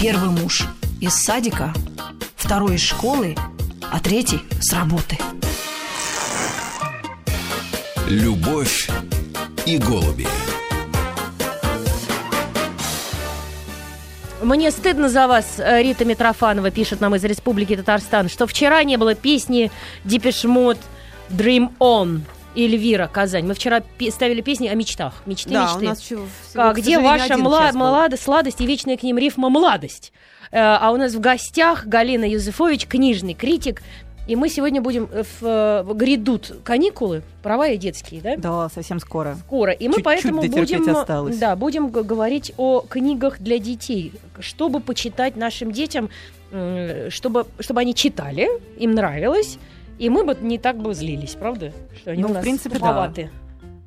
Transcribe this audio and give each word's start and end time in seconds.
Первый 0.00 0.30
муж 0.30 0.62
из 1.02 1.14
садика, 1.14 1.74
второй 2.34 2.76
из 2.76 2.80
школы, 2.80 3.36
а 3.92 4.00
третий 4.00 4.40
с 4.58 4.72
работы. 4.72 5.18
Любовь 8.08 8.88
и 9.66 9.76
голуби. 9.76 10.26
Мне 14.42 14.70
стыдно 14.70 15.10
за 15.10 15.28
вас, 15.28 15.58
э, 15.58 15.82
Рита 15.82 16.06
Митрофанова 16.06 16.70
пишет 16.70 17.02
нам 17.02 17.14
из 17.14 17.24
Республики 17.24 17.76
Татарстан, 17.76 18.30
что 18.30 18.46
вчера 18.46 18.82
не 18.84 18.96
было 18.96 19.14
песни 19.14 19.70
Депешмот 20.04 20.78
Dream 21.28 21.76
On. 21.78 22.22
Эльвира, 22.56 23.06
Казань. 23.06 23.46
Мы 23.46 23.54
вчера 23.54 23.80
пе- 23.80 24.10
ставили 24.10 24.40
песни 24.40 24.68
о 24.68 24.74
мечтах. 24.74 25.14
Мечты, 25.26 25.50
Да, 25.50 25.64
мечты. 25.72 25.84
у 25.86 25.88
нас 25.88 26.00
всего, 26.00 26.22
А 26.54 26.72
где 26.72 26.98
ваша 26.98 27.36
мла- 27.36 27.72
молодость, 27.72 28.22
сладость 28.24 28.60
и 28.60 28.66
вечная 28.66 28.96
к 28.96 29.02
ним 29.02 29.18
рифма 29.18 29.48
«младость»? 29.50 30.12
Э, 30.52 30.58
А 30.60 30.90
у 30.92 30.96
нас 30.96 31.14
в 31.14 31.20
гостях 31.20 31.86
Галина 31.86 32.24
Юзефович, 32.24 32.86
книжный 32.86 33.34
критик. 33.34 33.82
И 34.26 34.36
мы 34.36 34.48
сегодня 34.48 34.80
будем 34.80 35.08
э, 35.10 35.22
в, 35.22 35.42
э, 35.42 35.94
грядут 35.94 36.52
каникулы, 36.62 37.22
права 37.42 37.68
и 37.68 37.76
детские, 37.76 38.20
да? 38.20 38.36
Да, 38.36 38.68
совсем 38.68 39.00
скоро. 39.00 39.36
Скоро. 39.46 39.72
И 39.72 39.86
мы 39.88 39.94
Чуть-чуть 39.94 40.04
поэтому 40.04 40.42
будем, 40.42 40.96
осталось. 40.96 41.38
да, 41.38 41.56
будем 41.56 41.88
говорить 41.88 42.52
о 42.56 42.80
книгах 42.80 43.40
для 43.40 43.58
детей, 43.58 44.12
чтобы 44.40 44.80
почитать 44.80 45.36
нашим 45.36 45.72
детям, 45.72 46.10
чтобы, 47.10 47.46
чтобы 47.60 47.80
они 47.80 47.94
читали, 47.94 48.48
им 48.78 48.92
нравилось, 48.92 49.58
и 50.00 50.08
мы 50.08 50.24
бы 50.24 50.36
не 50.40 50.58
так 50.58 50.78
бы 50.78 50.94
злились, 50.94 51.34
правда? 51.34 51.72
Что 51.96 52.12
они 52.12 52.22
Ну, 52.22 52.28
у 52.28 52.30
в 52.30 52.34
нас 52.34 52.42
принципе, 52.42 52.70
да. 52.70 52.80
туповаты. 52.80 53.30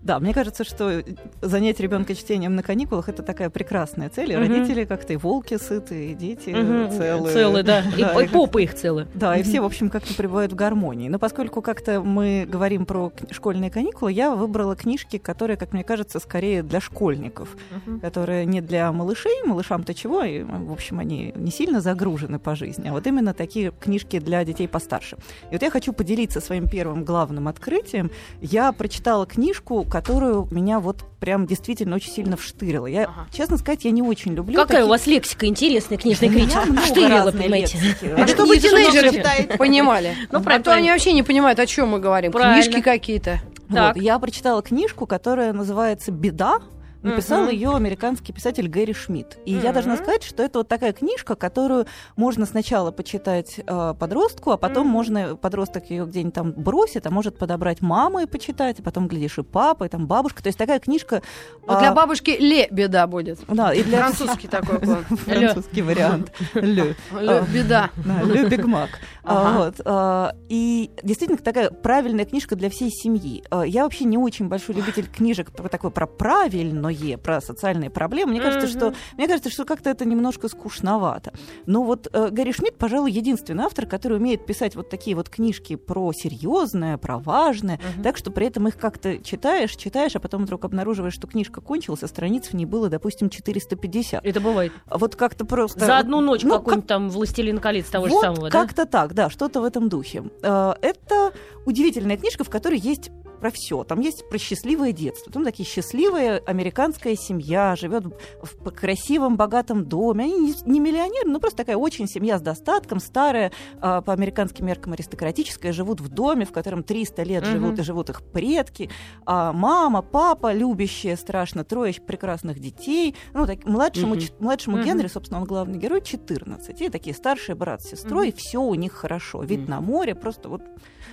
Да, 0.04 0.20
мне 0.20 0.34
кажется, 0.34 0.66
что 0.66 1.02
занять 1.42 1.80
ребенка 1.80 2.14
чтением 2.14 2.56
на 2.56 2.62
каникулах 2.64 3.08
это 3.08 3.24
такая 3.24 3.50
прекрасная 3.50 4.10
цель. 4.10 4.34
И 4.34 4.36
Мгм. 4.36 4.48
родители 4.48 4.84
как-то 4.84 5.14
и 5.14 5.16
волки 5.16 5.58
сыты, 5.58 6.12
и 6.12 6.14
дети 6.14 6.50
Мгм. 6.50 6.92
целые. 6.92 7.34
Целые, 7.34 7.64
да. 7.64 7.80
И, 7.98 8.02
Да, 8.02 8.22
и 8.22 8.26
и 8.26 8.28
попы 8.28 8.64
их 8.64 8.74
целые. 8.74 9.08
Да, 9.14 9.38
и 9.38 9.42
Мгм. 9.42 9.50
все, 9.50 9.62
в 9.62 9.66
общем, 9.66 9.90
как-то 9.90 10.14
пребывают 10.14 10.52
в 10.52 10.56
гармонии. 10.56 11.08
Но 11.08 11.20
поскольку 11.20 11.62
как-то 11.62 12.02
мы 12.02 12.46
говорим 12.48 12.86
про 12.86 13.14
школьные 13.32 13.72
каникулы, 13.72 14.12
я 14.12 14.36
выбрала 14.36 14.76
книжки, 14.76 15.18
которые, 15.18 15.56
как 15.56 15.72
мне 15.72 15.86
кажется, 15.86 16.20
скорее 16.20 16.64
для 16.64 16.82
школьников, 16.82 17.56
Мгм. 17.72 18.02
которые 18.02 18.46
не 18.46 18.60
для 18.60 18.92
малышей, 18.92 19.42
малышам-то 19.46 19.94
чего, 19.94 20.22
и, 20.24 20.44
в 20.44 20.72
общем, 20.74 21.00
они 21.00 21.32
не 21.36 21.52
сильно 21.52 21.80
загружены 21.80 22.40
по 22.40 22.56
жизни, 22.56 22.90
а 22.90 22.92
вот 22.92 23.08
именно 23.08 23.34
такие 23.34 23.72
книжки 23.72 24.20
для 24.20 24.44
детей 24.44 24.68
постарше. 24.68 25.16
И 25.50 25.54
вот 25.54 25.62
я 25.62 25.70
хочу 25.70 25.94
поделиться 25.94 26.42
своим 26.42 26.68
первым 26.68 27.06
главным 27.06 27.48
открытием. 27.48 28.12
Я 28.42 28.74
прочитала 28.74 29.26
книжку, 29.26 29.86
которую 29.94 30.48
меня 30.50 30.80
вот 30.80 31.04
прям 31.20 31.46
действительно 31.46 31.98
очень 31.98 32.12
сильно 32.12 32.36
вштырила. 32.36 32.88
Я, 32.88 33.04
Ага. 33.04 33.28
честно 33.32 33.58
сказать, 33.60 33.86
я 33.86 33.92
не 33.92 34.02
очень 34.02 34.34
люблю 34.34 34.56
Какая 34.56 34.68
такие- 34.80 34.86
у 34.86 34.90
вас 34.90 35.06
лексика 35.06 35.46
интересная, 35.46 36.00
книжный 36.00 36.30
У 36.30 36.32
меня 36.32 36.46
критик. 36.48 36.66
много 36.66 36.86
Штырила, 36.88 37.32
понимаете. 37.32 37.78
А 38.18 38.28
чтобы 38.28 38.58
тинейджеры 38.58 39.56
понимали. 39.58 40.16
Ну, 40.32 40.42
а 40.44 40.60
то 40.60 40.74
они 40.74 40.90
вообще 40.90 41.14
не 41.14 41.22
понимают, 41.22 41.60
о 41.60 41.68
чем 41.68 41.90
мы 41.90 42.00
говорим. 42.00 42.32
Правильно. 42.32 42.64
Книжки 42.64 42.82
какие-то. 42.82 43.40
Вот, 43.70 43.96
я 43.98 44.18
прочитала 44.18 44.64
книжку, 44.64 45.06
которая 45.06 45.54
называется 45.54 46.12
«Беда». 46.12 46.58
Написал 47.04 47.44
Мгм. 47.44 47.50
ее 47.52 47.76
американский 47.76 48.32
писатель 48.34 48.68
Гэри 48.68 48.94
Шмидт. 48.94 49.38
И 49.46 49.52
я 49.54 49.66
Мгм. 49.66 49.74
должна 49.74 49.98
сказать, 49.98 50.24
что 50.24 50.42
это 50.42 50.60
вот 50.60 50.68
такая 50.68 50.94
книжка, 50.94 51.36
которую 51.36 51.86
можно 52.16 52.46
сначала 52.46 52.92
почитать 52.92 53.60
э, 53.66 53.94
подростку, 54.00 54.52
а 54.52 54.58
потом 54.58 54.84
Мгм. 54.88 54.92
можно 54.94 55.36
подросток 55.36 55.90
ее 55.90 56.06
где-нибудь 56.06 56.34
там 56.34 56.52
бросит, 56.54 57.06
а 57.06 57.12
может 57.12 57.38
подобрать 57.38 57.82
мама 57.82 58.24
и 58.24 58.26
почитать, 58.26 58.80
а 58.80 58.84
потом, 58.84 59.08
глядишь, 59.08 59.38
и 59.38 59.44
папа, 59.44 59.84
и 59.84 59.90
там 59.90 60.08
бабушка. 60.08 60.42
То 60.42 60.48
есть 60.48 60.58
такая 60.58 60.80
книжка... 60.80 61.22
Вот 61.68 61.76
а, 61.78 61.80
для 61.80 61.94
бабушки 61.94 62.32
ле 62.40 62.68
беда 62.72 63.06
будет. 63.08 63.40
Да, 63.48 63.74
и 63.74 63.84
для... 63.84 64.00
Французский 64.00 64.48
такой. 64.50 64.80
Французский 65.18 65.82
вариант. 65.82 66.32
Ле. 66.54 66.96
Ле 67.20 67.44
беда. 67.54 67.90
Да, 68.06 68.22
Ле 68.24 68.46
Биг 68.48 68.66
Мак. 68.66 68.90
А, 69.26 69.58
вот, 69.58 69.82
а, 69.86 70.34
И 70.50 70.92
действительно 71.04 71.38
такая 71.38 71.70
правильная 71.70 72.26
книжка 72.26 72.56
для 72.56 72.70
всей 72.70 72.90
семьи. 72.92 73.44
А, 73.50 73.64
Я 73.64 73.84
вообще 73.84 74.06
не 74.06 74.18
очень 74.18 74.48
большой 74.48 74.76
любитель 74.76 75.08
книжек 75.08 75.52
про 75.52 75.68
такое 75.70 75.92
про 75.92 76.08
правильное, 76.08 76.93
про 77.18 77.42
социальные 77.42 77.90
проблемы. 77.90 78.32
Мне 78.32 78.42
кажется, 78.42 78.68
что 78.68 78.94
мне 79.18 79.28
кажется, 79.28 79.50
что 79.50 79.66
как-то 79.66 79.90
это 79.90 80.06
немножко 80.06 80.48
скучновато. 80.48 81.34
Но 81.66 81.84
вот 81.84 82.08
э, 82.12 82.30
Гарри 82.30 82.52
Шмидт, 82.52 82.78
пожалуй, 82.78 83.12
единственный 83.12 83.64
автор, 83.64 83.86
который 83.86 84.18
умеет 84.18 84.46
писать 84.46 84.76
вот 84.76 84.90
такие 84.90 85.16
вот 85.16 85.30
книжки 85.30 85.76
про 85.76 86.12
серьезное, 86.14 86.98
про 86.98 87.18
важное, 87.20 87.80
так 88.04 88.18
что 88.18 88.32
при 88.32 88.48
этом 88.48 88.68
их 88.68 88.78
как-то 88.78 89.18
читаешь, 89.18 89.76
читаешь, 89.76 90.16
а 90.16 90.20
потом 90.20 90.44
вдруг 90.44 90.66
обнаруживаешь, 90.66 91.14
что 91.14 91.28
книжка 91.28 91.62
кончилась, 91.62 92.04
а 92.04 92.08
страниц 92.08 92.48
в 92.48 92.54
ней 92.54 92.66
было, 92.66 92.90
допустим, 92.90 93.30
450. 93.30 94.26
Это 94.26 94.40
бывает. 94.40 94.72
Вот 94.90 95.16
как-то 95.16 95.46
просто... 95.46 95.86
За 95.86 95.98
одну 95.98 96.22
ночь 96.22 96.44
Ну, 96.44 96.52
какой-нибудь 96.58 96.88
там 96.88 97.10
«Властелин 97.10 97.60
колец» 97.60 97.86
того 97.88 98.08
же 98.08 98.14
вот 98.14 98.22
самого, 98.22 98.50
да? 98.50 98.50
как-то 98.50 98.86
так, 98.86 99.14
да, 99.14 99.30
что-то 99.30 99.62
в 99.62 99.64
этом 99.64 99.90
духе. 99.90 100.24
Э, 100.42 100.74
Это 100.82 101.32
удивительная 101.66 102.18
книжка, 102.18 102.44
в 102.44 102.50
которой 102.50 102.80
есть 102.80 103.12
про 103.44 103.52
все. 103.52 103.84
Там 103.84 104.00
есть 104.00 104.30
про 104.30 104.38
счастливое 104.38 104.94
детство. 104.94 105.30
Там 105.30 105.44
такие 105.44 105.68
счастливая 105.68 106.38
американская 106.46 107.18
семья 107.18 107.76
живет 107.76 108.06
в 108.42 108.72
красивом, 108.72 109.36
богатом 109.36 109.84
доме. 109.84 110.24
Они 110.24 110.40
не, 110.40 110.54
не 110.66 110.80
миллионеры, 110.80 111.30
но 111.30 111.42
просто 111.42 111.58
такая 111.58 111.76
очень 111.76 112.08
семья 112.08 112.38
с 112.40 112.42
достатком, 112.42 113.02
старая, 113.02 113.52
а, 113.82 114.00
по 114.02 114.14
американским 114.14 114.66
меркам 114.66 114.94
аристократическая, 114.94 115.74
живут 115.74 116.00
в 116.00 116.08
доме, 116.08 116.46
в 116.46 116.54
котором 116.54 116.84
300 116.84 117.24
лет 117.24 117.46
живут 117.46 117.80
и 117.80 117.84
живут 117.84 118.10
их 118.12 118.22
предки. 118.22 118.90
А 119.26 119.52
мама, 119.52 120.02
папа, 120.02 120.54
любящие 120.54 121.18
страшно, 121.18 121.66
трое 121.66 121.94
прекрасных 121.94 122.60
детей. 122.60 123.14
Ну, 123.34 123.46
так, 123.46 123.66
младшему, 123.66 124.16
ч- 124.16 124.32
младшему 124.40 124.78
Мгм. 124.78 124.86
Генри, 124.86 125.08
собственно, 125.08 125.42
он 125.42 125.46
главный 125.46 125.78
герой, 125.78 126.02
14. 126.02 126.80
И 126.80 126.88
такие 126.88 127.14
старшие 127.14 127.56
брат 127.58 127.82
с 127.82 127.90
сестрой, 127.90 128.30
Мгм. 128.30 128.38
все 128.38 128.62
у 128.62 128.74
них 128.76 128.94
хорошо. 128.94 129.44
Вид 129.44 129.64
Мгм. 129.64 129.70
на 129.70 129.82
море, 129.82 130.16
просто 130.16 130.48
вот 130.48 130.62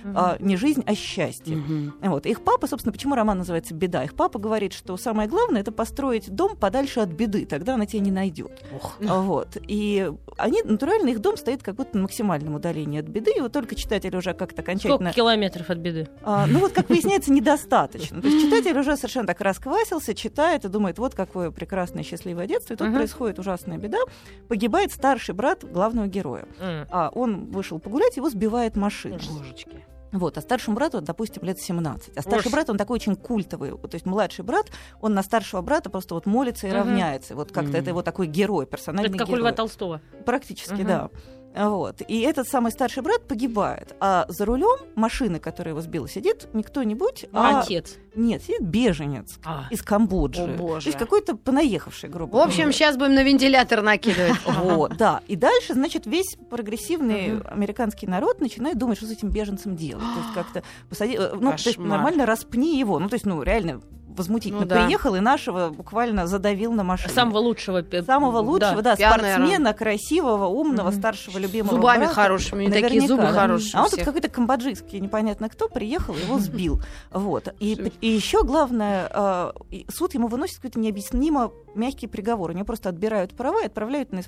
Мгм. 0.05 0.17
а, 0.17 0.37
не 0.39 0.55
жизнь, 0.55 0.81
а 0.87 0.95
счастье. 0.95 1.57
Мгм. 1.57 1.93
Вот. 2.01 2.20
Их 2.25 2.41
папа, 2.43 2.67
собственно, 2.67 2.93
почему 2.93 3.15
роман 3.15 3.37
называется 3.37 3.73
«Беда»? 3.73 4.03
Их 4.03 4.13
папа 4.15 4.39
говорит, 4.39 4.73
что 4.73 4.97
самое 4.97 5.27
главное— 5.27 5.61
это 5.61 5.71
построить 5.71 6.29
дом 6.29 6.55
подальше 6.55 6.99
от 6.99 7.09
беды, 7.09 7.45
тогда 7.45 7.75
она 7.75 7.85
тебя 7.85 8.01
не 8.01 8.11
найдет. 8.11 8.63
Вот. 8.99 9.57
И 9.67 10.11
они, 10.37 10.61
натурально, 10.63 11.09
их 11.09 11.19
дом 11.19 11.37
стоит 11.37 11.63
как 11.63 11.75
будто 11.75 11.95
на 11.97 12.03
максимальном 12.03 12.55
удалении 12.55 12.99
от 12.99 13.05
беды, 13.07 13.31
и 13.37 13.41
вот 13.41 13.51
только 13.51 13.75
читатель 13.75 14.15
уже 14.15 14.33
как-то 14.33 14.61
окончательно... 14.61 14.95
Сколько 14.97 15.13
километров 15.13 15.69
от 15.69 15.77
беды? 15.77 16.07
А, 16.23 16.45
ну 16.47 16.59
вот, 16.59 16.71
как 16.71 16.89
выясняется, 16.89 17.31
недостаточно. 17.31 18.21
То 18.21 18.27
есть 18.27 18.45
читатель 18.45 18.77
уже 18.77 18.95
совершенно 18.95 19.27
так 19.27 19.41
расквасился, 19.41 20.13
читает 20.13 20.65
и 20.65 20.67
думает, 20.67 20.97
вот 20.99 21.15
какое 21.15 21.51
прекрасное 21.51 22.03
счастливое 22.03 22.47
детство. 22.47 22.73
И 22.73 22.77
тут 22.77 22.87
Мгм. 22.87 22.95
происходит 22.97 23.39
ужасная 23.39 23.77
беда. 23.77 23.99
Погибает 24.47 24.91
старший 24.91 25.35
брат 25.35 25.63
главного 25.63 26.07
героя. 26.07 26.45
М. 26.59 26.87
А 26.91 27.09
он 27.13 27.45
вышел 27.51 27.79
погулять, 27.79 28.17
его 28.17 28.29
сбивает 28.29 28.75
машина. 28.75 29.19
Божечки. 29.37 29.85
Вот, 30.11 30.37
а 30.37 30.41
старшему 30.41 30.75
брату, 30.75 31.01
допустим, 31.01 31.43
лет 31.43 31.59
17. 31.59 32.17
А 32.17 32.21
старший 32.21 32.39
Ужас. 32.39 32.51
брат, 32.51 32.69
он 32.69 32.77
такой 32.77 32.95
очень 32.95 33.15
культовый. 33.15 33.71
То 33.71 33.93
есть 33.95 34.05
младший 34.05 34.43
брат, 34.43 34.67
он 34.99 35.13
на 35.13 35.23
старшего 35.23 35.61
брата 35.61 35.89
просто 35.89 36.15
вот 36.15 36.25
молится 36.25 36.67
и 36.67 36.69
Мгм. 36.69 36.79
равняется. 36.79 37.35
Вот 37.35 37.51
как-то 37.51 37.69
Мгм. 37.71 37.79
это 37.79 37.89
его 37.91 38.01
такой 38.01 38.27
герой, 38.27 38.65
персональный 38.65 39.09
Это 39.09 39.17
как 39.17 39.27
у 39.27 39.31
герой. 39.31 39.41
Льва 39.41 39.51
Толстого. 39.53 40.01
Практически, 40.25 40.73
Мгм. 40.73 40.87
да. 40.87 41.09
Вот. 41.55 42.01
И 42.07 42.21
этот 42.21 42.47
самый 42.47 42.71
старший 42.71 43.03
брат 43.03 43.27
погибает. 43.27 43.95
А 43.99 44.25
за 44.29 44.45
рулем 44.45 44.79
машины, 44.95 45.39
которая 45.39 45.73
его 45.73 45.81
сбила, 45.81 46.07
сидит 46.07 46.47
не 46.53 46.63
кто-нибудь, 46.63 47.25
а... 47.33 47.61
Отец. 47.61 47.97
Нет, 48.15 48.41
сидит 48.43 48.61
беженец 48.61 49.37
А. 49.45 49.65
из 49.69 49.81
Камбоджи. 49.81 50.43
О, 50.43 50.47
боже. 50.47 50.83
То 50.85 50.87
есть 50.89 50.97
какой-то 50.99 51.35
понаехавший, 51.35 52.09
грубо 52.09 52.35
В 52.35 52.39
общем, 52.39 52.57
говоря. 52.63 52.73
сейчас 52.73 52.97
будем 52.97 53.15
на 53.15 53.23
вентилятор 53.23 53.81
накидывать. 53.81 54.33
Вот, 54.61 54.97
да. 54.97 55.21
И 55.27 55.35
дальше, 55.35 55.73
значит, 55.73 56.05
весь 56.05 56.37
прогрессивный 56.49 57.39
американский 57.41 58.07
народ 58.07 58.39
начинает 58.41 58.77
думать, 58.77 58.97
что 58.97 59.07
с 59.07 59.11
этим 59.11 59.29
беженцем 59.29 59.75
делать. 59.75 60.03
То 60.03 60.19
есть 60.21 60.33
как-то 60.33 60.63
посади... 60.89 61.15
э, 61.17 61.31
Ну, 61.33 61.49
то 61.51 61.53
есть 61.53 61.65
Кошмар. 61.65 61.87
нормально 61.87 62.25
распни 62.25 62.77
его. 62.79 62.99
Ну, 62.99 63.09
то 63.09 63.15
есть, 63.15 63.25
ну, 63.25 63.41
реально 63.43 63.81
возмутительно. 64.15 64.61
Ну 64.61 64.67
да. 64.67 64.83
Приехал 64.85 65.15
и 65.15 65.19
нашего 65.19 65.69
буквально 65.69 66.27
задавил 66.27 66.73
на 66.73 66.83
машину. 66.83 67.13
Самого 67.13 67.37
лучшего. 67.39 67.83
Самого 68.05 68.39
лучшего, 68.39 68.81
да, 68.81 68.95
пьяная 68.95 69.35
спортсмена, 69.37 69.73
красивого, 69.73 70.45
умного, 70.47 70.89
Мгм. 70.89 70.97
старшего, 70.99 71.37
любимого 71.37 71.75
Зубами 71.75 71.99
брата. 71.99 72.13
хорошими, 72.13 72.63
и 72.65 72.67
такие 72.67 72.83
Наверняка, 72.83 73.07
зубы 73.07 73.21
да. 73.23 73.31
хорошие. 73.31 73.79
А 73.79 73.83
он 73.83 73.89
тут 73.89 74.03
какой-то 74.03 74.29
камбоджийский, 74.29 74.99
непонятно 74.99 75.49
кто, 75.49 75.67
приехал, 75.67 76.15
его 76.15 76.39
сбил. 76.39 76.81
Вот. 77.11 77.53
И, 77.59 77.91
и 78.01 78.07
еще 78.07 78.43
главное, 78.43 79.51
и 79.69 79.85
суд 79.89 80.13
ему 80.13 80.27
выносит 80.27 80.57
какой-то 80.57 80.79
необъяснимо 80.79 81.51
мягкий 81.75 82.07
приговор. 82.07 82.51
У 82.51 82.53
него 82.53 82.65
просто 82.65 82.89
отбирают 82.89 83.33
права 83.35 83.61
и 83.61 83.65
отправляют 83.65 84.11
на 84.11 84.21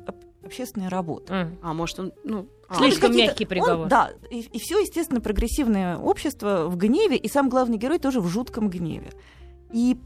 общественные 0.45 0.89
работы. 0.89 1.33
М. 1.33 1.57
А 1.63 1.73
может 1.73 1.99
он, 1.99 2.11
ну... 2.23 2.47
а, 2.67 2.75
Слишком 2.75 3.15
мягкий 3.15 3.45
приговор. 3.45 3.83
Он- 3.83 3.87
да, 3.87 4.11
и, 4.29 4.59
все, 4.59 4.79
естественно, 4.79 5.21
прогрессивное 5.21 5.97
общество 5.97 6.65
в 6.67 6.75
гневе, 6.77 7.15
и 7.15 7.29
сам 7.29 7.49
главный 7.49 7.77
герой 7.77 7.97
тоже 7.99 8.19
в 8.19 8.27
жутком 8.27 8.69
гневе. 8.69 9.11
И 9.73 9.97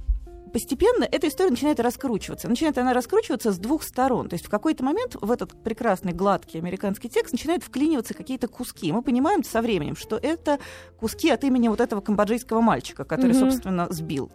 постепенно 0.54 1.04
эта 1.04 1.28
история 1.28 1.50
начинает 1.52 1.80
раскручиваться. 1.80 2.48
Начинает 2.48 2.78
она 2.78 2.94
раскручиваться 2.94 3.52
с 3.52 3.58
двух 3.60 3.84
сторон. 3.84 4.30
То 4.30 4.34
есть 4.36 4.46
в 4.46 4.50
какой-то 4.50 4.84
момент 4.84 5.16
в 5.20 5.30
этот 5.30 5.62
прекрасный, 5.62 6.14
гладкий 6.14 6.60
американский 6.60 7.10
текст 7.10 7.34
начинают 7.34 7.64
вклиниваться 7.64 8.14
какие-то 8.14 8.48
куски. 8.48 8.92
Мы 8.92 9.02
понимаем 9.02 9.44
со 9.44 9.62
временем, 9.62 9.96
что 9.96 10.16
это 10.16 10.58
куски 11.00 11.30
от 11.30 11.44
имени 11.44 11.68
вот 11.68 11.82
этого 11.82 12.02
камбоджийского 12.02 12.62
мальчика, 12.62 13.04
который, 13.04 13.32
Мгм. 13.34 13.40
собственно, 13.40 13.88
сбил. 13.92 14.32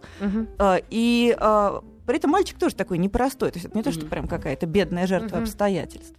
А, 0.59 0.77
И 0.89 1.35
а, 1.39 1.83
при 2.05 2.17
этом 2.17 2.31
мальчик 2.31 2.59
тоже 2.59 2.75
такой 2.75 2.99
непростой. 2.99 3.51
То 3.51 3.57
есть 3.57 3.65
это 3.65 3.77
не 3.77 3.83
то, 3.83 3.91
что 3.91 4.05
прям 4.05 4.27
какая-то 4.27 4.65
бедная 4.67 5.07
жертва 5.07 5.37
Мгм. 5.37 5.43
обстоятельств. 5.45 6.15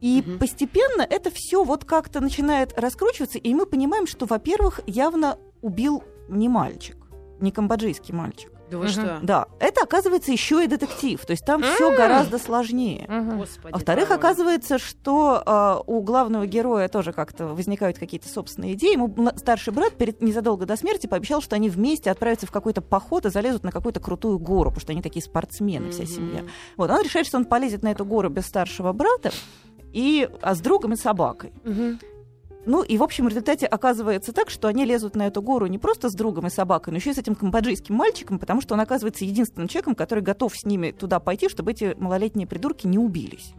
И 0.00 0.22
Мгм. 0.24 0.38
постепенно 0.38 1.02
это 1.02 1.30
все 1.32 1.62
вот 1.64 1.84
как-то 1.84 2.20
начинает 2.20 2.78
раскручиваться, 2.78 3.38
и 3.38 3.54
мы 3.54 3.66
понимаем, 3.66 4.06
что, 4.06 4.26
во-первых, 4.26 4.80
явно 4.86 5.38
убил 5.62 6.02
не 6.28 6.48
мальчик, 6.48 6.96
не 7.42 7.50
камбоджийский 7.50 8.14
мальчик. 8.14 8.50
Да 8.70 8.78
вы 8.78 8.88
что? 8.88 9.18
Да, 9.22 9.46
это 9.60 9.82
оказывается 9.82 10.32
еще 10.32 10.64
и 10.64 10.66
детектив, 10.66 11.22
то 11.24 11.32
есть 11.32 11.44
там 11.44 11.62
все 11.62 11.94
гораздо 11.94 12.38
сложнее. 12.38 13.06
Господи. 13.36 13.72
А 13.72 13.76
во-вторых, 13.76 14.10
оказывается, 14.10 14.78
что 14.78 15.42
а, 15.44 15.82
у 15.86 16.00
главного 16.00 16.46
героя 16.46 16.88
тоже 16.88 17.12
как-то 17.12 17.48
возникают 17.48 17.98
какие-то 17.98 18.28
собственные 18.28 18.72
идеи. 18.72 18.94
Ему 18.94 19.14
старший 19.36 19.74
брат 19.74 19.92
перед, 19.94 20.22
незадолго 20.22 20.64
до 20.64 20.76
смерти 20.76 21.06
пообещал, 21.06 21.42
что 21.42 21.54
они 21.56 21.68
вместе 21.68 22.10
отправятся 22.10 22.46
в 22.46 22.50
какой-то 22.50 22.80
поход 22.80 23.26
и 23.26 23.30
залезут 23.30 23.62
на 23.62 23.72
какую-то 23.72 24.00
крутую 24.00 24.38
гору, 24.38 24.70
потому 24.70 24.80
что 24.80 24.92
они 24.92 25.02
такие 25.02 25.22
спортсмены, 25.22 25.90
вся 25.90 26.06
семья. 26.06 26.44
Вот, 26.78 26.90
он 26.90 27.02
решает, 27.02 27.26
что 27.26 27.36
он 27.36 27.44
полезет 27.44 27.82
на 27.82 27.90
эту 27.90 28.06
гору 28.06 28.30
без 28.30 28.46
старшего 28.46 28.92
брата, 28.92 29.32
и, 29.92 30.28
а 30.40 30.54
с 30.54 30.60
другом 30.60 30.94
и 30.94 30.96
собакой. 30.96 31.52
Мгм. 31.64 31.98
Ну 32.64 32.82
и, 32.82 32.96
в 32.96 33.02
общем, 33.02 33.24
в 33.26 33.28
результате 33.28 33.66
оказывается 33.66 34.32
так, 34.32 34.50
что 34.50 34.68
они 34.68 34.84
лезут 34.84 35.16
на 35.16 35.26
эту 35.26 35.42
гору 35.42 35.66
не 35.66 35.78
просто 35.78 36.08
с 36.08 36.14
другом 36.14 36.46
и 36.46 36.50
собакой, 36.50 36.92
но 36.92 36.98
еще 36.98 37.10
и 37.10 37.14
с 37.14 37.18
этим 37.18 37.34
камбоджийским 37.34 37.94
мальчиком, 37.94 38.38
потому 38.38 38.60
что 38.60 38.74
он 38.74 38.80
оказывается 38.80 39.24
единственным 39.24 39.68
человеком, 39.68 39.94
который 39.94 40.22
готов 40.22 40.56
с 40.56 40.64
ними 40.64 40.92
туда 40.92 41.18
пойти, 41.20 41.48
чтобы 41.48 41.72
эти 41.72 41.94
малолетние 41.98 42.46
придурки 42.46 42.86
не 42.86 42.98
убились. 42.98 43.52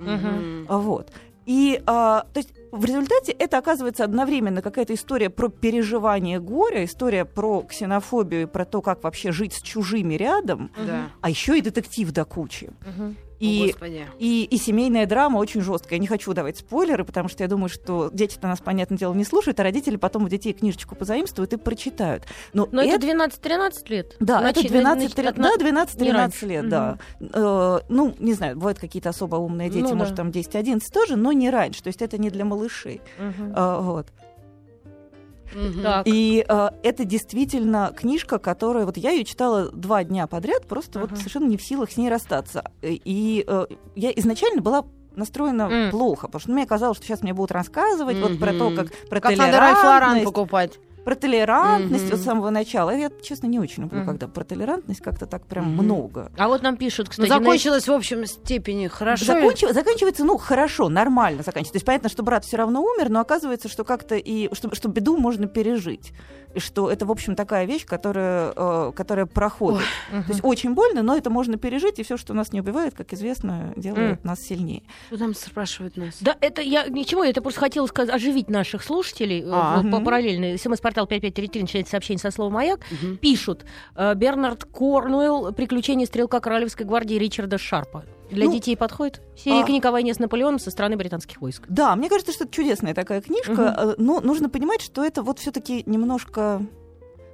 А, 0.68 0.78
Вот. 0.78 1.12
И, 1.46 1.82
а, 1.86 2.26
то 2.34 2.38
есть, 2.40 2.54
в 2.72 2.86
результате 2.86 3.34
это 3.34 3.58
оказывается 3.58 4.06
одновременно 4.06 4.62
какая-то 4.62 4.94
история 4.94 5.30
про 5.30 5.50
переживание 5.50 6.40
горя, 6.40 6.86
история 6.86 7.26
про 7.26 7.64
ксенофобию 7.64 8.44
и 8.44 8.46
про 8.46 8.64
то, 8.64 8.82
как 8.82 9.04
вообще 9.04 9.34
жить 9.34 9.54
с 9.54 9.62
чужими 9.62 10.14
рядом, 10.14 10.72
Да. 10.78 11.10
а 11.20 11.30
еще 11.30 11.58
и 11.58 11.62
детектив 11.62 12.10
до 12.12 12.24
кучи. 12.24 12.72
Мгм. 12.88 13.18
И, 13.44 13.76
и, 14.20 14.44
и 14.46 14.58
семейная 14.58 15.06
драма 15.06 15.38
очень 15.38 15.62
жесткая. 15.62 15.98
Я 15.98 16.00
не 16.02 16.08
хочу 16.08 16.34
давать 16.34 16.58
спойлеры, 16.58 17.04
потому 17.06 17.30
что 17.30 17.44
я 17.44 17.50
думаю, 17.50 17.70
что 17.70 18.10
дети-то 18.14 18.48
нас, 18.48 18.60
понятное 18.62 18.98
дело, 18.98 19.14
не 19.14 19.24
слушают, 19.26 19.60
а 19.60 19.64
родители 19.64 19.96
потом 19.98 20.26
у 20.26 20.30
детей 20.30 20.54
книжечку 20.54 20.96
позаимствуют 20.96 21.54
и 21.54 21.58
прочитают. 21.58 22.24
Но, 22.54 22.68
Но 22.72 22.82
это 22.82 23.06
12-13 23.06 23.72
лет. 23.90 24.16
да, 24.20 24.40
Значит, 24.40 24.66
это 24.66 24.74
12, 24.74 25.14
значит, 25.14 25.30
от 25.32 25.38
на- 25.38 25.44
да, 25.58 25.58
12-13 25.58 26.12
раньше. 26.14 26.46
лет, 26.46 26.62
Мгм. 26.64 26.70
да. 26.70 26.98
Э, 27.20 27.80
ну, 27.90 28.16
не 28.20 28.34
знаю, 28.34 28.56
бывают 28.56 28.80
какие-то 28.80 29.10
особо 29.10 29.36
умные 29.38 29.70
дети, 29.70 29.84
Ну 29.84 29.96
может, 29.96 30.16
да. 30.16 30.24
там 30.24 30.32
10-11 30.32 30.92
тоже, 30.94 31.16
но 31.16 31.32
не 31.32 31.50
раньше. 31.50 31.84
То 31.84 31.88
есть 31.88 32.02
это 32.02 32.18
не 32.18 32.30
для 32.30 32.46
малышей. 32.46 33.02
Мгм. 33.18 33.54
А, 33.56 33.80
вот. 33.82 34.08
Так. 35.82 36.04
И 36.08 36.46
э, 36.48 36.70
это 36.84 37.06
действительно 37.06 37.94
книжка, 37.96 38.40
которая... 38.40 38.86
Вот 38.86 38.98
я 38.98 39.12
ее 39.12 39.24
читала 39.24 39.70
два 39.72 40.04
дня 40.04 40.28
подряд, 40.28 40.68
просто 40.68 41.00
вот 41.00 41.12
Ага. 41.12 41.18
совершенно 41.18 41.48
не 41.48 41.58
в 41.58 41.62
силах 41.62 41.92
с 41.92 41.98
ней 41.98 42.10
расстаться. 42.10 42.64
И 42.82 43.44
э, 43.48 43.66
я 43.96 44.12
изначально 44.12 44.62
была 44.62 44.86
настроена 45.16 45.64
М. 45.64 45.92
плохо, 45.92 46.28
потому 46.28 46.40
что 46.42 46.52
мне 46.52 46.66
казалось, 46.66 46.98
что 46.98 47.06
сейчас 47.06 47.22
мне 47.22 47.34
будут 47.34 47.52
рассказывать 47.52 48.20
вот 48.20 48.40
про 48.40 48.54
то, 48.54 48.72
как 48.72 48.88
про 49.10 49.20
Как 49.22 49.38
надо 49.38 49.60
Ральф 49.60 49.78
Лоран 49.78 49.92
толерантность, 49.92 50.26
покупать. 50.26 50.80
Про 51.04 51.16
толерантность 51.16 52.08
Мгм. 52.10 52.18
с 52.18 52.24
самого 52.24 52.50
начала. 52.50 52.92
Я, 52.96 53.10
честно, 53.22 53.48
не 53.48 53.60
очень 53.60 53.84
люблю, 53.84 54.00
Мгм. 54.00 54.08
когда 54.08 54.28
про 54.28 54.44
толерантность 54.44 55.02
как-то 55.02 55.26
так 55.26 55.46
прям 55.46 55.66
Мгм. 55.74 55.84
много. 55.84 56.32
А 56.38 56.48
вот 56.48 56.62
нам 56.62 56.78
пишут, 56.78 57.08
Ну, 57.08 57.12
кстати, 57.12 57.30
закончилось 57.30 57.88
в 57.88 57.92
общем 57.92 58.26
степени 58.26 58.88
хорошо. 58.88 59.26
Закончив- 59.26 59.74
заканчивается, 59.74 60.24
ну, 60.24 60.38
хорошо, 60.38 60.90
нормально 60.90 61.44
заканчивается. 61.44 61.74
То 61.74 61.78
есть 61.78 61.86
понятно, 61.86 62.10
что 62.10 62.24
брат 62.24 62.46
все 62.46 62.58
равно 62.58 62.82
умер, 62.82 63.10
но 63.10 63.20
оказывается, 63.20 63.68
что 63.70 63.84
как-то 63.84 64.16
и 64.16 64.54
что, 64.54 64.74
что 64.76 64.90
беду 64.90 65.18
можно 65.18 65.48
пережить. 65.48 66.14
И 66.54 66.60
что 66.60 66.90
это, 66.92 67.06
в 67.06 67.12
общем, 67.12 67.36
такая 67.36 67.66
вещь, 67.66 67.86
которая, 67.86 68.54
э, 68.56 68.92
которая 68.96 69.26
проходит. 69.26 69.82
Мгм. 70.12 70.24
То 70.24 70.30
есть 70.30 70.42
очень 70.44 70.74
больно, 70.74 71.02
но 71.02 71.16
это 71.18 71.30
можно 71.30 71.58
пережить, 71.58 72.00
и 72.00 72.04
все, 72.04 72.18
что 72.18 72.34
нас 72.34 72.52
не 72.54 72.62
убивает, 72.62 72.94
как 72.94 73.12
известно, 73.14 73.74
делает 73.76 74.24
нас 74.24 74.40
сильнее. 74.42 74.84
Что 75.08 75.18
там 75.18 75.34
спрашивают 75.36 75.98
нас? 75.98 76.18
Да, 76.22 76.36
это 76.42 76.62
я 76.62 76.86
ничего, 76.88 77.24
я 77.24 77.32
это 77.32 77.42
просто 77.42 77.60
хотела 77.60 77.88
сказать, 77.88 78.14
оживить 78.14 78.50
наших 78.50 78.84
слушателей. 78.84 79.42
э, 79.42 79.50
А. 79.52 79.78
вот 79.78 79.90
по 79.92 79.98
Мгм. 79.98 80.06
параллельно. 80.06 80.58
СМС-портал 80.58 81.08
5533 81.08 81.62
начинается 81.62 81.92
сообщение 81.92 82.20
со 82.22 82.32
словом 82.32 82.54
«Маяк». 82.54 82.82
Мгм. 82.92 83.18
Пишут 83.18 83.66
э, 83.96 84.14
Бернард 84.16 84.66
Корнуэлл 84.66 85.54
«Приключения 85.54 86.06
стрелка 86.06 86.40
Королевской 86.40 86.86
гвардии 86.86 87.16
Ричарда 87.16 87.58
Шарпа». 87.58 88.06
Для 88.34 88.46
Ну, 88.46 88.54
детей 88.54 88.76
подходит? 88.76 89.22
Серия 89.38 89.62
а- 89.64 89.66
книг 89.66 89.86
о 89.86 89.92
войне 89.92 90.14
с 90.14 90.20
Наполеоном 90.20 90.60
со 90.60 90.72
стороны 90.72 90.96
британских 90.98 91.40
войск. 91.42 91.64
Да, 91.70 91.96
мне 91.96 92.10
кажется, 92.10 92.32
что 92.34 92.44
это 92.46 92.54
чудесная 92.54 92.94
такая 92.94 93.22
книжка, 93.22 93.76
э, 93.78 93.96
но 93.98 94.20
нужно 94.22 94.50
понимать, 94.50 94.82
что 94.82 95.04
это 95.04 95.22
вот 95.24 95.40
все-таки 95.40 95.84
немножко 95.86 96.66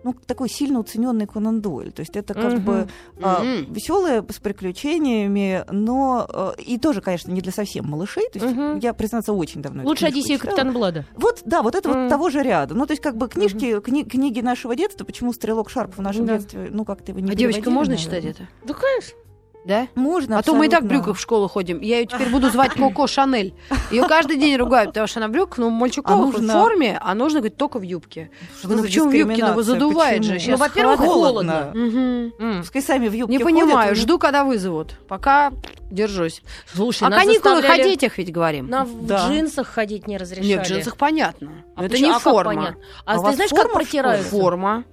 ну, 0.01 0.13
такой 0.25 0.48
сильно 0.48 0.80
уцененный 0.80 1.28
Конан 1.28 1.60
Дойль. 1.60 1.92
То 1.92 2.00
есть 2.00 2.16
это 2.16 2.34
как 2.34 2.54
Мгм. 2.54 2.63
бы 2.63 2.88
Мгм. 3.18 3.74
веселое 3.74 4.24
с 4.30 4.40
приключениями, 4.40 5.66
но 5.69 6.25
э, 6.57 6.62
и 6.62 6.78
тоже, 6.78 7.01
конечно, 7.01 7.31
не 7.34 7.42
для 7.42 7.51
совсем 7.51 7.86
малышей. 7.86 8.24
То 8.31 8.40
есть 8.40 8.56
Мгм. 8.56 8.80
я, 8.80 8.94
признаться, 8.94 9.34
очень 9.34 9.62
давно 9.62 9.84
Лучше 9.84 10.10
читала. 10.10 10.38
Капитана 10.38 10.72
Блада. 10.72 11.06
Вот, 11.18 11.42
да, 11.44 11.62
вот 11.62 11.75
это 11.75 11.90
Мгм. 11.90 12.04
вот 12.04 12.10
того 12.10 12.30
же 12.30 12.42
ряда. 12.44 12.75
Ну, 12.75 12.86
то 12.86 12.94
есть, 12.94 13.04
как 13.04 13.18
бы 13.18 13.28
книжки, 13.28 13.78
кни- 13.81 14.06
книги 14.07 14.40
нашего 14.40 14.74
детства, 14.74 15.04
почему 15.04 15.34
«Стрелок 15.34 15.69
Шарп» 15.69 15.98
в 15.98 16.01
нашем 16.01 16.25
Да. 16.25 16.38
детстве, 16.38 16.69
ну, 16.72 16.86
как-то 16.86 17.12
его 17.12 17.19
не 17.19 17.31
А 17.31 17.36
девочка 17.36 17.69
можно 17.69 17.96
наверное. 17.96 18.22
читать 18.22 18.36
это? 18.38 18.48
Да, 18.66 18.74
конечно. 18.74 19.18
Да? 19.66 19.88
Можно, 19.94 20.40
А 20.40 20.42
то 20.42 20.56
мы 20.56 20.68
и 20.68 20.70
так 20.70 20.82
в 20.82 20.86
абсолютно. 20.86 21.04
брюках 21.04 21.18
в 21.18 21.22
школу 21.22 21.48
ходим. 21.50 21.82
Я 21.82 22.00
ее 22.00 22.06
теперь 22.06 22.30
буду 22.30 22.50
звать 22.50 22.72
Коко 22.74 23.08
Шанель. 23.08 23.54
Ее 23.92 24.04
каждый 24.08 24.38
день 24.38 24.56
ругают, 24.56 24.92
потому 24.92 25.06
что 25.08 25.20
она 25.20 25.28
в 25.28 25.32
брюках, 25.32 25.58
но 25.58 25.70
мальчуковых 25.70 26.36
А 26.36 26.40
нужно- 26.40 26.54
в 26.54 26.58
форме, 26.62 26.98
а 27.02 27.14
нужно, 27.14 27.40
говорить, 27.40 27.58
только 27.58 27.78
в 27.78 27.82
юбке. 27.84 28.32
Что 28.58 28.70
ну 28.70 28.78
за 28.78 28.84
почему 28.84 29.10
в 29.10 29.14
юбке? 29.14 29.46
Ну, 29.46 29.62
задувает 29.62 30.24
же 30.24 30.34
Почему? 30.36 30.40
сейчас. 30.40 30.60
Ну, 30.60 30.66
во-первых, 30.66 31.00
холодно. 31.02 31.72
М. 31.76 32.62
Пускай 32.62 32.82
сами 32.82 33.10
в 33.10 33.14
юбке 33.14 33.38
Не 33.38 33.44
ходят, 33.44 33.60
понимаю, 33.60 33.92
у 33.92 33.94
них- 33.96 34.02
жду, 34.02 34.18
когда 34.18 34.44
вызовут. 34.46 34.98
Пока 35.08 35.52
держусь. 35.92 36.42
Слушай, 36.74 37.04
О 37.04 37.10
нас 37.10 37.20
каникулах 37.26 37.66
о 37.70 37.76
детях 37.78 38.18
ведь 38.18 38.32
говорим. 38.32 38.68
На 38.70 38.86
в 38.86 39.06
Да. 39.06 39.28
джинсах 39.28 39.68
ходить 39.68 40.08
не 40.08 40.18
разрешали. 40.18 40.48
Нет, 40.48 40.66
в 40.66 40.70
джинсах 40.70 40.96
понятно. 40.98 41.52
А 41.76 41.82
это 41.84 41.92
почему- 41.92 42.08
не 42.10 42.16
а 42.16 42.20
форма. 42.20 42.44
понятно? 42.56 42.78
А, 43.06 43.12
А 43.12 43.16
ты 43.18 43.22
вас 43.24 43.36
знаешь, 43.36 43.52
как 43.52 43.70
в 43.70 43.74
протираются? 43.74 44.30
Форма. 44.30 44.84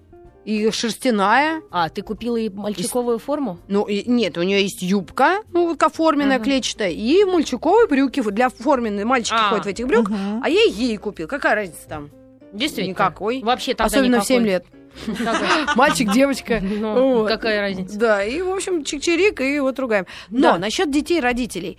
И 0.47 0.71
шерстяная. 0.71 1.61
А, 1.73 1.89
ты 1.89 2.03
купила 2.03 2.37
и 2.37 2.49
мальчиковую 2.49 3.19
форму? 3.19 3.59
Ну, 3.67 3.83
и, 3.85 4.09
нет, 4.09 4.39
у 4.39 4.43
нее 4.43 4.63
есть 4.63 4.81
юбка, 4.81 5.39
ну, 5.53 5.67
вот 5.67 5.83
форменная, 5.93 6.37
Мгм. 6.37 6.45
клетчатая, 6.45 6.91
и 6.91 7.25
мальчиковые 7.25 7.89
брюки. 7.89 8.23
Для 8.31 8.49
форменной 8.49 9.05
мальчики 9.05 9.35
А. 9.37 9.49
ходят 9.51 9.65
в 9.65 9.69
этих 9.69 9.87
брюках. 9.89 10.11
Мгм. 10.17 10.41
А 10.45 10.49
я 10.49 10.63
ей 10.63 10.97
купил. 10.99 11.27
Какая 11.27 11.57
разница 11.57 11.89
там? 11.89 12.11
Действительно. 12.53 12.93
Никакой. 12.93 13.43
Вообще 13.43 13.73
тогда 13.75 13.87
Особенно 13.87 14.21
в 14.21 14.25
7 14.25 14.45
никакой. 14.45 14.53
лет. 14.53 14.67
Мальчик, 15.77 16.11
девочка. 16.13 16.61
Ну, 16.63 17.19
Вот. 17.19 17.29
какая 17.29 17.61
разница? 17.61 17.99
Да, 17.99 18.25
и, 18.25 18.41
в 18.41 18.49
общем, 18.51 18.81
чик-чирик, 18.83 19.43
и 19.43 19.59
вот 19.61 19.79
ругаем. 19.79 20.07
Но 20.31 20.53
Да. 20.53 20.59
насчет 20.59 20.91
детей 20.91 21.19
и 21.19 21.21
родителей. 21.21 21.77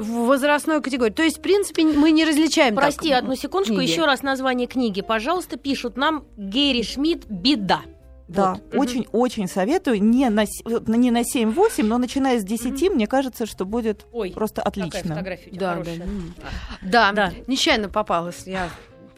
В 0.00 0.26
возрастной 0.26 0.80
категории. 0.82 1.12
То 1.12 1.22
есть, 1.22 1.38
в 1.38 1.42
принципе, 1.42 1.84
мы 1.84 2.10
не 2.10 2.24
различаем 2.24 2.74
так 2.74 2.84
Прости, 2.84 3.12
одну 3.12 3.34
секундочку. 3.36 3.76
книги. 3.76 3.90
Еще 3.90 4.04
раз 4.04 4.22
название 4.22 4.66
книги, 4.66 5.00
пожалуйста, 5.02 5.56
пишут 5.56 5.96
нам 5.96 6.24
Герри 6.36 6.82
Шмидт 6.82 7.26
«Беда». 7.26 7.80
Да, 8.28 8.52
Вот. 8.72 8.74
Очень-очень 8.82 9.48
советую. 9.48 10.00
Не 10.00 10.28
на, 10.30 10.44
не 10.86 11.10
на 11.10 11.22
7-8, 11.22 11.82
но 11.82 11.98
начиная 11.98 12.38
с 12.38 12.44
10, 12.44 12.90
мне 12.94 13.08
кажется, 13.08 13.44
что 13.44 13.64
будет 13.64 14.06
Ой, 14.12 14.30
просто 14.30 14.62
какая 14.62 14.84
отлично. 14.84 15.14
фотография 15.16 15.50
у 15.50 15.54
тебя 15.54 15.60
Да, 15.60 15.66
да. 15.74 15.82
хорошая. 15.84 16.06
м. 16.06 16.34
Да, 16.82 17.12
Да. 17.12 17.32
нечаянно 17.48 17.88
попалась, 17.88 18.44
я 18.46 18.68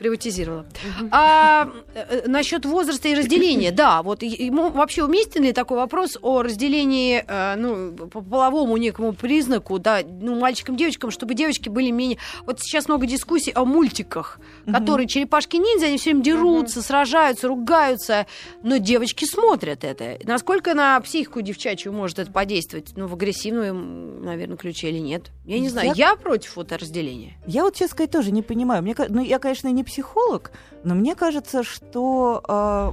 приватизировала. 0.03 0.67
А 1.13 1.71
э, 1.95 2.27
насчет 2.27 2.65
возраста 2.67 3.09
и 3.09 3.15
разделения, 3.15 3.71
да, 3.83 4.03
вот 4.03 4.23
ему 4.23 4.71
вообще 4.71 5.05
уместен 5.05 5.45
ли 5.45 5.53
такой 5.53 5.77
вопрос 5.77 6.19
о 6.23 6.43
разделении, 6.43 7.25
э, 7.27 7.55
ну, 7.57 7.93
по 8.09 8.21
половому 8.21 8.77
некому 8.77 9.13
признаку, 9.13 9.79
да, 9.79 10.01
ну, 10.05 10.39
мальчикам, 10.39 10.77
девочкам, 10.77 11.11
чтобы 11.13 11.35
девочки 11.35 11.69
были 11.69 11.91
менее... 11.91 12.19
Вот 12.47 12.61
сейчас 12.61 12.89
много 12.89 13.07
дискуссий 13.07 13.53
о 13.55 13.65
мультиках, 13.65 14.41
которые 14.67 15.07
черепашки-ниндзя, 15.07 15.87
они 15.87 15.99
все 15.99 16.11
время 16.11 16.25
дерутся, 16.25 16.83
сражаются, 16.83 17.47
ругаются, 17.47 18.27
но 18.65 18.79
девочки 18.79 19.25
смотрят 19.25 19.85
это. 19.85 20.19
Насколько 20.25 20.75
на 20.75 20.99
психику 21.01 21.41
девчачью 21.43 21.93
может 21.93 22.19
это 22.19 22.33
подействовать? 22.33 22.93
Ну, 22.97 23.07
в 23.07 23.15
агрессивном, 23.15 24.25
наверное, 24.25 24.57
ключе 24.57 24.89
или 24.91 24.99
нет? 24.99 25.31
Я 25.45 25.59
не 25.61 25.69
знаю. 25.69 25.89
Я- 25.95 26.13
Я 26.13 26.17
против 26.17 26.57
вот 26.57 26.73
разделения. 26.73 27.37
Я 27.47 27.63
вот, 27.63 27.75
честно 27.75 27.95
сказать, 27.95 28.11
тоже 28.11 28.33
не 28.33 28.43
понимаю. 28.43 28.83
Мне, 28.83 28.95
ну, 29.09 29.23
я, 29.23 29.39
конечно, 29.39 29.69
не 29.69 29.85
психолог, 29.93 30.53
но 30.85 30.95
мне 30.95 31.15
кажется, 31.15 31.63
что... 31.63 32.43
а, 32.49 32.93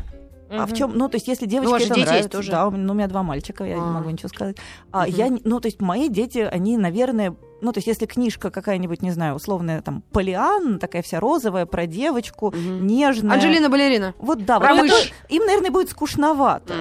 а 0.52 0.66
в 0.66 0.74
чем, 0.74 0.98
ну, 0.98 1.08
то 1.10 1.16
есть, 1.16 1.28
если 1.28 1.46
у 1.46 1.50
девочке 1.50 1.72
вас 1.72 1.82
же 1.84 1.88
это 1.88 1.96
дети 1.96 2.00
есть 2.02 2.12
нравится, 2.12 2.38
тоже? 2.38 2.52
да, 2.52 2.68
у 2.68 2.72
меня, 2.72 2.84
ну, 2.84 2.94
у 2.94 2.96
меня 2.96 3.08
два 3.08 3.24
мальчика, 3.24 3.64
я 3.64 3.76
не 3.76 3.82
А. 3.82 3.86
могу 3.86 4.10
ничего 4.10 4.30
сказать. 4.30 4.58
А 4.92 5.06
Мгм. 5.06 5.16
я, 5.16 5.28
не- 5.30 5.42
ну, 5.46 5.60
то 5.60 5.68
есть, 5.68 5.80
мои 5.80 6.10
дети, 6.10 6.40
они, 6.40 6.76
наверное, 6.78 7.36
ну, 7.62 7.72
то 7.72 7.78
есть, 7.78 7.88
если 7.88 8.06
книжка 8.06 8.50
какая-нибудь, 8.50 9.02
не 9.02 9.12
знаю, 9.12 9.36
условная, 9.36 9.82
там, 9.82 10.02
Полиан, 10.12 10.80
такая 10.80 11.02
вся 11.04 11.20
розовая, 11.20 11.66
про 11.68 11.86
девочку, 11.86 12.48
Мгм. 12.52 12.88
нежная. 12.88 13.36
Анджелина 13.36 13.70
Балерина. 13.70 14.14
Вот 14.18 14.44
да, 14.46 14.60
Про 14.60 14.74
вот 14.74 14.82
мышь. 14.84 14.92
это- 14.92 15.34
им, 15.34 15.46
наверное, 15.46 15.72
будет 15.72 15.90
скучновато. 15.90 16.74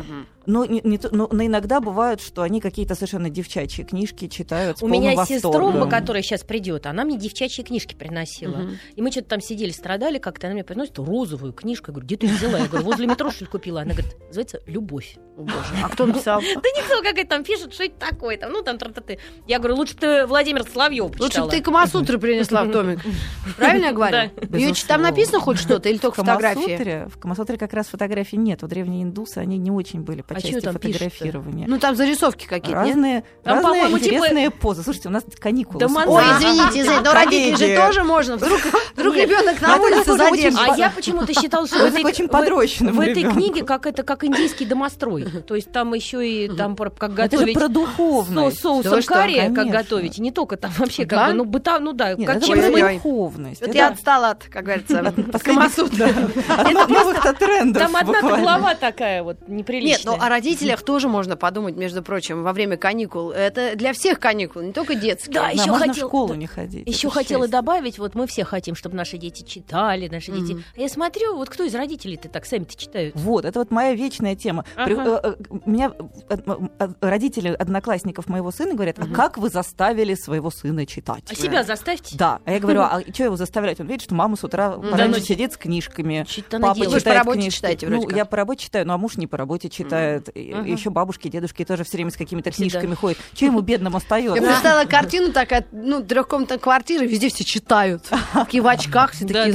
Но, 0.48 0.64
не, 0.64 0.80
не 0.82 0.96
то- 0.96 1.14
но, 1.14 1.28
но 1.30 1.44
иногда 1.44 1.78
бывает, 1.78 2.22
что 2.22 2.40
они 2.40 2.62
какие-то 2.62 2.94
совершенно 2.94 3.28
девчачьи 3.28 3.84
книжки 3.84 4.28
читают 4.28 4.78
с 4.78 4.82
У 4.82 4.88
меня 4.88 5.14
восторгом. 5.14 5.90
которая 5.90 6.22
сейчас 6.22 6.42
придет, 6.42 6.86
она 6.86 7.04
мне 7.04 7.18
девчачьи 7.18 7.62
книжки 7.62 7.94
приносила. 7.94 8.56
Мгм. 8.56 8.78
И 8.96 9.02
мы 9.02 9.10
что-то 9.10 9.28
там 9.28 9.40
сидели, 9.42 9.70
страдали 9.70 10.16
как-то. 10.16 10.46
Она 10.46 10.54
мне 10.54 10.64
приносит 10.64 10.98
розовую 10.98 11.52
книжку. 11.52 11.90
Я 11.90 11.92
говорю, 11.92 12.06
где 12.06 12.16
ты 12.16 12.26
взяла? 12.28 12.58
Я 12.58 12.66
говорю, 12.66 12.86
возле 12.86 13.06
метро, 13.06 13.30
что 13.30 13.44
ли, 13.44 13.50
купила? 13.50 13.82
Она 13.82 13.92
говорит, 13.92 14.16
называется 14.26 14.60
«Любовь». 14.66 15.18
О, 15.36 15.42
боже. 15.42 15.54
А 15.84 15.88
кто 15.90 16.06
написал? 16.06 16.40
Да 16.58 16.68
никто 16.70 17.02
какая 17.02 17.26
там 17.26 17.44
пишет, 17.44 17.74
что 17.74 17.84
это 17.84 17.98
такое. 17.98 18.38
Там, 18.38 18.50
ну, 18.50 18.62
там, 18.62 18.78
тра-та-ты. 18.78 19.18
Я 19.46 19.58
говорю, 19.58 19.76
лучше 19.76 19.96
ты 19.96 20.26
Владимир 20.26 20.64
Соловьев 20.64 21.20
Лучше 21.20 21.42
бы 21.42 21.50
ты 21.50 21.60
Камасутры 21.60 22.18
принесла 22.18 22.64
в 22.64 22.72
томик. 22.72 23.00
Правильно 23.56 23.86
я 23.86 23.92
говорю? 23.92 24.30
Безусловно. 24.48 24.74
там 24.88 25.02
написано 25.02 25.40
хоть 25.40 25.58
что-то 25.58 25.90
или 25.90 25.98
В 25.98 26.00
только 26.00 26.16
фотографии? 26.16 27.08
В 27.08 27.18
Камасутре 27.18 27.58
как 27.58 27.74
раз 27.74 27.86
фотографий 27.86 28.36
нет. 28.36 28.62
У 28.62 28.66
древние 28.66 29.02
индусы 29.02 29.38
они 29.38 29.58
не 29.58 29.70
очень 29.70 30.00
были 30.00 30.22
А 30.38 30.42
части 30.42 30.60
там 30.64 30.72
фотографирования. 30.74 31.64
Ну 31.68 31.78
там 31.78 31.96
зарисовки 31.96 32.46
какие-то, 32.46 32.80
нет? 32.82 32.94
разные 32.94 33.24
Там, 33.44 33.54
разные 33.56 33.62
по-моему, 33.72 33.98
типа- 33.98 34.14
интересные 34.14 34.50
позы. 34.50 34.82
Слушайте, 34.82 35.08
у 35.08 35.12
нас 35.12 35.24
каникулы. 35.38 35.80
Да. 35.80 35.86
Ой, 36.06 36.22
извините, 36.38 36.80
извините, 36.82 37.00
но 37.04 37.12
родителей 37.12 37.56
же 37.56 37.76
тоже 37.76 38.04
можно. 38.04 38.36
Вдруг, 38.36 38.60
вдруг 38.94 39.14
Нет. 39.16 39.28
ребенок 39.28 39.60
на 39.60 39.66
это 39.76 39.80
улице 39.82 40.16
задержится. 40.16 40.72
А 40.72 40.76
я 40.76 40.90
почему-то 40.90 41.32
считала, 41.34 41.66
что 41.66 41.78
в 41.78 41.84
этой, 41.84 42.04
очень 42.04 42.28
подрощенным 42.28 42.94
в 42.96 43.00
этой 43.00 43.22
книге 43.24 43.64
как 43.64 43.86
это 43.86 44.02
как 44.02 44.24
индийский 44.24 44.64
домострой. 44.64 45.24
То 45.46 45.54
есть 45.54 45.70
там 45.72 45.94
еще 45.94 46.26
и 46.28 46.48
там 46.48 46.76
про 46.76 46.90
как 46.90 47.12
Это 47.18 47.36
же 47.36 47.44
готовить 47.46 47.54
про 47.54 47.62
со- 47.62 47.68
духовность. 47.68 48.60
соусом 48.60 49.02
карри, 49.02 49.52
как 49.54 49.68
готовить. 49.68 50.18
И 50.18 50.22
не 50.22 50.30
только 50.32 50.56
там 50.56 50.70
вообще 50.78 51.04
как 51.06 51.28
бы, 51.28 51.32
ну 51.34 51.44
быта, 51.44 51.78
ну 51.78 51.92
да, 51.92 52.14
Нет, 52.14 52.26
как 52.26 52.36
это 52.38 52.46
чем 52.46 52.58
про 52.72 52.92
духовность. 52.92 53.60
Вот 53.60 53.68
Это 53.70 53.78
я 53.78 53.88
отстала 53.88 54.30
от, 54.30 54.44
как 54.44 54.64
говорится, 54.64 55.02
последних- 55.32 55.42
Камасутры. 55.58 56.14
от 56.48 56.88
новых-то 56.88 57.32
трендов. 57.34 57.82
Там 57.82 57.96
одна 57.96 58.20
глава 58.20 58.74
такая 58.74 59.22
вот 59.22 59.38
Нет, 59.42 59.48
неприличная. 59.48 60.16
ну 60.16 60.22
о 60.28 60.30
родителях 60.30 60.82
тоже 60.82 61.08
можно 61.08 61.36
подумать, 61.36 61.74
между 61.76 62.02
прочим, 62.02 62.42
во 62.42 62.52
время 62.52 62.76
каникул. 62.76 63.30
Это 63.30 63.74
для 63.76 63.92
всех 63.94 64.20
каникул, 64.20 64.60
не 64.62 64.72
только 64.72 64.94
детские. 64.94 65.34
Да, 65.34 65.42
Да, 65.44 65.50
еще 65.50 65.70
можно 65.70 65.86
хотел- 65.88 66.06
в 66.06 66.10
школу 66.10 66.34
не 66.34 66.46
ходить. 66.46 66.86
Еще 66.86 67.08
хотела 67.08 67.44
счастье. 67.44 67.52
добавить, 67.52 67.98
вот 67.98 68.14
мы 68.14 68.26
все 68.26 68.44
хотим, 68.44 68.74
чтобы 68.74 68.96
наши 68.96 69.16
дети 69.16 69.42
читали, 69.42 70.08
наши 70.08 70.30
дети. 70.32 70.52
Мгм. 70.52 70.64
А 70.76 70.80
я 70.80 70.88
смотрю, 70.88 71.34
вот 71.36 71.48
кто 71.48 71.64
из 71.64 71.74
родителей-то 71.74 72.28
так 72.28 72.44
сами-то 72.46 72.76
читают? 72.76 73.14
Вот, 73.16 73.44
это 73.46 73.58
вот 73.58 73.70
моя 73.70 73.94
вечная 73.94 74.36
тема. 74.36 74.64
При- 74.76 74.94
Ага. 74.94 75.20
э, 75.24 75.34
э, 75.50 75.58
Меня 75.64 75.92
э, 76.28 76.36
э, 76.78 76.88
родители 77.00 77.48
одноклассников 77.48 78.28
моего 78.28 78.50
сына 78.50 78.74
говорят, 78.74 78.98
а 78.98 79.06
как 79.06 79.38
вы 79.38 79.48
заставили 79.48 80.14
своего 80.14 80.50
сына 80.50 80.84
читать? 80.86 81.24
А 81.30 81.34
себя 81.34 81.64
заставьте. 81.64 82.16
Да, 82.16 82.40
а 82.44 82.52
я 82.52 82.60
говорю, 82.60 82.80
а 82.82 83.00
что 83.12 83.24
его 83.24 83.36
заставлять? 83.36 83.80
Он 83.80 83.86
видит, 83.86 84.02
что 84.02 84.14
мама 84.14 84.36
с 84.36 84.44
утра 84.44 84.72
пораньше 84.72 85.20
ну, 85.20 85.24
сидит 85.24 85.52
с 85.54 85.56
книжками. 85.56 86.26
Папа 86.50 86.86
читает 86.86 87.24
книжки. 87.24 87.86
Ну, 87.86 88.08
я 88.10 88.24
по 88.24 88.36
работе 88.36 88.64
читаю, 88.64 88.86
ну 88.86 88.92
а 88.94 88.98
муж 88.98 89.16
не 89.16 89.26
по 89.26 89.36
работе 89.36 89.68
читает. 89.68 90.07
Мгм. 90.34 90.64
Еще 90.64 90.90
бабушки, 90.90 91.28
дедушки 91.28 91.64
тоже 91.64 91.84
все 91.84 91.96
время 91.96 92.10
с 92.10 92.16
какими-то 92.16 92.50
книжками 92.50 92.94
ходят. 92.94 93.18
Че 93.34 93.46
ему 93.46 93.60
бедному 93.60 93.96
Я 93.96 93.98
остается? 93.98 94.42
представила 94.42 94.84
картину 94.84 95.32
такая, 95.32 95.66
ну, 95.72 96.02
трехкомнатная 96.02 96.58
квартира, 96.58 97.04
везде 97.04 97.28
все 97.28 97.44
читают. 97.44 98.04
Такие 98.32 98.62
в 98.62 98.66
очках, 98.66 99.12
все 99.12 99.26
такие 99.26 99.52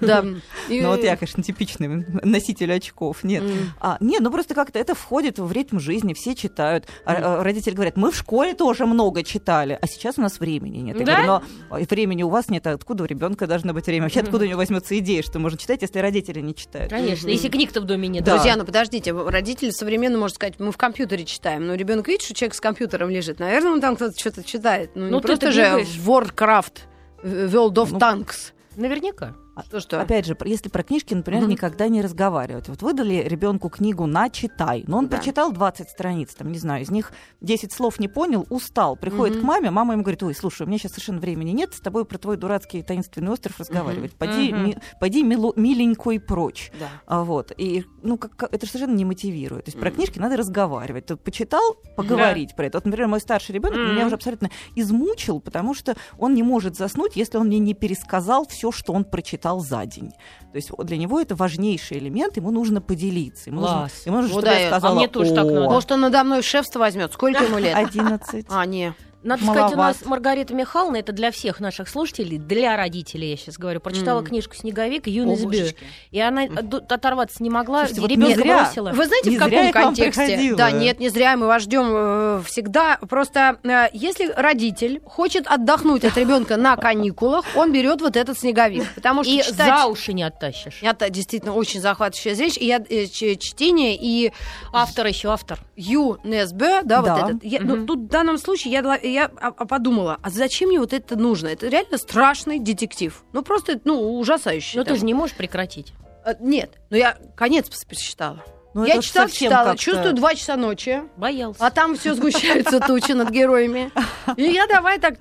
Да. 0.00 0.22
Да. 0.22 0.22
Ну 0.68 0.88
вот 0.88 1.02
я, 1.02 1.16
конечно, 1.16 1.42
типичный 1.42 2.04
носитель 2.22 2.72
очков. 2.72 3.24
Нет. 3.24 3.42
А, 3.80 3.96
нет, 4.00 4.20
ну 4.22 4.30
просто 4.30 4.54
как-то 4.54 4.78
это 4.78 4.94
входит 4.94 5.38
в 5.38 5.50
ритм 5.52 5.78
жизни, 5.78 6.14
все 6.14 6.34
читают. 6.34 6.86
А, 7.04 7.40
а, 7.40 7.42
родители 7.44 7.74
говорят, 7.74 7.96
мы 7.96 8.10
в 8.10 8.16
школе 8.16 8.54
тоже 8.54 8.86
много 8.86 9.22
читали, 9.22 9.78
а 9.80 9.86
сейчас 9.86 10.18
у 10.18 10.22
нас 10.22 10.40
времени 10.40 10.78
нет. 10.78 10.98
Я 10.98 11.06
Да? 11.06 11.12
говорю, 11.12 11.42
но 11.70 11.78
и 11.78 11.84
времени 11.84 12.22
у 12.22 12.28
вас 12.28 12.48
нет, 12.48 12.66
а 12.66 12.72
откуда 12.72 13.04
у 13.04 13.06
ребенка 13.06 13.46
должно 13.46 13.72
быть 13.72 13.86
время? 13.86 14.04
Вообще, 14.04 14.20
откуда 14.20 14.44
у 14.44 14.48
него 14.48 14.58
возьмется 14.58 14.98
идея, 14.98 15.22
что 15.22 15.38
можно 15.38 15.58
читать, 15.58 15.82
если 15.82 15.98
родители 15.98 16.40
не 16.40 16.54
читают? 16.54 16.90
Конечно, 16.90 17.28
если 17.28 17.48
книг-то 17.48 17.80
в 17.80 17.84
доме 17.84 18.08
нет. 18.08 18.24
Да. 18.24 18.34
Друзья, 18.34 18.56
ну 18.56 18.64
подождите, 18.64 19.12
родители 19.12 19.70
современно 19.92 20.16
может 20.18 20.36
сказать, 20.36 20.54
мы 20.58 20.72
в 20.72 20.78
компьютере 20.78 21.26
читаем, 21.26 21.66
но 21.66 21.74
ребенок 21.74 22.08
видит, 22.08 22.22
что 22.22 22.32
человек 22.32 22.54
с 22.54 22.60
компьютером 22.60 23.10
лежит, 23.10 23.38
наверное, 23.38 23.72
он 23.72 23.80
там 23.82 23.96
кто-то 23.96 24.18
что-то 24.18 24.42
читает. 24.42 24.92
Ну, 24.94 25.08
Ну, 25.10 25.16
не 25.16 25.20
просто 25.20 25.52
же. 25.52 25.62
Warcraft, 25.62 26.78
э, 27.22 27.46
World 27.52 27.74
of 27.74 27.88
Ну, 27.92 27.98
Tanks. 27.98 28.52
Наверняка. 28.76 29.34
Что, 29.66 29.80
что? 29.80 30.00
Опять 30.00 30.24
же, 30.26 30.34
про- 30.34 30.48
если 30.48 30.68
про 30.68 30.82
книжки, 30.82 31.12
например, 31.14 31.42
Мгм. 31.42 31.50
никогда 31.52 31.88
не 31.88 32.00
разговаривать. 32.00 32.68
Вот 32.68 32.80
выдали 32.82 33.14
ребенку 33.26 33.68
книгу 33.68 34.06
на 34.06 34.30
читай, 34.30 34.84
но 34.86 34.98
он 34.98 35.08
Да. 35.08 35.16
прочитал 35.16 35.52
20 35.52 35.90
страниц, 35.90 36.34
там, 36.34 36.50
не 36.50 36.58
знаю, 36.58 36.82
из 36.82 36.90
них 36.90 37.12
10 37.42 37.72
слов 37.72 38.00
не 38.00 38.08
понял, 38.08 38.46
устал, 38.48 38.96
приходит 38.96 39.36
Мгм. 39.36 39.42
к 39.44 39.46
маме, 39.46 39.70
мама 39.70 39.92
ему 39.92 40.02
говорит, 40.02 40.22
ой, 40.22 40.34
слушай, 40.34 40.62
у 40.62 40.66
меня 40.66 40.78
сейчас 40.78 40.92
совершенно 40.92 41.18
времени 41.20 41.50
нет 41.50 41.74
с 41.74 41.80
тобой 41.80 42.04
про 42.06 42.16
твой 42.18 42.36
дурацкий 42.38 42.82
таинственный 42.82 43.30
остров 43.30 43.58
разговаривать. 43.60 44.14
Пойди, 44.14 44.52
Мгм. 44.54 44.64
ми- 44.66 44.76
пойди 45.00 45.22
мило- 45.22 45.52
миленько 45.56 46.10
и 46.12 46.18
прочь. 46.18 46.72
Да. 46.80 46.88
А 47.06 47.22
вот, 47.24 47.52
и, 47.56 47.84
ну, 48.02 48.16
как, 48.16 48.48
это 48.52 48.66
совершенно 48.66 48.94
не 48.94 49.04
мотивирует. 49.04 49.66
То 49.66 49.68
есть 49.68 49.78
про 49.78 49.88
Мгм. 49.90 49.96
книжки 49.96 50.18
надо 50.18 50.36
разговаривать. 50.38 51.06
Ты 51.06 51.16
почитал, 51.16 51.76
поговорить 51.96 52.56
про 52.56 52.66
это. 52.66 52.78
Вот, 52.78 52.86
например, 52.86 53.08
мой 53.08 53.20
старший 53.20 53.54
ребенок 53.54 53.76
Мгм. 53.78 53.94
меня 53.94 54.06
уже 54.06 54.14
абсолютно 54.14 54.50
измучил, 54.76 55.40
потому 55.40 55.74
что 55.74 55.94
он 56.18 56.32
не 56.34 56.42
может 56.42 56.76
заснуть, 56.76 57.16
если 57.16 57.36
он 57.36 57.48
мне 57.48 57.58
не 57.58 57.74
пересказал 57.74 58.46
все, 58.46 58.72
что 58.72 58.94
он 58.94 59.04
прочитал 59.04 59.41
за 59.60 59.86
день. 59.86 60.12
То 60.52 60.56
есть 60.56 60.70
для 60.78 60.96
него 60.96 61.20
это 61.20 61.34
важнейший 61.34 61.98
элемент, 61.98 62.36
ему 62.36 62.50
нужно 62.50 62.80
поделиться. 62.80 63.50
Ему 63.50 63.60
нужно, 63.62 63.76
Класс. 63.78 64.06
ему 64.06 64.16
нужно, 64.16 64.34
Вот 64.34 64.44
чтобы 64.44 64.54
да, 64.54 64.58
я 64.60 64.66
а 64.68 64.70
сказала, 64.70 64.94
мне 64.94 65.08
тоже 65.08 65.34
так 65.34 65.44
«О, 65.44 65.50
надо». 65.50 65.70
Может, 65.70 65.92
он 65.92 66.00
надо 66.00 66.24
мной 66.24 66.42
шефство 66.42 66.78
возьмет. 66.80 67.12
Сколько 67.12 67.44
ему 67.44 67.58
лет? 67.58 67.74
11. 67.76 68.46
А, 68.48 68.66
не. 68.66 68.94
Надо 69.22 69.42
сказать, 69.44 69.72
у 69.72 69.76
Маловат. 69.76 70.00
нас 70.00 70.04
Маргарита 70.04 70.54
Михайловна, 70.54 70.96
это 70.96 71.12
для 71.12 71.30
всех 71.30 71.60
наших 71.60 71.88
слушателей, 71.88 72.38
для 72.38 72.76
родителей, 72.76 73.30
я 73.30 73.36
сейчас 73.36 73.56
говорю, 73.58 73.80
прочитала 73.80 74.18
М. 74.20 74.26
книжку 74.26 74.54
«Снеговик» 74.56 75.06
О, 75.06 75.10
Юность 75.10 75.42
Бю. 75.42 75.48
божечки. 75.50 75.84
И 76.10 76.20
она 76.20 76.42
от- 76.42 76.90
оторваться 76.92 77.42
не 77.42 77.50
могла, 77.50 77.80
Слушайте, 77.86 78.00
вот 78.00 78.10
ребенка 78.10 78.28
не 78.28 78.34
зря. 78.42 78.56
бросила. 78.64 78.90
Вы 78.92 79.06
знаете, 79.06 79.30
Не 79.30 79.36
в 79.36 79.38
каком 79.38 79.72
контексте? 79.72 80.54
Да, 80.56 80.70
нет, 80.70 80.98
не 81.00 81.08
зря, 81.08 81.36
мы 81.36 81.46
вас 81.46 81.62
ждем 81.62 81.84
э, 81.88 82.42
всегда. 82.46 82.98
Просто 83.08 83.58
э, 83.62 83.86
если 83.92 84.26
родитель 84.36 85.00
хочет 85.04 85.46
отдохнуть 85.46 86.04
от 86.04 86.16
ребенка 86.16 86.56
на 86.56 86.76
каникулах, 86.76 87.44
он 87.54 87.72
берет 87.72 88.00
вот 88.00 88.16
этот 88.16 88.38
снеговик. 88.38 88.92
Потому 88.94 89.22
что 89.24 89.32
И 89.32 89.42
читать... 89.42 89.78
за 89.80 89.86
уши 89.86 90.12
не 90.12 90.22
оттащишь. 90.22 90.80
Это 90.82 91.08
действительно 91.10 91.54
очень 91.54 91.80
захватывающая 91.80 92.34
зрелищ. 92.34 92.56
И 92.58 92.66
я, 92.66 92.78
э, 92.88 93.06
чтение 93.06 93.96
и 94.00 94.32
Автор 94.72 95.06
еще, 95.06 95.30
автор. 95.32 95.58
Ю 95.76 96.18
Несбе, 96.24 96.82
да, 96.82 97.02
Да. 97.02 97.14
вот 97.16 97.30
этот. 97.30 97.44
Я, 97.44 97.60
ну, 97.60 97.76
Мгм. 97.76 97.86
тут 97.86 97.98
в 98.00 98.06
данном 98.08 98.38
случае 98.38 98.72
я, 98.72 98.98
я 99.12 99.28
подумала, 99.28 100.18
а 100.22 100.30
зачем 100.30 100.68
мне 100.68 100.80
вот 100.80 100.92
это 100.92 101.16
нужно? 101.16 101.48
Это 101.48 101.68
реально 101.68 101.98
страшный 101.98 102.58
детектив. 102.58 103.24
Ну, 103.32 103.42
просто, 103.42 103.80
ну, 103.84 104.18
ужасающий. 104.18 104.78
Но 104.78 104.84
там. 104.84 104.94
ты 104.94 105.00
же 105.00 105.04
не 105.06 105.14
можешь 105.14 105.36
прекратить. 105.36 105.92
Э, 106.24 106.34
Нет, 106.40 106.78
но 106.90 106.96
я 106.96 107.16
конец 107.36 107.68
пос- 107.68 107.86
прочитала. 107.86 108.44
Ну, 108.74 108.84
я 108.84 108.94
это 108.94 109.28
читала, 109.28 109.76
чувствую 109.76 110.14
два 110.14 110.34
часа 110.34 110.56
ночи, 110.56 111.02
Боялся. 111.18 111.64
а 111.64 111.70
там 111.70 111.94
все 111.96 112.14
сгущаются 112.14 112.80
тучи 112.80 113.12
над 113.12 113.30
героями. 113.30 113.90
И 114.36 114.44
я 114.44 114.66
давай 114.66 114.98
так 114.98 115.18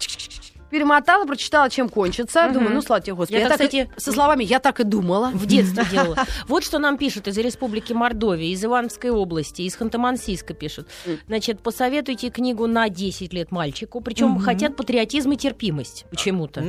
перемотала, 0.71 1.25
прочитала, 1.25 1.69
чем 1.69 1.89
кончится. 1.89 2.43
Мгм. 2.45 2.53
Думаю, 2.53 2.73
ну, 2.73 2.81
слава 2.81 3.01
тебе, 3.01 3.13
Господи. 3.15 3.37
Я 3.37 3.43
Я 3.43 3.49
так, 3.49 3.57
так 3.59 3.67
кстати, 3.67 3.89
и- 3.95 3.99
со 3.99 4.11
словами 4.11 4.43
«я 4.43 4.59
так 4.59 4.79
и 4.79 4.83
думала». 4.83 5.29
В 5.33 5.45
детстве 5.45 5.85
делала. 5.91 6.17
Вот 6.47 6.63
что 6.63 6.79
нам 6.79 6.97
пишут 6.97 7.27
из 7.27 7.37
Республики 7.37 7.93
Мордовия, 7.93 8.47
из 8.47 8.63
Ивановской 8.63 9.09
области, 9.11 9.61
из 9.63 9.75
Ханты-Мансийска 9.75 10.53
пишут. 10.53 10.87
Значит, 11.27 11.59
посоветуйте 11.59 12.29
книгу 12.29 12.65
на 12.67 12.89
10 12.89 13.33
лет 13.33 13.51
мальчику, 13.51 14.01
причем 14.01 14.39
хотят 14.39 14.75
патриотизм 14.75 15.31
и 15.33 15.37
терпимость 15.37 16.05
почему-то. 16.09 16.63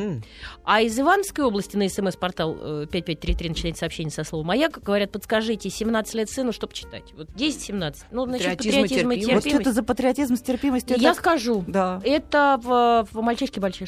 А 0.64 0.80
из 0.80 0.98
Ивановской 0.98 1.44
области 1.44 1.76
на 1.76 1.88
смс-портал 1.88 2.56
э, 2.60 2.86
5533 2.90 3.48
начинает 3.48 3.76
сообщение 3.78 4.10
со 4.12 4.24
словом 4.24 4.46
«Маяк», 4.48 4.80
говорят, 4.82 5.10
подскажите, 5.12 5.70
17 5.70 6.14
лет 6.14 6.30
сыну, 6.30 6.52
что 6.52 6.66
почитать? 6.66 7.04
Вот 7.16 7.28
10-17. 7.30 7.96
Ну, 8.10 8.24
значит, 8.26 8.56
Патриотизм 8.58 8.68
и 8.78 8.82
патриотизм 8.82 9.10
и 9.10 9.14
терпимость. 9.16 9.34
Вот 9.34 9.42
терпимость. 9.42 9.50
что-то 9.62 9.72
за 9.72 9.82
патриотизм 9.82 10.36
с 10.36 10.40
терпимостью. 10.42 10.96
Я 10.98 11.10
это- 11.10 11.18
скажу. 11.20 11.64
Да. 11.66 12.00
Это 12.04 12.60
в, 12.62 13.06
в 13.12 13.20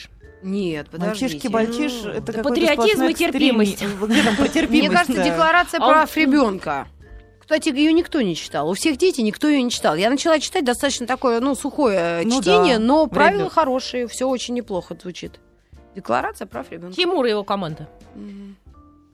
«Мальчишке-бальчиш». 0.04 0.10
Нет, 0.42 0.88
подождите. 0.90 1.48
Мальчишки-бальчиш, 1.48 1.92
это 2.16 2.32
какой-то 2.32 2.48
патриотизм 2.60 3.04
и 3.04 3.14
терпимость. 3.14 3.82
Мне 4.68 4.90
кажется, 4.90 5.14
да. 5.14 5.24
декларация 5.24 5.80
А 5.80 5.86
он- 5.86 5.92
прав 5.92 6.16
ребенка. 6.16 6.88
Кстати, 7.40 7.68
ее 7.68 7.92
никто 7.92 8.20
не 8.22 8.34
читал. 8.36 8.70
У 8.70 8.74
всех 8.74 8.96
детей 8.96 9.22
никто 9.22 9.48
ее 9.48 9.62
не 9.62 9.70
читал. 9.70 9.94
Я 9.96 10.08
начала 10.10 10.38
читать 10.40 10.64
достаточно 10.64 11.06
такое, 11.06 11.40
ну, 11.40 11.54
сухое 11.54 12.22
Ну 12.24 12.40
чтение, 12.40 12.78
да, 12.78 12.84
но 12.84 13.06
правила 13.06 13.44
ли. 13.44 13.48
хорошие, 13.50 14.06
все 14.08 14.26
очень 14.26 14.54
неплохо 14.54 14.96
звучит. 15.00 15.40
Декларация 15.94 16.46
прав 16.46 16.70
ребенка. 16.70 16.96
Тимур 16.96 17.24
и 17.26 17.30
его 17.30 17.44
команда. 17.44 17.88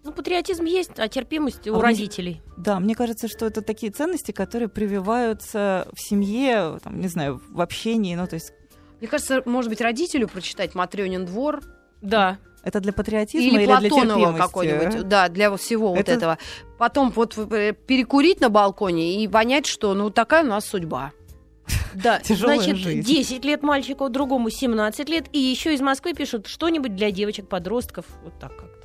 Ну, 0.03 0.13
патриотизм 0.13 0.65
есть, 0.65 0.93
а 0.99 1.09
терпимость 1.09 1.67
А 1.69 1.73
у 1.73 1.75
мне- 1.75 1.83
родителей. 1.83 2.41
Да, 2.57 2.81
мне 2.81 2.95
кажется, 2.95 3.29
что 3.29 3.47
это 3.47 3.61
такие 3.63 3.93
ценности, 3.93 4.33
которые 4.33 4.69
прививаются 4.69 5.89
в 5.93 6.01
семье, 6.01 6.79
там, 6.83 7.01
не 7.01 7.09
знаю, 7.09 7.41
в 7.51 7.61
общении. 7.61 8.15
Ну, 8.15 8.27
то 8.27 8.35
есть 8.35 8.53
Мне 9.01 9.09
кажется, 9.09 9.43
может 9.45 9.71
быть, 9.71 9.81
родителю 9.81 10.29
прочитать 10.29 10.75
Матрёнин 10.75 11.25
двор 11.25 11.61
Да. 12.03 12.39
это 12.63 12.81
для 12.81 12.93
патриотизма 12.93 13.47
или 13.49 13.57
или, 13.57 13.67
для 13.67 13.77
Платонова 13.89 14.19
терпимости? 14.19 14.39
какой-нибудь. 14.41 15.09
Да, 15.09 15.29
для 15.29 15.51
вот 15.51 15.61
всего 15.61 15.89
вот 15.91 15.99
Это- 15.99 16.13
этого. 16.13 16.39
Потом 16.79 17.11
вот 17.11 17.37
э, 17.39 17.73
перекурить 17.73 18.41
на 18.41 18.49
балконе 18.51 19.23
и 19.25 19.29
понять, 19.29 19.67
что 19.67 19.95
ну 19.95 20.11
такая 20.11 20.45
у 20.45 20.47
нас 20.47 20.67
судьба. 20.67 21.13
Да, 21.95 22.21
Тяжелая 22.21 22.59
значит, 22.59 22.77
жизнь. 22.77 23.07
10 23.07 23.45
лет 23.45 23.63
мальчику, 23.63 24.09
другому 24.09 24.51
17 24.51 25.09
лет. 25.09 25.27
И 25.33 25.39
еще 25.39 25.75
из 25.75 25.81
Москвы 25.81 26.15
пишут 26.15 26.47
что-нибудь 26.47 26.95
для 26.95 27.11
девочек-подростков. 27.11 28.05
Вот 28.25 28.39
так 28.39 28.57
как-то. 28.57 28.80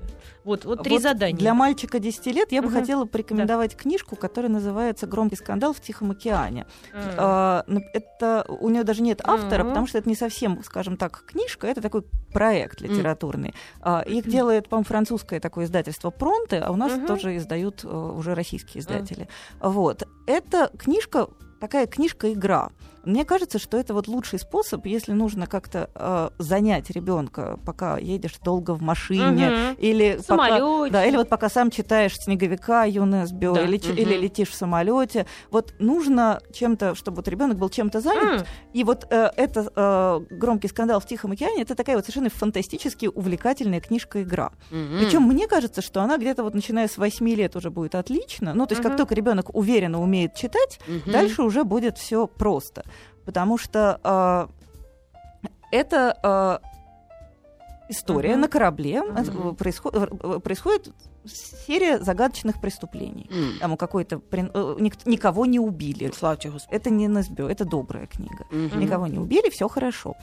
Вот, 0.46 0.64
вот 0.64 0.84
три 0.84 0.94
Вот 0.94 1.02
задания. 1.02 1.38
Для 1.38 1.54
мальчика 1.54 1.98
10 2.00 2.28
лет 2.28 2.52
я 2.52 2.62
бы 2.62 2.70
Мгм. 2.70 2.80
хотела 2.80 3.06
порекомендовать 3.06 3.76
книжку, 3.76 4.16
которая 4.16 4.52
называется 4.52 5.08
«Громкий 5.08 5.36
скандал 5.36 5.74
в 5.74 5.82
Тихом 5.82 6.12
океане». 6.12 6.68
Ну, 6.94 7.82
это 7.94 8.46
у 8.48 8.70
нее 8.70 8.84
даже 8.84 9.02
нет 9.02 9.22
автора, 9.24 9.64
Мгм. 9.64 9.70
потому 9.72 9.88
что 9.88 9.98
это 9.98 10.08
не 10.08 10.16
совсем, 10.16 10.64
скажем 10.64 10.98
так, 10.98 11.24
книжка, 11.26 11.68
это 11.68 11.82
такой 11.82 12.04
проект 12.32 12.80
литературный. 12.82 13.54
А, 13.82 14.02
их 14.02 14.28
делает, 14.28 14.70
по-моему, 14.70 14.86
французское 14.86 15.40
такое 15.40 15.66
издательство 15.66 16.12
Пронте, 16.12 16.60
а 16.60 16.72
у 16.72 16.76
нас 16.76 16.94
Мгм. 16.94 17.08
тоже 17.08 17.36
издают 17.38 17.84
э, 17.84 17.88
уже 17.88 18.36
российские 18.36 18.82
издатели. 18.82 19.28
Вот. 19.60 20.04
Это 20.28 20.70
книжка, 20.78 21.28
такая 21.60 21.88
книжка-игра. 21.88 22.70
Мне 23.06 23.24
кажется, 23.26 23.60
что 23.60 23.78
это 23.78 23.94
вот 23.94 24.08
лучший 24.08 24.40
способ, 24.40 24.86
если 24.86 25.12
нужно 25.14 25.46
как-то 25.48 25.90
э, 25.96 26.30
занять 26.40 26.90
ребенка, 26.90 27.60
пока 27.66 27.98
едешь 27.98 28.36
долго 28.44 28.72
в 28.72 28.82
машине, 28.82 29.50
Мгм. 29.50 29.76
или 29.78 30.18
В 30.22 30.26
пока, 30.28 30.90
да, 30.90 31.06
или 31.06 31.16
вот 31.18 31.30
пока 31.30 31.50
сам 31.50 31.70
читаешь 31.72 32.18
снеговика 32.18 32.84
Юнес 32.86 33.32
Био, 33.32 33.54
Да. 33.54 33.62
или, 33.62 33.78
Мгм. 33.78 33.98
или 33.98 34.18
летишь 34.18 34.50
в 34.50 34.56
самолете. 34.56 35.26
Вот 35.52 35.74
нужно 35.80 36.40
чем-то, 36.54 36.96
чтобы 36.96 37.18
вот 37.18 37.28
ребенок 37.28 37.58
был 37.58 37.70
чем-то 37.70 38.02
занят. 38.02 38.42
М. 38.42 38.48
И 38.74 38.84
вот 38.84 39.06
э, 39.10 39.30
это 39.36 39.72
э, 39.76 40.20
громкий 40.36 40.68
скандал 40.68 41.00
в 41.00 41.06
Тихом 41.06 41.32
океане, 41.32 41.62
это 41.62 41.76
такая 41.76 41.96
вот 41.96 42.06
совершенно 42.06 42.30
фантастически 42.30 43.06
увлекательная 43.06 43.80
книжка-игра. 43.82 44.52
Мгм. 44.72 45.00
Причем 45.00 45.22
мне 45.24 45.48
кажется, 45.48 45.82
что 45.82 46.02
она 46.02 46.18
где-то 46.18 46.44
вот 46.44 46.54
начиная 46.56 46.88
с 46.88 46.98
8 46.98 47.28
лет 47.36 47.56
уже 47.56 47.70
будет 47.70 47.96
отлично. 47.96 48.54
Ну, 48.54 48.66
то 48.66 48.74
есть, 48.74 48.82
Мгм. 48.82 48.90
как 48.92 48.98
только 48.98 49.14
ребенок 49.16 49.54
уверенно 49.56 50.02
умеет 50.02 50.36
читать, 50.36 50.80
Мгм. 50.88 51.12
дальше 51.12 51.44
уже 51.44 51.64
будет 51.64 51.98
все 51.98 52.28
просто. 52.28 52.84
Потому 53.26 53.58
что 53.58 54.00
э, 54.04 55.48
это 55.72 56.18
э, 56.24 57.90
история 57.90 58.32
Мгм. 58.34 58.42
на 58.42 58.48
корабле. 58.48 59.02
Э, 59.04 59.54
происход- 59.58 59.96
э, 59.96 60.40
происходит 60.40 60.92
серия 61.26 62.00
загадочных 62.00 62.62
преступлений. 62.62 63.28
М. 63.32 63.60
Там 63.60 63.74
у 63.74 63.78
какой-то 63.78 64.22
э, 64.32 64.76
ник- 64.80 65.06
никого 65.06 65.46
не 65.46 65.60
убили. 65.60 66.12
Слава 66.16 66.38
тебе, 66.38 66.52
Господи. 66.54 66.76
Это 66.76 66.90
не 66.92 67.08
Несбё, 67.08 67.50
это 67.50 67.66
добрая 67.66 68.06
книга. 68.06 68.46
Мгм. 68.52 68.80
Никого 68.80 69.08
не 69.08 69.18
убили, 69.20 69.50
все 69.50 69.68
хорошо. 69.68 70.16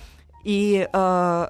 И 0.44 0.88
э, 0.92 1.46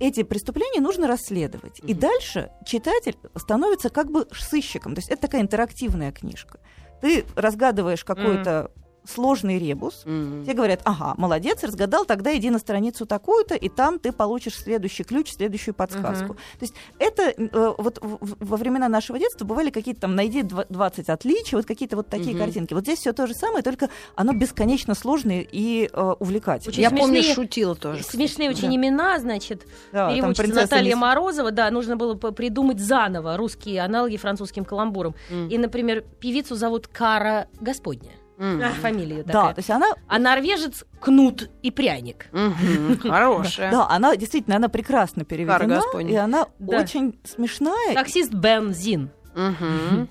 эти 0.00 0.22
преступления 0.22 0.80
нужно 0.80 1.06
расследовать. 1.06 1.80
И 1.80 1.92
Мгм. 1.92 2.00
дальше 2.00 2.50
читатель 2.64 3.16
становится 3.36 3.90
как 3.90 4.10
бы 4.10 4.26
сыщиком. 4.32 4.94
То 4.94 5.00
есть 5.00 5.10
это 5.10 5.22
такая 5.22 5.42
интерактивная 5.42 6.10
книжка. 6.12 6.58
Ты 7.02 7.24
разгадываешь 7.36 8.02
какой-то 8.04 8.70
сложный 9.06 9.58
ребус. 9.58 10.02
Мгм. 10.04 10.44
Тебе 10.44 10.54
говорят, 10.54 10.80
ага, 10.84 11.14
молодец, 11.18 11.62
разгадал, 11.62 12.04
тогда 12.04 12.36
иди 12.36 12.50
на 12.50 12.58
страницу 12.58 13.06
такую-то, 13.06 13.54
и 13.54 13.68
там 13.68 13.98
ты 13.98 14.12
получишь 14.12 14.56
следующий 14.56 15.04
ключ, 15.04 15.32
следующую 15.32 15.74
подсказку. 15.74 16.24
Мгм. 16.34 16.34
То 16.58 16.62
есть 16.62 16.74
это 16.98 17.22
э, 17.36 17.74
вот 17.78 17.98
в- 18.00 18.36
во 18.40 18.56
времена 18.56 18.88
нашего 18.88 19.18
детства 19.18 19.44
бывали 19.44 19.70
какие-то 19.70 20.02
там, 20.02 20.14
найди 20.14 20.40
дв- 20.42 20.66
20 20.68 21.08
отличий, 21.08 21.56
вот 21.56 21.66
какие-то 21.66 21.96
вот 21.96 22.08
такие 22.08 22.30
Мгм. 22.34 22.38
картинки. 22.44 22.74
Вот 22.74 22.82
здесь 22.84 22.98
все 23.00 23.12
то 23.12 23.26
же 23.26 23.34
самое, 23.34 23.62
только 23.62 23.88
оно 24.14 24.32
бесконечно 24.32 24.94
сложное 24.94 25.46
и 25.50 25.88
э, 25.92 26.14
увлекательное. 26.18 26.72
Очень 26.72 26.82
Я 26.82 26.90
помню, 26.90 27.22
смешные- 27.22 27.34
шутила 27.34 27.74
тоже. 27.74 28.00
кстати. 28.00 28.16
Смешные 28.16 28.50
очень 28.50 28.68
Да. 28.70 28.76
имена, 28.76 29.18
значит, 29.18 29.66
Да, 29.92 30.10
переводчица 30.12 30.54
Наталья 30.54 30.90
Мисс- 30.94 30.98
Морозова, 31.00 31.50
да, 31.50 31.70
нужно 31.70 31.96
было 31.96 32.14
придумать 32.14 32.80
заново 32.80 33.36
русские 33.36 33.82
аналоги 33.82 34.16
французским 34.16 34.64
каламбуром. 34.64 35.14
М. 35.30 35.48
И, 35.48 35.58
например, 35.58 36.02
певицу 36.20 36.54
зовут 36.54 36.86
Кара 36.88 37.48
Господня. 37.60 38.12
М. 38.44 38.60
Фамилия 38.82 39.22
Да, 39.22 39.32
такая. 39.32 39.54
то 39.54 39.58
есть 39.60 39.70
она, 39.70 39.86
А 40.08 40.18
норвежец 40.18 40.84
Кнут 41.00 41.48
и 41.62 41.70
пряник. 41.70 42.26
Мгм. 42.32 42.98
Хорошая. 43.10 43.70
да, 43.70 43.86
она 43.88 44.16
действительно, 44.16 44.56
она 44.56 44.68
прекрасно 44.68 45.24
переведена, 45.24 45.80
и 46.00 46.14
она 46.16 46.46
Да. 46.58 46.80
очень 46.80 47.18
смешная. 47.24 47.94
Таксист 47.94 48.32
Бензин. 48.34 49.10
Хм. 49.34 50.08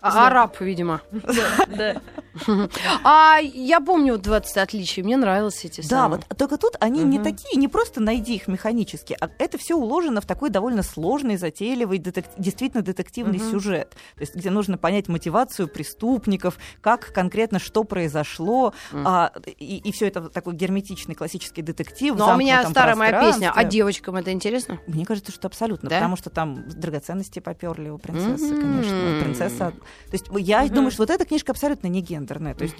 А- 0.00 0.26
Араб, 0.26 0.60
видимо. 0.60 1.00
Да. 1.68 2.00
А 3.04 3.38
я 3.42 3.80
помню 3.80 4.18
20 4.18 4.56
отличий, 4.56 5.02
мне 5.02 5.16
нравились 5.16 5.64
эти 5.64 5.86
Да, 5.86 6.08
вот 6.08 6.26
только 6.36 6.56
тут 6.56 6.76
они 6.80 7.02
не 7.04 7.18
такие, 7.18 7.58
не 7.58 7.68
просто 7.68 8.00
найди 8.00 8.36
их 8.36 8.48
механически, 8.48 9.16
а 9.20 9.28
это 9.38 9.58
все 9.58 9.74
уложено 9.74 10.20
в 10.20 10.26
такой 10.26 10.50
довольно 10.50 10.82
сложный, 10.82 11.36
затейливый, 11.36 11.98
действительно 11.98 12.82
детективный 12.82 13.38
сюжет. 13.38 13.90
То 14.14 14.20
есть, 14.20 14.34
где 14.34 14.50
нужно 14.50 14.78
понять 14.78 15.08
мотивацию 15.08 15.68
преступников, 15.68 16.58
как 16.80 17.12
конкретно 17.12 17.58
что 17.58 17.84
произошло, 17.84 18.74
а, 18.92 19.32
и, 19.58 19.92
все 19.92 20.06
это 20.06 20.28
такой 20.28 20.54
герметичный 20.54 21.14
классический 21.14 21.62
детектив. 21.62 22.14
в 22.14 22.18
Ну, 22.18 22.28
а 22.28 22.34
у 22.34 22.38
меня 22.38 22.68
старая 22.68 22.96
моя 22.96 23.20
песня. 23.20 23.52
А 23.54 23.64
девочкам 23.64 24.16
это 24.16 24.32
интересно? 24.32 24.78
Мне 24.86 25.04
кажется, 25.04 25.32
что 25.32 25.48
абсолютно, 25.48 25.88
потому 25.90 26.16
что 26.16 26.30
там 26.30 26.68
драгоценности 26.68 27.40
поперли 27.40 27.88
у 27.88 27.98
принцессы, 27.98 28.48
конечно. 28.48 29.20
Принцесса. 29.22 29.72
То 29.72 30.12
есть 30.12 30.26
я 30.38 30.66
думаю, 30.68 30.90
что 30.90 31.02
вот 31.02 31.10
эта 31.10 31.24
книжка 31.24 31.52
абсолютно 31.52 31.88
не 31.88 32.02
гендерная. 32.22 32.54
То 32.54 32.64
есть. 32.64 32.76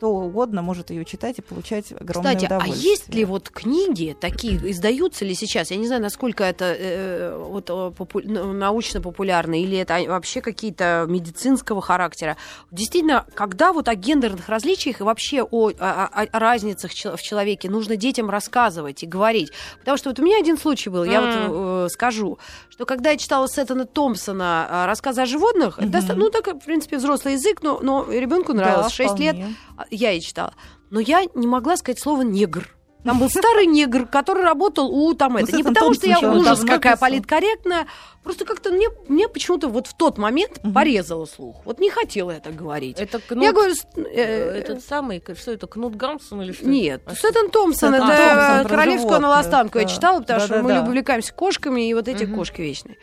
Кто 0.00 0.14
угодно 0.14 0.62
может 0.62 0.88
ее 0.88 1.04
читать 1.04 1.38
и 1.40 1.42
получать 1.42 1.92
огромное 1.92 2.34
Кстати, 2.34 2.50
а 2.50 2.56
удовольствие. 2.56 2.90
есть 2.90 3.14
ли 3.14 3.26
вот 3.26 3.50
книги 3.50 4.16
такие, 4.18 4.56
издаются 4.70 5.26
ли 5.26 5.34
сейчас? 5.34 5.70
Я 5.70 5.76
не 5.76 5.86
знаю, 5.86 6.00
насколько 6.00 6.42
это 6.42 6.74
э, 6.78 7.36
вот, 7.38 7.68
э, 7.68 7.92
попу- 7.94 8.22
ну, 8.24 8.50
научно-популярно, 8.54 9.60
или 9.60 9.76
это 9.76 10.00
вообще 10.08 10.40
какие-то 10.40 11.04
медицинского 11.06 11.82
характера. 11.82 12.38
Действительно, 12.70 13.26
когда 13.34 13.74
вот 13.74 13.88
о 13.88 13.94
гендерных 13.94 14.48
различиях 14.48 15.00
и 15.00 15.04
вообще 15.04 15.42
о, 15.42 15.68
о- 15.68 16.06
о- 16.06 16.38
разницах 16.38 16.92
в 16.92 17.20
человеке 17.22 17.68
нужно 17.68 17.96
детям 17.96 18.30
рассказывать 18.30 19.02
и 19.02 19.06
говорить. 19.06 19.50
Потому 19.80 19.98
что 19.98 20.08
вот 20.08 20.18
у 20.18 20.22
меня 20.22 20.38
один 20.38 20.56
случай 20.56 20.88
был, 20.88 21.04
я 21.04 21.20
вот 21.20 21.30
э, 21.34 21.88
скажу, 21.90 22.38
что 22.70 22.86
когда 22.86 23.10
я 23.10 23.18
читала 23.18 23.46
Сеттона 23.48 23.84
Томпсона 23.84 24.66
э, 24.70 24.86
рассказы 24.86 25.20
о 25.20 25.26
животных, 25.26 25.74
это 25.78 25.82
Мгм. 25.88 25.92
доста- 25.92 26.14
ну, 26.14 26.30
так, 26.30 26.46
в 26.46 26.64
принципе, 26.64 26.96
взрослый 26.96 27.34
язык, 27.34 27.62
но, 27.62 27.80
но 27.82 28.06
ребенку 28.10 28.54
нравилось. 28.54 28.86
Да, 28.86 28.90
6 28.90 29.18
лет 29.18 29.36
вполне. 29.36 29.54
а, 29.76 29.84
я 29.90 30.12
и 30.12 30.20
читала. 30.20 30.54
Но 30.90 31.00
я 31.00 31.24
не 31.34 31.46
могла 31.46 31.76
сказать 31.76 32.00
слово 32.00 32.22
негр. 32.22 32.76
Там 33.04 33.18
был 33.18 33.30
старый 33.30 33.64
негр, 33.64 34.04
который 34.06 34.42
работал 34.44 34.90
у 34.90 35.14
там 35.14 35.38
это. 35.38 35.52
Ну, 35.52 35.56
Не 35.56 35.62
Сеттон 35.62 35.74
потому, 35.74 35.94
что 35.94 36.06
я 36.06 36.18
ужас 36.20 36.60
какая 36.60 36.96
писал. 36.96 37.08
политкорректная. 37.08 37.86
Просто 38.22 38.44
как-то 38.44 38.70
мне, 38.70 38.88
мне 39.08 39.26
почему-то 39.26 39.68
вот 39.68 39.86
в 39.86 39.96
тот 39.96 40.18
момент 40.18 40.60
порезало 40.74 41.24
слух. 41.24 41.62
Вот 41.64 41.80
не 41.80 41.88
хотела 41.88 42.32
я 42.32 42.40
так 42.40 42.54
говорить. 42.54 43.00
Это 43.00 43.18
Кнут, 43.18 43.42
я 43.42 43.52
говорю, 43.52 43.72
э, 43.96 44.02
э, 44.02 44.58
этот 44.58 44.84
самый, 44.84 45.22
что 45.34 45.52
это, 45.52 45.66
Кнут 45.66 45.96
Гамсон 45.96 46.42
или 46.42 46.52
что? 46.52 46.66
нет, 46.66 47.00
А? 47.06 47.14
Сэттон 47.14 47.48
Томпсон, 47.48 47.94
это 47.94 48.06
Томпсон 48.06 48.68
королевскую 48.68 48.98
животных, 48.98 49.20
наластанку 49.22 49.78
я 49.78 49.84
да. 49.84 49.90
читала, 49.90 50.20
потому 50.20 50.40
что 50.40 50.56
мы 50.62 50.68
Да-да-да. 50.68 50.86
увлекаемся 50.88 51.32
кошками, 51.32 51.88
и 51.88 51.94
вот 51.94 52.06
эти 52.06 52.26
кошки 52.26 52.60
вечные. 52.60 52.98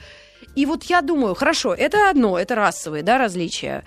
И 0.56 0.66
вот 0.68 0.84
я 0.84 1.02
думаю, 1.02 1.34
хорошо, 1.34 1.74
это 1.74 2.10
одно, 2.10 2.38
это 2.38 2.54
расовые, 2.56 3.02
да, 3.04 3.18
различия. 3.18 3.84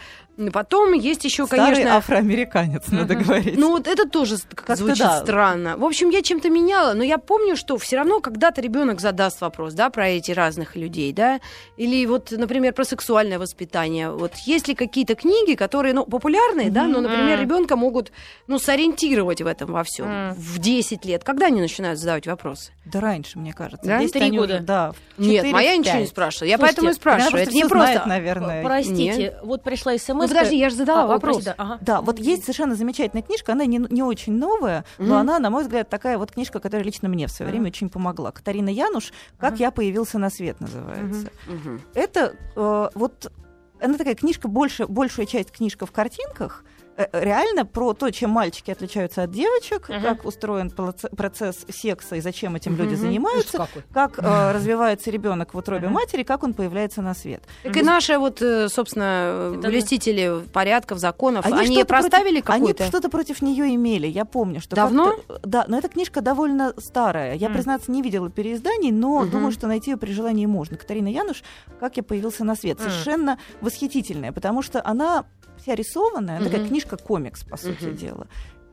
Потом 0.52 0.92
есть 0.94 1.24
еще, 1.24 1.46
Старый 1.46 1.66
конечно... 1.74 1.96
афроамериканец, 1.96 2.88
надо 2.88 3.14
Мгм. 3.14 3.22
говорить. 3.24 3.58
Ну, 3.58 3.70
вот 3.70 3.86
это 3.86 4.08
тоже 4.08 4.36
как 4.54 4.66
Как-то 4.66 4.76
звучит 4.76 4.98
да. 5.06 5.20
странно. 5.20 5.76
В 5.76 5.84
общем, 5.84 6.10
я 6.10 6.22
чем-то 6.22 6.48
меняла, 6.48 6.94
но 6.94 7.02
я 7.04 7.18
помню, 7.18 7.56
что 7.56 7.76
все 7.76 7.96
равно 7.96 8.20
когда-то 8.20 8.60
ребенок 8.60 9.00
задаст 9.00 9.40
вопрос, 9.40 9.74
да, 9.74 9.90
про 9.90 10.08
эти 10.08 10.32
разных 10.32 10.76
людей, 10.76 11.12
да, 11.12 11.40
или 11.76 12.06
вот, 12.06 12.30
например, 12.30 12.72
про 12.72 12.84
сексуальное 12.84 13.38
воспитание. 13.38 14.10
Вот 14.10 14.32
есть 14.46 14.68
ли 14.68 14.74
какие-то 14.74 15.14
книги, 15.14 15.54
которые, 15.54 15.92
ну, 15.94 16.04
популярные, 16.06 16.70
да, 16.70 16.84
но, 16.84 17.00
например, 17.00 17.40
ребенка 17.40 17.76
могут, 17.76 18.12
ну, 18.46 18.58
сориентировать 18.58 19.42
в 19.42 19.46
этом 19.46 19.72
во 19.72 19.84
всем 19.84 20.06
Мгм. 20.08 20.34
в 20.34 20.58
10 20.58 21.04
лет. 21.04 21.24
Когда 21.24 21.46
они 21.46 21.60
начинают 21.60 21.98
задавать 21.98 22.26
вопросы? 22.26 22.72
Да 22.86 23.00
раньше, 23.00 23.38
мне 23.38 23.52
кажется. 23.52 23.86
Да? 23.86 23.98
Здесь 23.98 24.12
Три 24.12 24.22
они 24.22 24.38
года. 24.38 24.54
уже, 24.54 24.62
да, 24.64 24.92
в 25.16 25.20
Нет, 25.20 25.36
4, 25.42 25.52
моя 25.52 25.74
в 25.74 25.78
ничего 25.78 25.94
не 25.96 26.00
5. 26.02 26.08
спрашивала. 26.08 26.48
Я 26.48 26.56
Слушайте, 26.56 26.76
поэтому 26.76 26.90
и 26.90 26.94
спрашиваю. 26.94 27.42
Это 27.42 27.52
не 27.52 27.60
просто. 27.64 27.92
знает, 27.92 28.06
наверное. 28.06 28.64
Простите, 28.64 29.38
вот 29.42 29.62
пришла 29.62 29.96
смс. 29.98 30.29
Подожди, 30.34 30.56
я 30.58 30.70
же 30.70 30.76
задала 30.76 31.02
А, 31.02 31.06
вопрос. 31.06 31.36
прости, 31.36 31.50
да, 31.50 31.54
ага. 31.58 31.78
Да, 31.82 32.00
вот 32.00 32.18
есть 32.18 32.42
совершенно 32.42 32.74
замечательная 32.74 33.22
книжка, 33.22 33.52
она 33.52 33.66
не, 33.66 33.78
не 33.90 34.02
очень 34.02 34.32
новая, 34.32 34.84
но 34.98 35.04
Мгм. 35.06 35.12
она, 35.14 35.38
на 35.38 35.50
мой 35.50 35.62
взгляд, 35.62 35.88
такая 35.88 36.18
вот 36.18 36.32
книжка, 36.32 36.60
которая 36.60 36.84
лично 36.84 37.08
мне 37.08 37.26
в 37.26 37.30
свое 37.30 37.48
Ага. 37.48 37.56
время 37.56 37.68
очень 37.68 37.88
помогла. 37.90 38.30
Катарина 38.32 38.68
Януш 38.70 39.12
«Как 39.38 39.54
Ага. 39.54 39.62
я 39.64 39.70
появился 39.70 40.18
на 40.18 40.30
свет» 40.30 40.60
называется. 40.60 41.30
Мгм. 41.46 41.80
Это 41.94 42.34
э, 42.56 42.88
вот 42.94 43.32
она 43.80 43.96
такая 43.96 44.14
книжка, 44.14 44.46
больше, 44.48 44.86
большая 44.86 45.26
часть 45.26 45.50
книжка 45.52 45.86
в 45.86 45.92
картинках, 45.92 46.64
реально 47.12 47.64
про 47.64 47.94
то, 47.94 48.10
чем 48.10 48.30
мальчики 48.30 48.70
отличаются 48.70 49.22
от 49.22 49.30
девочек, 49.30 49.88
Ага. 49.88 50.00
как 50.14 50.24
устроен 50.26 50.70
процесс 50.70 51.64
секса 51.70 52.16
и 52.16 52.20
зачем 52.20 52.56
этим 52.56 52.76
люди 52.76 52.90
Мгм. 52.94 53.00
занимаются, 53.00 53.68
как 53.92 54.18
э, 54.18 54.52
развивается 54.52 55.10
ребенок 55.10 55.54
в 55.54 55.58
утробе 55.58 55.86
Ага. 55.86 55.94
матери, 55.94 56.22
как 56.22 56.42
он 56.42 56.52
появляется 56.54 57.00
на 57.02 57.14
свет. 57.14 57.42
Так 57.62 57.76
и 57.76 57.82
наши 57.82 58.18
вот, 58.18 58.42
э, 58.42 58.68
собственно, 58.68 59.54
Это- 59.58 59.68
блюстители 59.68 60.42
порядков, 60.52 60.98
законов, 60.98 61.46
Они 61.46 61.58
они, 61.60 61.84
проставили 61.84 62.40
против- 62.40 62.50
Они 62.50 62.60
какую-то... 62.72 62.86
что-то 62.86 63.08
против 63.08 63.40
нее 63.42 63.74
имели, 63.74 64.06
я 64.06 64.24
помню, 64.24 64.60
что 64.60 64.76
Давно? 64.76 65.16
Да, 65.42 65.64
но 65.68 65.78
эта 65.78 65.88
книжка 65.88 66.20
довольно 66.20 66.74
старая. 66.78 67.34
Я, 67.34 67.48
признаться, 67.50 67.90
не 67.90 68.02
видела 68.02 68.28
переизданий, 68.30 68.90
но 68.92 69.24
думаю, 69.26 69.52
что 69.52 69.66
найти 69.66 69.90
ее 69.92 69.96
при 69.96 70.12
желании 70.12 70.46
можно. 70.46 70.76
Катарина 70.76 71.08
Януш 71.08 71.42
«Как 71.78 71.96
я 71.96 72.02
появился 72.02 72.44
на 72.44 72.54
свет» 72.56 72.78
совершенно 72.78 73.38
восхитительная, 73.60 74.32
потому 74.32 74.62
что 74.62 74.80
она 74.84 75.24
вся 75.62 75.74
рисованная, 75.74 76.36
она 76.38 76.46
такая 76.46 76.66
книжка-комикс, 76.66 77.44
по 77.44 77.56
сути 77.56 77.84
Мгм. 77.84 77.96
дела. 77.96 78.26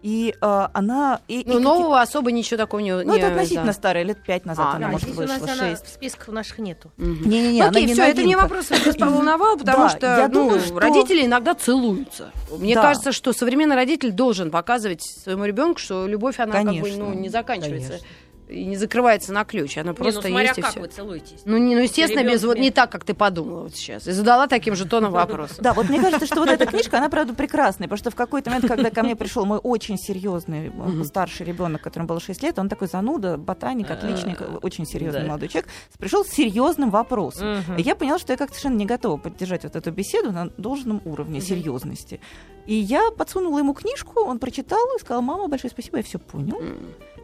И 0.04 0.34
э, 0.40 0.68
она... 0.74 1.22
И, 1.28 1.44
Ну, 1.46 1.58
и 1.58 1.62
нового 1.62 2.00
особо 2.02 2.32
ничего 2.32 2.58
такого 2.58 2.80
не... 2.82 2.92
какие- 2.92 3.06
не- 3.06 3.12
Ну, 3.12 3.18
это 3.18 3.28
относительно 3.30 3.66
да. 3.66 3.74
старая, 3.74 4.04
лет 4.04 4.24
пять 4.24 4.46
назад 4.46 4.66
А, 4.68 4.70
она, 4.76 4.80
да, 4.88 4.92
может, 4.92 5.08
здесь 5.10 5.18
у 5.18 5.22
нас 5.22 5.42
вышла, 5.42 5.54
она 5.56 5.70
шесть. 5.72 5.86
в 5.86 5.90
списках 5.90 6.28
наших 6.28 6.60
нету. 6.60 6.92
Не-не-не, 6.98 7.62
она 7.62 7.72
Окей, 7.72 7.86
не 7.88 7.94
все, 7.94 8.04
это 8.04 8.24
не 8.24 8.36
вопрос, 8.36 8.70
вас 8.70 8.96
поволновал, 8.96 9.58
потому 9.58 9.84
Да, 9.86 9.90
что 9.90 10.06
я 10.06 10.28
ну, 10.28 10.34
думаю, 10.36 10.60
что- 10.62 10.80
родители 10.80 11.26
иногда 11.26 11.56
целуются. 11.56 12.32
Мне 12.60 12.76
Да. 12.76 12.84
кажется, 12.84 13.12
что 13.12 13.34
современный 13.34 13.76
родитель 13.76 14.12
должен 14.12 14.52
показывать 14.52 15.02
своему 15.04 15.46
ребенку, 15.46 15.80
что 15.80 16.06
любовь, 16.08 16.40
она 16.40 16.54
как 16.54 16.64
бы 16.66 16.70
Конечно, 16.82 17.04
ну, 17.06 17.14
не 17.16 17.30
заканчивается 17.30 17.90
конечно. 17.90 18.08
И 18.48 18.66
не 18.66 18.76
закрывается 18.78 19.34
на 19.34 19.44
ключ, 19.44 19.78
она 19.78 19.94
просто 19.94 20.30
не, 20.30 20.34
ну, 20.34 20.40
смотря 20.40 20.48
есть 20.48 20.58
и 20.58 20.62
как 20.62 20.72
всё. 20.72 20.80
вы 20.82 20.88
целуетесь. 20.88 21.42
Ну, 21.46 21.58
не, 21.58 21.76
ну, 21.76 21.82
естественно, 21.82 22.24
без, 22.24 22.44
вот 22.44 22.58
не 22.58 22.72
так, 22.72 22.92
как 22.92 23.04
ты 23.04 23.14
подумала 23.14 23.64
вот 23.64 23.76
сейчас. 23.76 24.08
И 24.08 24.12
задала 24.12 24.48
таким 24.48 24.76
же 24.76 24.86
тоном 24.86 25.12
вопрос. 25.12 25.58
Да, 25.60 25.74
вот 25.74 25.90
мне 25.90 26.00
кажется, 26.00 26.26
что 26.26 26.40
вот 26.40 26.50
эта 26.50 26.66
книжка, 26.66 26.98
она, 26.98 27.10
правда, 27.10 27.34
прекрасная, 27.34 27.88
потому 27.88 27.98
что 27.98 28.12
в 28.12 28.16
какой-то 28.16 28.50
момент, 28.50 28.68
когда 28.68 28.90
ко 28.90 29.04
мне 29.04 29.16
пришел 29.16 29.46
мой 29.46 29.60
очень 29.60 29.98
серьезный 29.98 30.72
э, 30.74 31.04
старший 31.04 31.46
ребенок, 31.46 31.82
которому 31.82 32.08
было 32.08 32.20
6 32.20 32.42
лет, 32.44 32.60
он 32.60 32.70
такой 32.70 32.88
зануда, 32.88 33.38
ботаник, 33.38 33.92
отличник, 33.92 34.42
очень 34.62 34.86
серьезный 34.86 35.26
молодой 35.26 35.50
человек, 35.50 35.70
пришел 36.00 36.24
с 36.24 36.30
серьезным 36.30 36.90
вопросом. 36.90 37.64
И 37.78 37.82
я 37.82 37.96
поняла, 37.96 38.20
что 38.20 38.34
я 38.34 38.38
как-то 38.38 38.56
совершенно 38.56 38.78
не 38.78 38.86
готова 38.86 39.18
поддержать 39.18 39.64
вот 39.64 39.76
эту 39.76 39.92
беседу 39.92 40.32
на 40.32 40.50
должном 40.58 41.02
уровне 41.06 41.42
серьезности. 41.42 42.20
И 42.66 42.76
я 42.76 43.12
подсунула 43.12 43.60
ему 43.60 43.74
книжку, 43.74 44.22
он 44.22 44.40
прочитал 44.40 44.86
и 44.98 45.00
сказал, 45.00 45.22
мама, 45.22 45.48
большое 45.48 45.72
спасибо, 45.72 45.98
я 45.98 46.04
все 46.04 46.20
понял. 46.20 46.62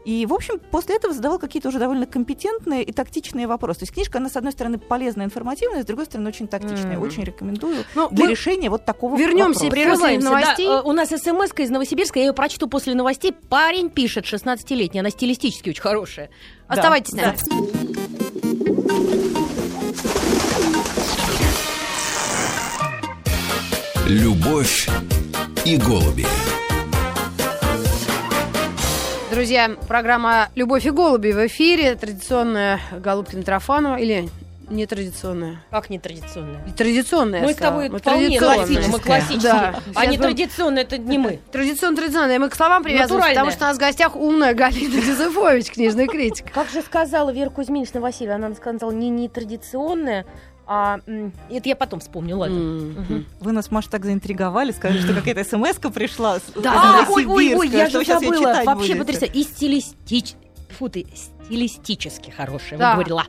И, 0.06 0.26
в 0.26 0.34
общем, 0.34 0.60
после 0.60 0.96
этого 0.96 1.13
задавал 1.13 1.39
какие-то 1.39 1.70
уже 1.70 1.80
довольно 1.80 2.06
компетентные 2.06 2.84
и 2.84 2.92
тактичные 2.92 3.48
вопросы. 3.48 3.80
То 3.80 3.84
есть 3.84 3.94
книжка, 3.94 4.18
она, 4.18 4.30
с 4.30 4.36
одной 4.36 4.52
стороны, 4.52 4.78
полезная, 4.78 5.26
информативная, 5.26 5.84
с 5.84 5.86
другой 5.86 6.06
стороны, 6.06 6.30
очень 6.30 6.48
тактичная. 6.48 6.98
Мгм. 6.98 7.04
Очень 7.04 7.24
рекомендую 7.24 7.84
Ну, 7.96 8.10
для 8.10 8.28
решения 8.28 8.70
вот 8.70 8.86
такого. 8.86 9.16
После 9.16 9.72
Прерываемся. 9.72 10.30
новостей? 10.30 10.68
Да, 10.68 10.80
э, 10.80 10.82
у 10.84 10.92
нас 10.92 11.10
смс 11.10 11.52
из 11.58 11.70
Новосибирска, 11.70 12.20
я 12.20 12.26
ее 12.26 12.34
прочту 12.34 12.68
после 12.68 12.96
новостей. 12.96 13.34
Парень 13.50 13.89
пишет, 13.89 14.26
16-летний, 14.26 15.00
она 15.00 15.10
стилистически 15.10 15.70
очень 15.70 15.82
хорошая. 15.82 16.30
Оставайтесь 16.68 17.13
с 17.13 17.16
да. 17.16 17.22
нами. 17.28 18.44
Любовь 24.08 24.89
и 25.66 25.78
голуби. 25.78 26.26
Друзья, 29.34 29.72
программа 29.88 30.50
«Любовь 30.54 30.86
и 30.86 30.91
голуби» 30.91 31.32
в 31.32 31.48
эфире. 31.48 31.96
Традиционная 31.96 32.80
Голубкина 32.91 33.39
Митрофанова. 33.39 33.96
Или 33.98 34.30
нетрадиционная? 34.69 35.63
Как 35.72 35.89
нетрадиционная? 35.89 36.62
Традиционная. 36.78 37.41
Мы 37.41 37.54
с 37.54 37.56
тобой 37.56 37.86
сказала. 37.88 38.00
вполне 38.00 38.38
классичные, 38.38 38.88
мы 38.89 39.00
классичные. 39.00 39.41
Да. 39.41 39.80
А 39.96 40.06
нетрадиционная 40.06 40.84
это 40.84 41.00
не 41.00 41.17
мы. 41.17 41.39
Традиционно 41.52 41.98
традиционная. 41.98 42.38
Мы 42.38 42.50
к 42.50 42.56
словам 42.56 42.84
привязываемся, 42.84 43.30
потому 43.30 43.50
что 43.50 43.63
у 43.63 43.67
нас 43.69 43.78
в 43.78 43.80
гостях 43.80 44.15
умная 44.15 44.54
Галина 44.54 45.02
Дизефович, 45.02 45.72
книжный 45.72 46.06
критик. 46.06 46.52
Как 46.54 46.69
же 46.69 46.84
сказала 46.84 47.32
Вера 47.32 47.50
Кузьминична 47.50 48.02
Васильева, 48.02 48.36
она 48.36 48.54
сказала 48.54 48.91
не 48.91 49.10
нетрадиционная, 49.10 50.28
а... 50.67 50.99
Это 51.49 51.69
я 51.69 51.76
потом 51.76 51.99
вспомню, 51.99 52.38
ладно. 52.38 52.58
Мгм. 52.60 53.26
Вы 53.39 53.52
нас, 53.52 53.71
Маша, 53.71 53.89
так 53.89 54.06
заинтриговали, 54.06 54.71
сказали, 54.71 54.99
что 54.99 55.13
какая-то 55.13 55.43
смс 55.43 55.78
пришла. 55.93 56.39
с- 56.39 56.52
Да, 56.56 57.06
ой, 57.10 57.26
ой, 57.26 57.56
ой, 57.56 57.69
Новосибирска, 57.69 57.78
я 57.78 57.89
же 57.89 58.06
забыла. 58.06 58.62
Вообще 58.65 58.95
потрясающе. 58.95 59.34
И 59.39 59.43
стилистич... 59.43 60.34
Фу 60.80 60.89
ты, 60.89 61.06
стилистически 61.15 62.32
хорошая, 62.32 62.80
Да. 62.80 62.95
выговорила. 62.95 63.26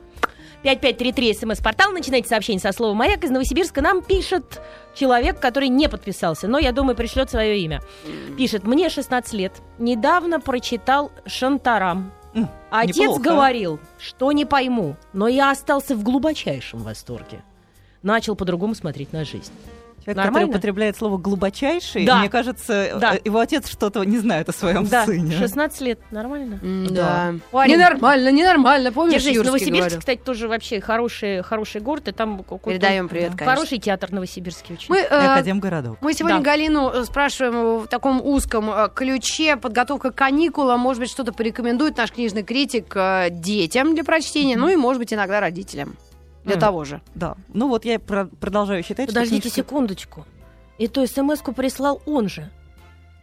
5533 0.63 1.33
смс-портал. 1.35 1.91
Начинайте 1.91 2.27
сообщение 2.27 2.59
со 2.59 2.71
словом 2.71 2.97
«Маяк». 2.97 3.23
Из 3.23 3.29
Новосибирска 3.29 3.81
нам 3.81 4.01
пишет 4.01 4.59
человек, 4.95 5.39
который 5.39 5.67
не 5.67 5.87
подписался, 5.87 6.47
но, 6.47 6.57
я 6.57 6.71
думаю, 6.71 6.95
пришлет 6.95 7.29
свое 7.29 7.59
имя. 7.59 7.81
Пишет, 8.35 8.63
мне 8.63 8.89
16 8.89 9.33
лет. 9.33 9.53
Недавно 9.77 10.39
прочитал 10.39 11.11
«Шантарам». 11.27 12.11
Отец 12.69 12.97
неплохо. 12.97 13.21
говорил, 13.21 13.79
что 13.97 14.31
не 14.31 14.45
пойму, 14.45 14.95
но 15.13 15.27
я 15.27 15.51
остался 15.51 15.95
в 15.95 16.03
глубочайшем 16.03 16.83
восторге. 16.83 17.43
Начал 18.03 18.35
по-другому 18.35 18.75
смотреть 18.75 19.13
на 19.13 19.25
жизнь. 19.25 19.53
Человек, 20.05 20.17
Нормально? 20.23 20.47
который 20.47 20.49
употребляет 20.57 20.97
слово 20.97 21.17
глубочайший, 21.17 22.05
Да. 22.05 22.19
мне 22.19 22.29
кажется, 22.29 22.91
Да. 22.99 23.15
э, 23.15 23.19
его 23.25 23.39
отец 23.39 23.67
что-то 23.67 24.03
не 24.03 24.19
знает 24.19 24.47
о 24.49 24.51
своем 24.51 24.85
Да, 24.85 25.03
сыне. 25.05 25.35
16 25.35 25.81
лет, 25.81 25.99
нормально. 26.11 26.59
Да. 26.91 27.33
Парень. 27.49 27.73
Ненормально, 27.73 28.31
ненормально. 28.31 28.91
Помнишь, 28.91 29.15
Держись, 29.23 29.35
Юрский 29.37 29.47
Новосибирск, 29.49 29.79
говорил? 29.81 29.99
кстати, 29.99 30.19
тоже 30.23 30.47
вообще 30.47 30.79
хороший, 30.79 31.41
хороший 31.41 31.81
город, 31.81 32.07
и 32.07 32.11
там 32.11 32.37
какой-то 32.43 32.69
Передаем 32.69 33.09
привет, 33.09 33.31
конечно. 33.31 33.55
хороший 33.55 33.79
театр 33.79 34.11
новосибирский 34.11 34.75
очень. 34.75 34.85
Мы, 34.89 34.99
э, 34.99 35.07
Академгородок. 35.07 35.97
Мы 36.01 36.13
сегодня 36.13 36.37
Да. 36.37 36.43
Галину 36.43 36.89
э, 36.91 37.03
спрашиваем 37.05 37.79
в 37.79 37.87
таком 37.87 38.21
узком 38.23 38.69
э, 38.69 38.89
ключе 38.93 39.55
подготовка 39.55 40.11
к 40.11 40.15
каникулам. 40.15 40.81
Может 40.81 40.99
быть, 41.01 41.09
что-то 41.09 41.33
порекомендует 41.33 41.97
наш 41.97 42.11
книжный 42.11 42.43
критик 42.43 42.95
детям 43.31 43.95
для 43.95 44.03
прочтения, 44.03 44.55
ну 44.55 44.69
и, 44.69 44.75
может 44.75 44.99
быть, 44.99 45.11
иногда 45.13 45.39
родителям. 45.39 45.95
Для 46.45 46.55
Мгм. 46.55 46.61
того 46.61 46.83
же. 46.85 47.01
Да. 47.15 47.35
Ну 47.53 47.67
вот 47.67 47.83
я 47.85 47.99
про- 47.99 48.25
продолжаю 48.27 48.83
считать, 48.83 49.07
Подождите 49.07 49.49
что 49.49 49.55
книжка- 49.55 49.61
секундочку. 49.69 50.25
Эту 50.77 51.05
смс-ку 51.07 51.53
прислал 51.53 52.01
он 52.05 52.29
же. 52.29 52.49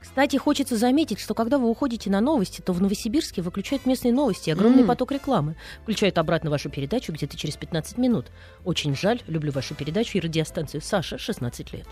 Кстати, 0.01 0.37
хочется 0.37 0.77
заметить, 0.77 1.21
что 1.21 1.33
когда 1.33 1.59
вы 1.59 1.69
уходите 1.71 2.11
на 2.11 2.21
новости, 2.21 2.61
то 2.61 2.73
в 2.73 2.83
Новосибирске 2.83 3.41
выключают 3.41 3.87
местные 3.87 4.13
новости, 4.13 4.51
и 4.51 4.53
огромный 4.53 4.81
М. 4.83 4.89
поток 4.89 5.13
рекламы. 5.13 5.55
Включают 5.85 6.19
обратно 6.19 6.51
вашу 6.51 6.71
передачу 6.71 7.13
где-то 7.13 7.37
через 7.37 7.57
15 7.57 7.99
минут. 7.99 8.33
Очень 8.65 8.97
жаль, 8.97 9.21
люблю 9.29 9.53
вашу 9.53 9.77
передачу 9.77 10.19
и 10.19 10.21
радиостанцию. 10.21 10.81
Саша, 10.83 11.19
16 11.19 11.73
лет. 11.73 11.87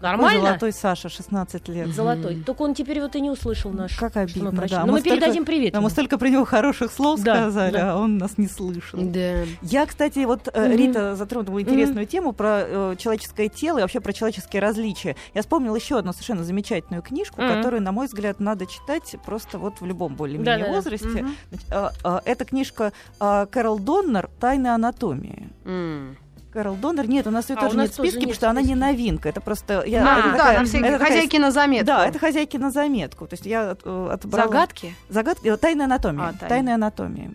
Нормально? 0.00 0.40
Золотой 0.46 0.72
Саша, 0.72 1.08
16 1.08 1.68
лет. 1.68 1.88
Золотой. 1.94 2.36
Только 2.44 2.62
он 2.62 2.74
теперь 2.74 3.00
вот 3.00 3.16
и 3.16 3.20
не 3.20 3.30
услышал 3.30 3.70
наш. 3.72 3.96
Как 3.96 4.14
мы 4.16 4.22
обидно, 4.22 4.50
прочли. 4.52 4.76
да. 4.76 4.80
Но 4.82 4.86
Мы 4.86 4.92
мы 4.94 5.00
столько- 5.00 5.16
передадим 5.20 5.44
привет. 5.44 5.72
Да, 5.72 5.80
мы 5.80 5.90
столько 5.90 6.18
про 6.18 6.28
него 6.28 6.44
хороших 6.44 6.92
слов 6.92 7.20
Да, 7.22 7.34
сказали, 7.36 7.72
да. 7.72 7.92
а 7.92 7.96
он 7.98 8.18
нас 8.18 8.36
не 8.36 8.46
слышал. 8.48 8.98
Да. 9.02 9.44
Я, 9.62 9.86
кстати, 9.86 10.24
вот 10.24 10.48
э, 10.52 10.68
Мгм. 10.68 10.76
Рита 10.76 11.16
затронула 11.16 11.60
интересную 11.62 12.06
тему 12.06 12.32
про 12.32 12.64
э, 12.66 12.96
человеческое 12.98 13.48
тело 13.48 13.78
и 13.78 13.80
вообще 13.82 14.00
про 14.00 14.12
человеческие 14.12 14.60
различия. 14.60 15.16
Я 15.32 15.40
вспомнила 15.42 15.76
еще 15.76 15.98
одну 15.98 16.12
совершенно 16.12 16.44
замечательную 16.44 17.02
книжку, 17.02 17.40
Мгм. 17.40 17.54
которую, 17.54 17.82
на 17.82 17.92
мой 17.92 18.06
взгляд, 18.06 18.40
надо 18.40 18.66
читать 18.66 19.14
просто 19.24 19.58
вот 19.58 19.80
в 19.80 19.86
любом 19.86 20.14
более-менее 20.16 20.56
Да-да-да. 20.58 20.72
возрасте. 20.76 21.06
Мгм. 21.08 21.36
Значит, 21.50 21.72
а, 21.72 21.92
а, 22.02 22.22
Это 22.24 22.44
книжка 22.44 22.92
а, 23.20 23.46
Кэрол 23.46 23.78
Доннер 23.78 24.28
«Тайны 24.40 24.68
анатомии». 24.68 25.48
М. 25.64 26.16
Кэрол 26.54 26.76
Доннер, 26.76 27.08
нет, 27.08 27.26
у 27.26 27.30
нас 27.32 27.50
ее 27.50 27.56
А, 27.56 27.60
тоже 27.60 27.76
нет 27.76 27.90
в 27.90 27.94
списке, 27.94 28.20
потому 28.20 28.34
что 28.34 28.48
она 28.48 28.62
не 28.62 28.76
новинка. 28.76 29.28
Это 29.28 29.40
просто... 29.40 29.82
Я, 29.84 30.06
А, 30.06 30.18
это 30.20 30.28
да, 30.30 30.36
такая- 30.38 30.58
на 30.60 30.64
всякий 30.64 30.84
это 30.86 31.04
хозяйки 31.04 31.36
на 31.36 31.50
заметку. 31.50 31.86
Да, 31.86 32.06
это 32.06 32.18
хозяйки 32.20 32.56
на 32.56 32.70
заметку. 32.70 33.26
То 33.26 33.34
есть 33.34 33.44
я 33.44 33.76
э, 33.84 34.08
отобрала... 34.12 34.46
Загадки? 34.46 34.94
Загадки, 35.08 35.48
э, 35.48 35.56
тайная 35.56 35.86
анатомия. 35.86 36.22
А, 36.22 36.32
тайна. 36.32 36.48
Тайная 36.48 36.74
анатомия. 36.76 37.30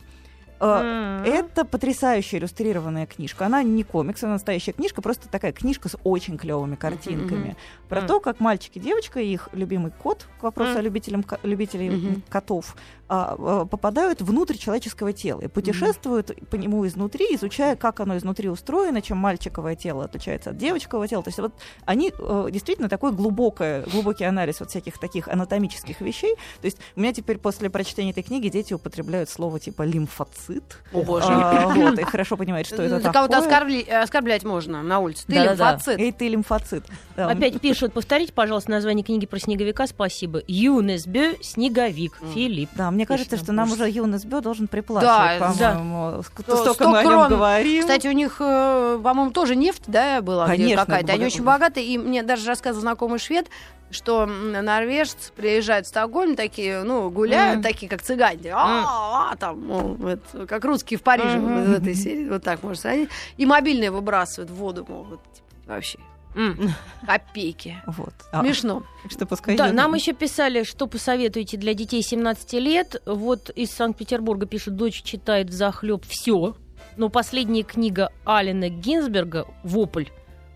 М. 0.60 1.24
Это 1.24 1.66
потрясающая 1.66 2.40
иллюстрированная 2.40 3.06
книжка. 3.06 3.46
Она 3.46 3.64
не 3.64 3.84
комикс, 3.84 4.24
она 4.24 4.34
настоящая 4.34 4.74
книжка, 4.74 5.02
просто 5.02 5.30
такая 5.30 5.52
книжка 5.52 5.90
с 5.90 5.98
очень 6.04 6.38
клевыми 6.38 6.76
картинками. 6.76 7.56
Про 7.88 8.02
то, 8.02 8.20
как 8.20 8.40
мальчик 8.40 8.76
и 8.76 8.80
девочка, 8.80 9.20
и 9.20 9.34
их 9.34 9.50
любимый 9.54 9.92
кот, 9.92 10.28
к 10.40 10.44
вопросу 10.44 10.78
о 10.78 10.82
любителям, 10.82 11.26
любителей 11.44 12.22
котов, 12.30 12.76
а, 13.12 13.36
а, 13.40 13.66
попадают 13.66 14.22
внутрь 14.22 14.56
человеческого 14.56 15.14
тела 15.14 15.42
и 15.42 15.48
путешествуют 15.48 16.32
по 16.50 16.56
нему 16.56 16.86
изнутри, 16.86 17.26
изучая, 17.36 17.76
как 17.76 18.00
оно 18.02 18.18
изнутри 18.18 18.50
устроено, 18.50 19.02
чем 19.02 19.18
мальчиковое 19.18 19.76
тело 19.76 20.04
отличается 20.04 20.52
от 20.52 20.58
девочкового 20.58 21.08
тела. 21.08 21.24
То 21.24 21.30
есть 21.30 21.40
вот 21.40 21.54
они 21.86 22.14
э, 22.16 22.48
действительно 22.52 22.88
такой 22.88 23.12
глубокое, 23.12 23.84
глубокий 23.86 24.26
анализ 24.26 24.60
вот 24.60 24.70
всяких 24.70 25.00
таких 25.00 25.28
анатомических 25.28 26.02
вещей. 26.02 26.36
То 26.62 26.66
есть 26.66 26.78
у 26.96 27.00
меня 27.00 27.12
теперь 27.12 27.40
после 27.40 27.72
прочтения 27.72 28.12
этой 28.12 28.22
книги 28.22 28.48
дети 28.50 28.74
употребляют 28.74 29.30
слово 29.30 29.60
типа 29.60 29.82
лимфоцит. 29.82 30.49
О, 30.94 31.02
боже. 31.04 31.28
А, 31.30 31.68
вот, 31.76 32.00
и 32.00 32.04
хорошо 32.04 32.38
понимают, 32.38 32.68
что 32.68 32.82
это 32.82 33.00
Да 33.00 33.12
такое. 33.12 33.28
Кого-то 33.28 33.38
оскорбли- 33.50 33.90
оскорблять 33.92 34.44
можно 34.44 34.82
на 34.84 35.00
улице. 35.00 35.24
Ты 35.28 35.34
лимфоцит. 35.36 36.00
Эй, 36.00 36.12
ты 36.12 36.28
лимфоцит. 36.28 36.84
Да. 37.16 37.30
Опять 37.30 37.60
пишут, 37.62 37.94
повторите, 37.94 38.34
пожалуйста, 38.34 38.72
название 38.72 39.04
книги 39.04 39.26
про 39.26 39.40
снеговика. 39.40 39.88
Спасибо. 39.88 40.42
Юнесбе, 40.48 41.36
снеговик, 41.42 42.18
Филипп. 42.34 42.70
Да, 42.76 42.92
мне 42.92 43.06
кажется, 43.06 43.32
Пишет 43.32 43.46
что 43.46 43.54
нам 43.54 43.72
уже 43.72 43.90
Юнес 43.90 44.26
Бё 44.26 44.42
должен 44.42 44.68
приплачивать, 44.68 45.58
Да, 45.60 45.74
по-моему. 45.74 46.24
Сто- 46.24 46.56
Столько 46.58 46.74
сто 46.74 46.90
мы 46.90 47.00
о 47.00 47.04
нем 47.04 47.28
говорим. 47.30 47.82
Кстати, 47.82 48.08
у 48.08 48.12
них, 48.12 48.38
э, 48.40 49.00
по-моему, 49.04 49.32
тоже 49.32 49.56
нефть, 49.56 49.84
да, 49.88 50.22
была 50.22 50.48
какая-то. 50.48 51.14
Они 51.14 51.26
очень 51.26 51.44
богатые. 51.44 51.86
И 51.86 51.98
мне 51.98 52.24
даже 52.24 52.48
рассказывал 52.48 52.82
знакомый 52.82 53.20
швед, 53.20 53.48
что 53.92 54.26
норвежцы 54.26 55.32
приезжают 55.36 55.86
в 55.86 55.90
Стокгольм, 55.90 56.36
такие, 56.36 56.84
ну, 56.84 57.10
гуляют, 57.10 57.56
Мгм. 57.60 57.64
такие, 57.64 57.90
как 57.90 58.02
цыгане. 58.02 58.52
А, 58.54 59.32
а, 59.32 59.36
там, 59.36 59.66
мол, 59.66 59.96
вот, 59.96 60.20
как 60.48 60.64
русские 60.66 60.98
в 61.00 61.04
Париже, 61.04 61.40
Мгм. 61.40 61.54
вот 61.56 61.68
в 61.68 61.82
этой 61.82 61.96
серии. 61.96 62.30
Вот 62.30 62.44
так 62.44 62.62
можно 62.64 62.82
сравнить. 62.82 63.10
И 63.38 63.46
мобильные 63.46 63.92
выбрасывают 63.92 64.52
в 64.52 64.56
воду, 64.56 64.86
мол, 64.88 65.04
вот, 65.06 65.20
типа, 65.34 65.48
вообще. 65.74 66.00
М. 66.36 66.72
Копейки. 67.06 67.82
Вот. 67.88 68.14
А, 68.32 68.42
Смешно. 68.44 68.84
так 69.02 69.12
что 69.12 69.26
пускай 69.26 69.58
Да, 69.58 69.72
нам 69.74 69.96
еще 69.96 70.14
писали, 70.14 70.64
что 70.64 70.86
посоветуете 70.86 71.58
для 71.58 71.74
детей 71.74 72.04
17 72.04 72.60
лет. 72.60 73.02
Вот 73.08 73.50
из 73.50 73.72
Санкт-Петербурга 73.72 74.46
пишут, 74.46 74.76
дочь 74.76 75.02
читает 75.02 75.50
в 75.50 75.54
захлеб 75.54 76.06
все. 76.08 76.56
Но 76.98 77.10
последняя 77.10 77.64
книга 77.64 78.12
Алина 78.26 78.70
Гинзберга 78.70 79.48
«Вопль». 79.64 80.06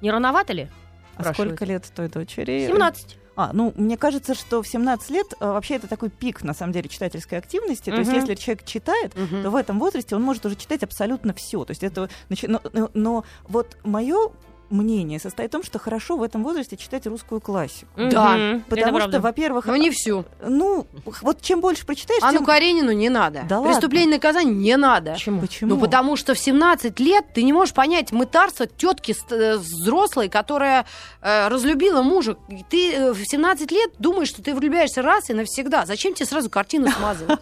Не 0.02 0.12
рановато 0.12 0.54
ли? 0.54 0.67
А 1.15 1.34
сколько 1.34 1.65
лет 1.65 1.86
той 1.96 2.08
дочери? 2.10 2.67
17. 2.67 3.17
А, 3.36 3.50
ну, 3.54 3.74
мне 3.76 3.98
кажется, 3.98 4.36
что 4.36 4.62
в 4.62 4.67
17 4.67 5.10
лет 5.10 5.34
э, 5.39 5.46
вообще 5.52 5.76
это 5.76 5.88
такой 5.88 6.10
пик, 6.10 6.43
на 6.43 6.54
самом 6.54 6.72
деле, 6.74 6.88
читательской 6.88 7.39
активности. 7.39 7.89
То 7.89 7.98
есть, 7.98 8.12
если 8.13 8.36
человек 8.36 8.63
читает, 8.65 9.15
Мгм. 9.15 9.41
то 9.43 9.50
в 9.50 9.56
этом 9.56 9.80
возрасте 9.80 10.15
он 10.15 10.22
может 10.22 10.46
уже 10.46 10.56
читать 10.56 10.84
абсолютно 10.84 11.34
все. 11.34 11.65
То 11.65 11.72
есть, 11.72 11.84
это, 11.84 12.10
но, 12.48 12.62
но- 12.74 12.91
но 12.93 13.24
вот 13.48 13.78
мое 13.84 14.30
мнение 14.74 15.20
состоит 15.20 15.50
в 15.50 15.54
том, 15.54 15.64
что 15.64 15.80
хорошо 15.80 16.18
в 16.18 16.24
этом 16.24 16.44
возрасте 16.44 16.76
читать 16.76 17.08
русскую 17.08 17.40
классику. 17.40 17.88
Да, 17.96 18.60
Потому 18.68 19.00
что, 19.00 19.20
во-первых, 19.20 19.66
Но 19.66 19.76
не 19.76 19.92
всю. 19.92 20.26
ну, 20.46 20.86
вот 21.22 21.42
чем 21.42 21.62
больше 21.62 21.86
прочитаешь, 21.86 22.22
А 22.24 22.32
ну 22.32 22.40
тем... 22.40 22.46
Каренину 22.46 22.92
не 22.92 23.10
надо. 23.10 23.46
Да 23.48 23.62
Преступление 23.62 24.10
и 24.10 24.14
наказание 24.14 24.56
не 24.56 24.78
надо. 24.78 25.14
Почему? 25.14 25.42
Почему? 25.42 25.76
Ну, 25.76 25.80
потому 25.80 26.16
что 26.16 26.34
в 26.34 26.40
17 26.40 27.00
лет 27.00 27.26
ты 27.34 27.44
не 27.44 27.54
можешь 27.54 27.74
понять 27.74 28.12
мытарство 28.12 28.66
тетки 28.66 29.16
э, 29.30 29.58
взрослой, 29.58 30.30
которая 30.30 30.86
э, 31.22 31.48
разлюбила 31.48 32.02
мужа. 32.02 32.38
Ты 32.70 32.94
э, 32.94 33.14
в 33.14 33.24
17 33.24 33.72
лет 33.72 33.92
думаешь, 34.00 34.30
что 34.30 34.42
ты 34.42 34.54
влюбляешься 34.54 35.02
раз 35.02 35.30
и 35.30 35.34
навсегда. 35.34 35.86
Зачем 35.86 36.14
тебе 36.14 36.26
сразу 36.26 36.50
картину 36.50 36.90
смазывать? 36.92 37.40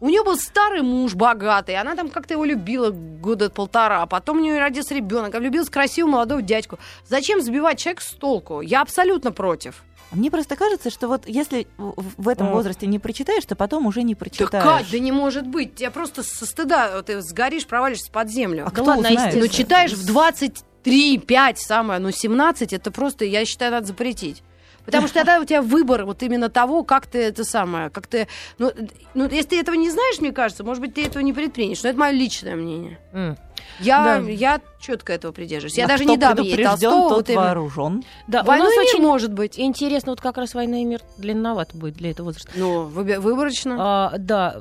У 0.00 0.08
нее 0.08 0.22
был 0.22 0.36
старый 0.36 0.82
муж 0.82 1.14
богатый, 1.14 1.76
она 1.76 1.96
там 1.96 2.10
как-то 2.10 2.34
его 2.34 2.44
любила 2.44 2.90
года 2.90 3.48
полтора, 3.48 4.02
а 4.02 4.06
потом 4.06 4.36
у 4.36 4.40
нее 4.40 4.58
родился 4.58 4.94
ребенок, 4.94 5.34
а 5.34 5.38
влюбилась 5.38 5.68
в 5.68 5.70
красивого 5.70 6.10
молодого 6.12 6.42
дядьку. 6.54 6.78
Зачем 7.08 7.40
сбивать 7.40 7.78
человека 7.78 8.02
с 8.02 8.10
толку? 8.10 8.60
Я 8.60 8.82
абсолютно 8.82 9.32
против. 9.32 9.82
Мне 10.12 10.30
просто 10.30 10.54
кажется, 10.54 10.90
что 10.90 11.08
вот 11.08 11.26
если 11.26 11.66
в 11.76 12.28
этом 12.28 12.52
возрасте 12.52 12.86
не 12.86 12.98
прочитаешь, 13.00 13.44
то 13.44 13.56
потом 13.56 13.86
уже 13.86 14.02
не 14.02 14.14
Да, 14.14 14.18
прочитаешь. 14.20 14.64
Кать, 14.64 14.86
да 14.92 14.98
не 14.98 15.10
может 15.12 15.46
быть. 15.46 15.74
Тебя 15.74 15.90
просто 15.90 16.22
со 16.22 16.46
стыда 16.46 17.02
ты 17.02 17.20
сгоришь, 17.20 17.66
провалишься 17.66 18.12
под 18.12 18.30
землю. 18.30 18.62
А 18.66 18.70
Да 18.70 18.70
кто 18.70 18.84
ладно, 18.84 19.08
узнает? 19.08 19.34
Ну, 19.34 19.40
естественно. 19.44 19.48
читаешь 19.48 19.92
в 19.92 20.06
23, 20.06 21.18
5 21.18 21.58
самое, 21.58 21.98
ну, 21.98 22.10
17, 22.12 22.72
это 22.72 22.90
просто, 22.92 23.24
я 23.24 23.44
считаю, 23.44 23.72
надо 23.72 23.86
запретить. 23.86 24.42
Потому 24.84 25.06
что 25.08 25.14
тогда 25.20 25.40
у 25.40 25.44
тебя 25.44 25.62
выбор 25.62 26.04
вот 26.04 26.22
именно 26.22 26.50
того, 26.50 26.84
как 26.84 27.06
ты 27.06 27.18
это 27.18 27.42
самое, 27.42 27.88
как 27.88 28.06
ты... 28.06 28.28
Ну, 28.58 28.70
ну, 29.14 29.24
если 29.28 29.48
ты 29.50 29.60
этого 29.60 29.74
не 29.74 29.90
знаешь, 29.90 30.20
мне 30.20 30.30
кажется, 30.30 30.62
может 30.62 30.82
быть, 30.82 30.94
ты 30.94 31.06
этого 31.06 31.22
не 31.22 31.32
предпримешь. 31.32 31.82
Но 31.82 31.88
это 31.88 31.98
мое 31.98 32.12
личное 32.12 32.54
мнение. 32.54 33.00
М. 33.12 33.36
Я, 33.80 34.04
Да. 34.20 34.30
я 34.30 34.60
четко 34.80 35.12
этого 35.12 35.32
придерживаюсь. 35.32 35.76
Я 35.78 35.84
А 35.86 35.88
даже 35.88 36.04
кто 36.04 36.12
не 36.12 36.18
дам 36.18 36.38
ей 36.40 36.62
Толстого. 36.64 37.08
тот 37.08 37.12
Вот 37.16 37.28
именно. 37.30 37.42
вооружен. 37.42 38.04
Да, 38.26 38.42
у 38.42 38.44
Войну 38.44 38.64
нас 38.64 38.74
и 38.74 38.78
мир 38.78 38.86
очень 38.88 39.02
может 39.02 39.32
быть. 39.32 39.58
интересно, 39.58 40.12
вот 40.12 40.20
как 40.20 40.36
раз 40.36 40.54
«Война 40.54 40.80
и 40.80 40.84
мир» 40.84 41.00
длинновато 41.16 41.76
будет 41.76 41.94
для 41.94 42.10
этого 42.10 42.26
возраста. 42.26 42.50
Ну, 42.54 42.84
выборочно. 42.84 43.76
А, 43.78 44.14
да, 44.18 44.60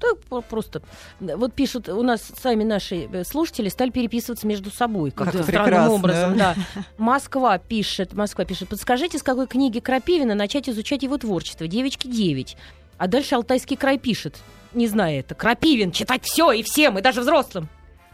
да, 0.00 0.40
просто. 0.48 0.82
Вот 1.20 1.52
пишут, 1.54 1.88
у 1.88 2.02
нас 2.02 2.22
сами 2.40 2.64
наши 2.64 3.08
э, 3.12 3.24
слушатели 3.24 3.68
стали 3.68 3.90
переписываться 3.90 4.46
между 4.46 4.70
собой, 4.70 5.10
как 5.10 5.32
Как 5.32 5.42
странным 5.42 5.64
прекрасно. 5.64 5.92
образом. 5.94 6.36
Да. 6.36 6.54
Москва 6.98 7.58
пишет, 7.58 8.12
Москва 8.12 8.44
пишет, 8.44 8.68
подскажите, 8.68 9.18
с 9.18 9.22
какой 9.22 9.46
книги 9.46 9.80
Крапивина 9.80 10.34
начать 10.34 10.68
изучать 10.68 11.02
его 11.02 11.16
творчество? 11.18 11.66
Девочки 11.66 12.06
9. 12.06 12.56
А 12.98 13.06
дальше 13.08 13.34
Алтайский 13.34 13.76
край 13.76 13.98
пишет, 13.98 14.36
не 14.72 14.86
зная 14.86 15.20
это, 15.20 15.34
Крапивин, 15.34 15.90
читать 15.90 16.22
все 16.24 16.52
и 16.52 16.62
всем, 16.62 16.98
и 16.98 17.02
даже 17.02 17.20
взрослым. 17.22 17.68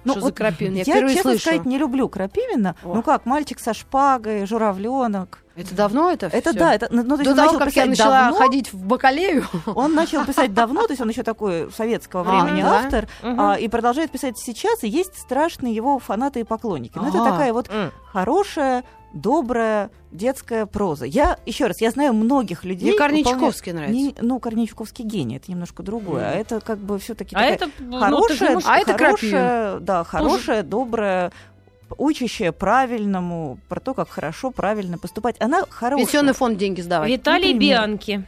Ну, 0.05 0.13
Что 0.13 0.21
за 0.21 0.27
вот 0.27 0.35
Крапивин? 0.37 0.73
Я 0.75 0.79
Я, 0.79 0.85
впервые 0.85 1.15
честно 1.17 1.31
слышу. 1.33 1.43
сказать, 1.45 1.67
не 1.67 1.77
люблю 1.79 2.09
Крапивина. 2.09 2.75
О. 2.85 2.95
Ну 2.95 3.03
как, 3.03 3.27
мальчик 3.27 3.59
со 3.61 3.75
шпагой, 3.75 4.47
журавленок. 4.47 5.39
Это 5.57 5.75
давно 5.75 6.11
это 6.11 6.27
Это 6.27 6.51
всё? 6.51 6.59
да, 6.59 6.75
это, 6.75 6.89
ну, 6.91 7.03
то 7.05 7.11
есть 7.17 7.25
До 7.25 7.31
он 7.31 7.37
того, 7.37 7.53
начал 7.53 7.59
как 7.59 7.77
я 7.77 7.85
начала 7.87 8.21
давно, 8.23 8.37
ходить 8.39 8.73
в 8.73 8.83
Бакалею. 8.87 9.45
Он 9.67 9.95
начал 9.95 10.25
писать 10.25 10.55
давно, 10.55 10.87
то 10.87 10.93
есть 10.93 11.03
он 11.03 11.09
еще 11.11 11.23
такой 11.23 11.71
советского 11.73 12.23
А, 12.27 12.45
времени 12.45 12.63
автор, 12.63 13.09
а, 13.23 13.57
и 13.57 13.69
продолжает 13.69 14.11
писать 14.11 14.39
сейчас, 14.39 14.83
и 14.85 14.89
есть 14.89 15.19
страшные 15.19 15.75
его 15.75 15.99
фанаты 15.99 16.41
и 16.41 16.45
поклонники. 16.45 16.97
Но 16.97 17.09
это 17.09 17.21
А. 17.23 17.31
такая 17.33 17.53
вот 17.53 17.69
хорошая, 18.13 18.85
добрая 19.12 19.90
детская 20.12 20.66
проза. 20.66 21.05
Я, 21.05 21.38
еще 21.46 21.66
раз, 21.66 21.81
я 21.81 21.90
знаю 21.90 22.12
многих 22.14 22.64
людей... 22.64 22.90
Мне 22.90 22.99
Корничковский 22.99 23.73
нравится. 23.73 23.94
Не- 23.96 24.14
ну, 24.20 24.38
Корничковский 24.40 25.05
гений, 25.05 25.37
это 25.37 25.51
немножко 25.51 25.83
другое. 25.83 26.27
А 26.29 26.31
Мгм. 26.33 26.40
это 26.40 26.61
как 26.61 26.79
бы 26.79 26.99
все-таки 26.99 27.35
А 27.37 27.42
это, 27.44 27.68
ну, 27.79 27.99
ты 28.27 28.35
же 28.35 28.38
хорошая, 28.40 28.53
можешь- 28.55 28.68
А 28.68 28.79
это 28.79 28.92
хорошая, 28.92 29.79
да, 29.81 30.05
хорошая, 30.05 30.62
добрая, 30.62 31.33
учащая 31.99 32.53
правильному, 32.53 33.59
про 33.68 33.81
то, 33.81 33.94
как 33.94 34.09
хорошо, 34.09 34.51
правильно 34.51 34.99
поступать. 34.99 35.37
Она 35.40 35.64
хорошая. 35.68 36.07
Пенсионный 36.07 36.33
фонд 36.35 36.57
деньги 36.59 36.81
сдавать. 36.81 37.11
Виталий 37.11 37.53
например. 37.53 37.79
Бианки. 37.79 38.25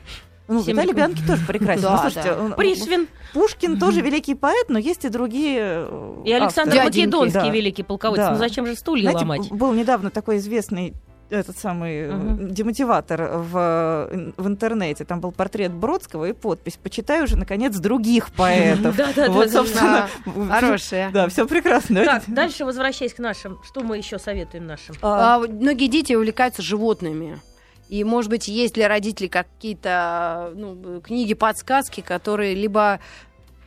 Ну, 0.53 0.63
Всем 0.63 0.73
Виталий. 0.77 0.93
Бианки 0.93 1.23
тоже 1.27 1.45
прекрасен. 1.47 1.83
Да, 1.83 2.11
Ну, 2.39 2.49
да. 2.51 2.55
Пришвин 2.57 3.09
Пушкин 3.33 3.79
тоже 3.79 4.01
великий 4.03 4.35
поэт, 4.35 4.69
но 4.69 4.79
есть 4.79 5.05
и 5.05 5.09
другие 5.09 5.61
э, 5.89 6.23
и 6.27 6.33
Александр 6.33 6.77
авторы. 6.77 6.85
Македонский, 6.85 7.33
Да. 7.41 7.49
великий 7.51 7.83
полководец. 7.83 8.25
Да. 8.27 8.31
Ну 8.33 8.39
зачем 8.39 8.67
же 8.67 8.75
стулья 8.77 9.03
Знаете, 9.11 9.21
ломать? 9.21 9.51
был 9.51 9.73
недавно 9.73 10.11
такой 10.11 10.37
известный 10.39 10.93
этот 11.31 11.57
самый 11.57 12.13
Мгм. 12.13 12.51
демотиватор 12.53 13.23
в, 13.39 14.33
в 14.37 14.47
интернете. 14.47 15.07
Там 15.07 15.21
был 15.23 15.33
портрет 15.33 15.73
Бродского 15.73 16.27
и 16.27 16.33
подпись 16.35 16.77
«Почитай 16.83 17.23
уже, 17.23 17.39
наконец, 17.39 17.75
других 17.79 18.31
поэтов». 18.33 18.95
Да-да-да, 18.99 19.31
Вот, 19.33 19.47
да. 19.47 19.51
собственно, 19.53 20.09
Хорошая. 20.51 21.11
да, 21.11 21.29
все 21.29 21.47
прекрасно. 21.47 22.05
Так, 22.05 22.25
дальше 22.27 22.67
возвращаясь 22.67 23.15
к 23.15 23.19
нашим, 23.19 23.59
что 23.65 23.81
мы 23.81 23.97
еще 23.97 24.19
советуем 24.19 24.67
нашим? 24.67 24.95
А, 25.01 25.37
А, 25.37 25.39
многие 25.39 25.87
дети 25.87 26.13
увлекаются 26.13 26.61
животными. 26.61 27.41
И, 27.93 28.05
может 28.05 28.31
быть, 28.31 28.49
есть 28.49 28.73
для 28.73 28.89
родителей 28.89 29.29
какие-то 29.29 30.51
ну, 30.55 31.03
книги, 31.03 31.35
подсказки, 31.35 32.01
которые 32.01 32.55
либо 32.55 33.01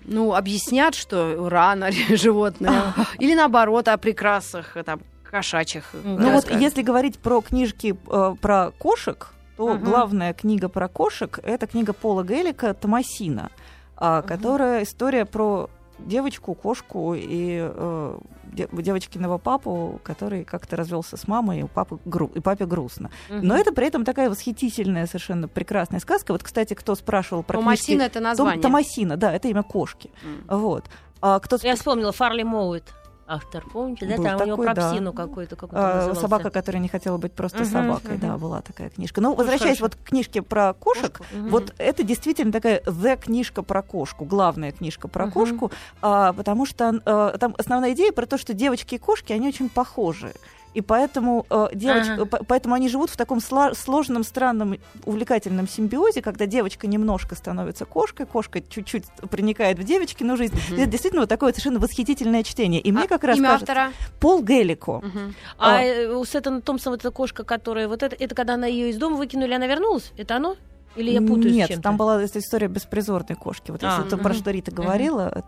ну, 0.03 0.33
объяснят, 0.33 0.95
что 0.95 1.47
рано 1.47 1.91
животное, 2.09 2.95
или 3.19 3.35
наоборот, 3.35 3.87
о 3.87 3.97
прекрасах 3.97 4.77
там, 4.83 5.01
кошачьих. 5.29 5.91
Ну, 6.03 6.31
вот 6.31 6.49
если 6.49 6.81
говорить 6.81 7.19
про 7.19 7.39
книжки 7.41 7.95
э, 8.09 8.35
про 8.41 8.71
кошек, 8.71 9.31
то 9.57 9.75
Мгм. 9.75 9.83
главная 9.83 10.33
книга 10.33 10.69
про 10.69 10.87
кошек 10.87 11.39
это 11.43 11.67
книга 11.67 11.93
Пола 11.93 12.23
Геллика 12.23 12.73
Томасина, 12.73 13.51
а, 13.95 14.23
которая 14.23 14.81
история 14.85 15.25
про 15.25 15.69
девочку, 15.99 16.53
кошку 16.53 17.13
и 17.15 17.59
э, 17.61 18.17
де- 18.53 18.67
девочкиного 18.71 19.37
папу, 19.37 19.99
который 20.03 20.43
как-то 20.43 20.75
развелся 20.75 21.17
с 21.17 21.27
мамой, 21.27 21.59
и, 21.59 21.63
у 21.63 21.67
папы 21.67 21.99
гру- 22.05 22.31
и 22.35 22.39
папе 22.39 22.65
грустно. 22.65 23.09
Но 23.29 23.55
это 23.57 23.71
при 23.73 23.87
этом 23.87 24.03
такая 24.05 24.29
восхитительная, 24.29 25.07
совершенно 25.07 25.47
прекрасная 25.47 25.99
сказка. 25.99 26.31
Вот, 26.33 26.43
кстати, 26.43 26.73
кто 26.73 26.95
спрашивал 26.95 27.43
про 27.43 27.59
Томасина 27.59 27.97
книжки... 27.97 28.05
это 28.05 28.13
Том- 28.15 28.23
название. 28.23 28.61
Томасина, 28.61 29.17
да, 29.17 29.33
это 29.33 29.47
имя 29.47 29.63
кошки. 29.63 30.11
М. 30.23 30.59
Вот. 30.59 30.85
А 31.21 31.39
кто 31.39 31.57
Я 31.63 31.75
вспомнила 31.75 32.11
Фарли 32.11 32.43
Моуит, 32.43 32.93
автор, 33.27 33.63
помните, 33.71 34.05
да? 34.05 34.17
Был 34.17 34.23
Там 34.23 34.41
у 34.41 34.45
него 34.45 34.57
такой, 34.57 34.65
про 34.67 34.75
да. 34.75 34.91
псину 34.91 35.13
какую-то, 35.13 35.55
как 35.55 35.73
он 35.73 35.79
А, 35.79 36.13
собака, 36.15 36.49
которая 36.49 36.81
не 36.81 36.87
хотела 36.87 37.17
быть 37.17 37.33
просто 37.33 37.63
Мгм, 37.63 37.71
собакой, 37.71 38.17
да, 38.17 38.29
мгм. 38.29 38.39
была 38.39 38.61
такая 38.61 38.89
книжка. 38.89 39.21
Ну, 39.21 39.29
Тоже 39.31 39.37
возвращаясь 39.39 39.79
хорошо. 39.79 39.95
вот 39.97 40.03
к 40.03 40.09
книжке 40.09 40.41
про 40.41 40.73
кошек, 40.73 41.19
Мгм. 41.31 41.49
вот 41.49 41.73
это 41.77 42.03
действительно 42.03 42.51
такая 42.51 42.81
the 42.81 43.17
книжка 43.17 43.63
про 43.63 43.81
кошку, 43.81 44.25
главная 44.25 44.71
книжка 44.71 45.07
про 45.07 45.25
Мгм. 45.25 45.33
кошку, 45.33 45.71
а, 46.01 46.33
потому 46.33 46.65
что 46.65 47.01
а, 47.05 47.37
там 47.37 47.55
основная 47.57 47.93
идея 47.93 48.11
про 48.11 48.25
то, 48.25 48.37
что 48.37 48.53
девочки 48.53 48.95
и 48.95 48.99
кошки, 48.99 49.33
они 49.33 49.47
очень 49.47 49.69
похожи. 49.69 50.33
И 50.75 50.81
поэтому, 50.81 51.45
э, 51.49 51.69
девоч- 51.73 52.11
Ага. 52.13 52.25
по- 52.25 52.43
поэтому 52.43 52.75
они 52.75 52.89
живут 52.89 53.09
в 53.09 53.15
таком 53.17 53.39
сложном, 53.39 54.23
странном, 54.23 54.75
увлекательном 55.05 55.67
симбиозе, 55.67 56.21
когда 56.21 56.45
девочка 56.45 56.85
немножко 56.85 57.35
становится 57.35 57.85
кошкой, 57.85 58.25
кошка 58.25 58.61
чуть-чуть 58.61 59.05
проникает 59.31 59.79
в 59.79 59.83
девочкину 59.83 60.35
жизнь. 60.37 60.55
И 60.71 60.73
Это 60.75 60.87
действительно 60.87 61.21
вот 61.21 61.29
такое 61.29 61.51
совершенно 61.53 61.79
восхитительное 61.79 62.43
чтение. 62.43 62.81
И 62.81 62.91
мне 62.91 63.05
А 63.05 63.07
как 63.07 63.23
раз 63.23 63.37
имя 63.37 63.51
кажется, 63.51 63.71
автора? 63.71 63.93
Пол 64.19 64.43
Геллико. 64.43 64.99
Мгм. 64.99 65.35
А 65.57 65.75
А. 65.77 65.81
э, 65.81 66.07
у 66.13 66.25
Сеттона 66.25 66.61
Томпсона 66.61 66.91
вот 66.95 66.99
эта 66.99 67.11
кошка, 67.11 67.43
которая... 67.43 67.87
Вот 67.87 68.03
это, 68.03 68.15
это 68.19 68.35
когда 68.35 68.55
она 68.55 68.67
ее 68.67 68.89
из 68.89 68.97
дома 68.97 69.15
выкинули, 69.15 69.53
она 69.53 69.67
вернулась? 69.67 70.11
Это 70.17 70.35
оно? 70.35 70.55
Или 70.97 71.11
я 71.11 71.21
путаю 71.21 71.51
Нет, 71.53 71.65
с 71.65 71.69
чем-то? 71.69 71.83
там 71.83 71.97
была 71.97 72.21
эта 72.21 72.39
история 72.39 72.67
беспризорной 72.67 73.35
кошки. 73.35 73.71
Вот 73.71 73.81
А, 73.83 73.97
если 73.97 74.09
то, 74.09 74.17
про 74.17 74.33
что 74.33 74.51
Рита 74.51 74.71
говорила. 74.71 75.43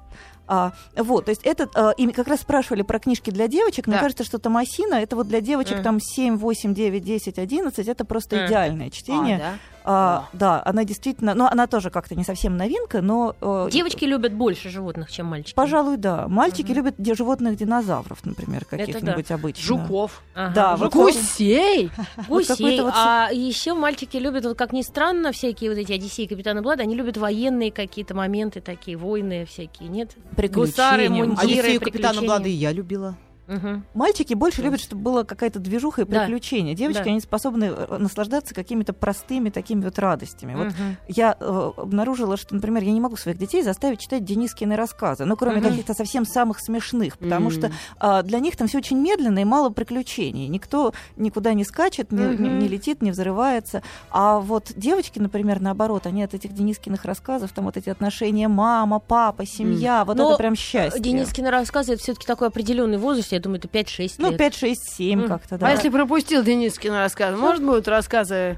А, 0.47 0.71
вот, 0.95 1.25
то 1.25 1.29
есть 1.29 1.41
это, 1.43 1.69
а, 1.75 1.91
и 1.91 2.07
как 2.11 2.27
раз 2.27 2.41
спрашивали 2.41 2.81
про 2.81 2.99
книжки 2.99 3.29
для 3.29 3.47
девочек. 3.47 3.87
Мне 3.87 3.97
Да. 3.97 4.01
кажется, 4.01 4.23
что 4.23 4.39
Томасина, 4.39 4.95
это 4.95 5.15
вот 5.15 5.27
для 5.27 5.41
девочек 5.41 5.75
Мгм. 5.75 5.83
там 5.83 5.99
7, 5.99 6.37
8, 6.37 6.73
9, 6.73 7.03
10, 7.03 7.37
11, 7.37 7.87
это 7.87 8.05
просто 8.05 8.37
Мгм. 8.37 8.45
идеальное 8.47 8.87
А, 8.87 8.91
чтение. 8.91 9.37
да? 9.37 9.53
А, 9.89 10.27
да, 10.33 10.61
она 10.65 10.83
действительно, 10.83 11.33
ну, 11.33 11.47
она 11.49 11.65
тоже 11.65 11.89
как-то 11.89 12.13
не 12.13 12.25
совсем 12.25 12.57
новинка, 12.57 13.01
но... 13.01 13.35
э, 13.39 13.69
Девочки 13.71 14.03
любят 14.03 14.33
больше 14.33 14.69
животных, 14.69 15.09
чем 15.09 15.27
мальчики. 15.27 15.55
Пожалуй, 15.55 15.95
да. 15.95 16.27
Мальчики 16.27 16.71
Мгм. 16.71 16.75
любят 16.75 16.95
животных 17.17 17.55
динозавров, 17.55 18.25
например, 18.25 18.65
да. 18.69 18.77
каких-нибудь 18.77 19.31
обычных. 19.31 19.65
Жуков. 19.65 20.21
Ага. 20.35 20.53
Да, 20.53 20.75
вот 20.75 20.91
Гусей. 20.93 21.89
Вот 22.27 22.39
Гусей. 22.39 22.55
какой-то 22.57 22.83
вот 22.83 22.93
А 22.97 23.29
еще 23.31 23.73
мальчики 23.73 24.17
любят, 24.17 24.43
вот 24.43 24.57
как 24.57 24.73
ни 24.73 24.81
странно, 24.81 25.31
всякие 25.31 25.69
вот 25.69 25.77
эти 25.79 25.93
Одиссеи 25.93 26.25
и 26.25 26.27
Капитаны 26.27 26.61
Блада, 26.61 26.83
они 26.83 26.93
любят 26.95 27.15
военные 27.15 27.71
какие-то 27.71 28.13
моменты 28.13 28.59
такие, 28.59 28.97
войны 28.97 29.45
всякие, 29.45 29.87
нет? 29.87 30.15
Приключения. 30.35 30.67
Гусары, 30.67 31.09
мундиры, 31.09 31.59
Одиссею 31.59 31.79
капитана. 31.81 32.21
Блада 32.21 32.49
и 32.49 32.51
я 32.51 32.73
любила. 32.73 33.15
Мгм. 33.47 33.85
Мальчики 33.93 34.33
больше 34.33 34.61
любят, 34.61 34.81
чтобы 34.81 35.01
была 35.01 35.23
какая-то 35.23 35.59
движуха 35.59 36.01
и 36.01 36.05
Да. 36.05 36.21
приключения. 36.25 36.73
Девочки, 36.75 37.03
Да. 37.03 37.09
они 37.11 37.19
способны 37.21 37.65
э, 37.65 37.97
наслаждаться 37.97 38.53
какими-то 38.53 38.93
простыми 38.93 39.49
такими 39.49 39.83
вот 39.83 39.97
радостями. 39.99 40.53
Вот 40.55 40.67
Мгм. 40.67 40.97
я 41.07 41.35
э, 41.39 41.71
обнаружила, 41.77 42.35
что, 42.37 42.55
например, 42.55 42.83
я 42.83 42.91
не 42.91 42.99
могу 43.01 43.15
своих 43.15 43.37
детей 43.37 43.63
заставить 43.63 43.99
читать 43.99 44.25
Денискины 44.25 44.75
рассказы, 44.75 45.25
ну, 45.25 45.35
кроме 45.37 45.57
Мгм. 45.61 45.69
каких-то 45.69 45.93
совсем 45.93 46.25
самых 46.25 46.59
смешных, 46.59 47.17
потому 47.17 47.49
Мгм. 47.49 47.51
что 47.51 47.71
а, 47.99 48.21
для 48.21 48.39
них 48.39 48.55
там 48.57 48.67
все 48.67 48.79
очень 48.79 48.99
медленно 48.99 49.39
и 49.39 49.45
мало 49.45 49.69
приключений. 49.69 50.47
Никто 50.47 50.93
никуда 51.15 51.53
не 51.53 51.63
скачет, 51.63 52.11
не, 52.11 52.23
не- 52.23 52.49
Мгм. 52.49 52.59
не 52.59 52.67
летит, 52.67 53.01
не 53.01 53.11
взрывается. 53.11 53.81
А 54.11 54.39
вот 54.39 54.71
девочки, 54.75 55.19
например, 55.19 55.61
наоборот, 55.61 56.05
они 56.05 56.23
от 56.23 56.33
этих 56.33 56.53
Денискиных 56.53 57.05
рассказов, 57.05 57.51
там 57.53 57.65
вот 57.65 57.77
эти 57.77 57.89
отношения 57.89 58.47
мама, 58.47 58.99
папа, 58.99 59.45
семья, 59.45 60.03
вот 60.05 60.17
Но 60.17 60.29
это 60.29 60.37
прям 60.37 60.55
счастье. 60.55 61.01
Денискины 61.01 61.49
рассказы 61.49 61.93
это 61.93 62.01
все-таки 62.03 62.27
такой 62.27 62.47
определенный 62.49 62.97
возраст, 62.97 63.31
я 63.37 63.41
думаю, 63.41 63.59
это 63.59 63.67
5-6 63.67 64.15
Ну, 64.17 64.29
лет. 64.31 64.37
5, 64.37 64.55
6, 64.55 64.95
7 64.95 65.21
М. 65.23 65.27
как-то, 65.27 65.57
да. 65.57 65.67
А 65.67 65.71
если 65.71 65.89
пропустил 65.89 66.43
Денискин 66.43 66.93
рассказ, 66.93 67.37
может, 67.37 67.63
будут 67.63 67.87
рассказы, 67.87 68.57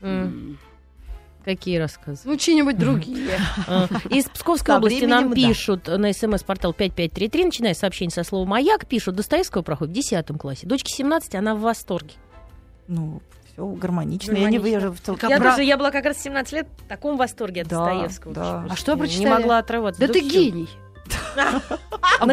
М. 0.00 0.58
Какие 1.44 1.78
рассказы? 1.78 2.20
ну, 2.24 2.36
чьи-нибудь 2.36 2.76
другие? 2.78 3.38
А, 3.66 3.86
Из 4.10 4.24
Псковской 4.26 4.76
области 4.76 5.04
нам 5.04 5.32
пишут 5.32 5.86
на 5.86 6.12
смс-портал 6.12 6.74
5533, 6.74 7.44
начиная 7.44 7.74
сообщение 7.74 8.12
со 8.12 8.22
слова 8.22 8.46
«Маяк», 8.46 8.86
пишут, 8.86 9.16
Достоевского 9.16 9.62
проходит 9.62 9.92
в 9.92 9.94
10 9.96 10.26
классе. 10.38 10.66
Дочке 10.66 10.92
17, 10.92 11.34
она 11.36 11.54
в 11.54 11.60
восторге. 11.60 12.14
Ну, 12.86 13.22
все 13.52 13.66
гармонично. 13.66 14.32
Я 14.32 14.50
не 14.50 14.56
Я 14.56 15.38
бра- 15.38 15.50
тоже, 15.52 15.62
я 15.64 15.78
была 15.78 15.90
как 15.90 16.04
раз 16.04 16.18
в 16.18 16.22
17 16.22 16.52
лет 16.52 16.68
в 16.84 16.88
таком 16.88 17.16
восторге 17.16 17.62
от 17.62 17.68
Да, 17.68 17.78
Достоевского. 17.78 18.34
да. 18.34 18.66
А 18.68 18.76
что 18.76 18.96
прочитали? 18.96 19.24
Не 19.24 19.30
могла 19.30 19.58
отрываться. 19.58 20.00
Да 20.00 20.12
ты 20.12 20.20
гений. 20.20 20.68
А 21.36 22.26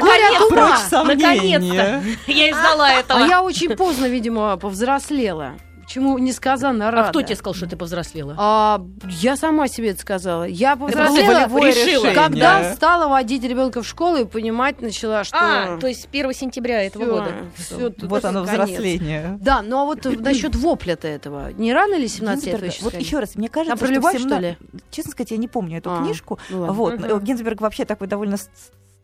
сомнения. 0.90 1.60
Наконец-то! 1.60 2.32
Я 2.32 2.52
издала 2.52 2.92
этого. 2.92 3.24
А 3.24 3.28
я 3.28 3.42
очень 3.44 3.76
поздно, 3.76 4.06
видимо, 4.06 4.58
повзрослела. 4.58 5.54
Чему 5.88 6.18
несказанно 6.18 6.90
рада. 6.92 7.08
А 7.08 7.10
кто 7.12 7.22
тебе 7.22 7.36
сказал, 7.36 7.54
что 7.54 7.68
ты 7.68 7.78
повзрослела? 7.78 8.36
А, 8.38 8.82
я 9.22 9.36
сама 9.38 9.68
себе 9.68 9.92
это 9.92 10.02
сказала. 10.02 10.44
Я 10.44 10.76
повзрослела, 10.76 11.48
решила. 11.48 12.12
когда 12.14 12.74
стала 12.74 13.08
водить 13.08 13.44
ребенка 13.44 13.82
в 13.82 13.88
школу 13.88 14.18
и 14.18 14.26
понимать 14.26 14.82
начала, 14.82 15.24
что... 15.24 15.38
А, 15.40 15.78
то 15.80 15.88
есть 15.88 16.08
1 16.12 16.34
сентября 16.34 16.84
этого 16.84 17.04
всё, 17.04 17.12
года. 17.14 17.32
всё, 17.56 17.90
тут 17.90 18.10
Вот 18.10 18.26
оно, 18.26 18.46
конец. 18.46 18.64
взросление. 18.68 19.38
Да, 19.42 19.62
но 19.62 19.82
а 19.82 19.86
вот 19.86 20.06
насчет 20.06 20.56
вопля-то 20.56 21.08
этого. 21.08 21.52
Не 21.54 21.74
рано 21.74 21.96
ли 21.96 22.08
17 22.08 22.46
лет 22.62 22.82
Вот 22.82 22.94
еще 22.96 23.20
раз, 23.20 23.36
мне 23.36 23.50
кажется, 23.50 23.74
А 23.74 23.78
про 23.78 23.86
что 23.86 23.94
любовь, 23.94 24.18
17 24.18 24.32
что 24.32 24.40
ли? 24.42 24.80
Честно 24.92 25.12
сказать, 25.12 25.32
я 25.32 25.38
не 25.38 25.48
помню 25.48 25.78
эту 25.78 25.94
А, 25.94 26.00
книжку. 26.04 26.40
ну. 26.50 26.74
Вот. 26.74 26.96
Э, 27.04 27.20
Гинзберг 27.22 27.62
вообще 27.62 27.86
такой 27.86 28.08
довольно 28.08 28.38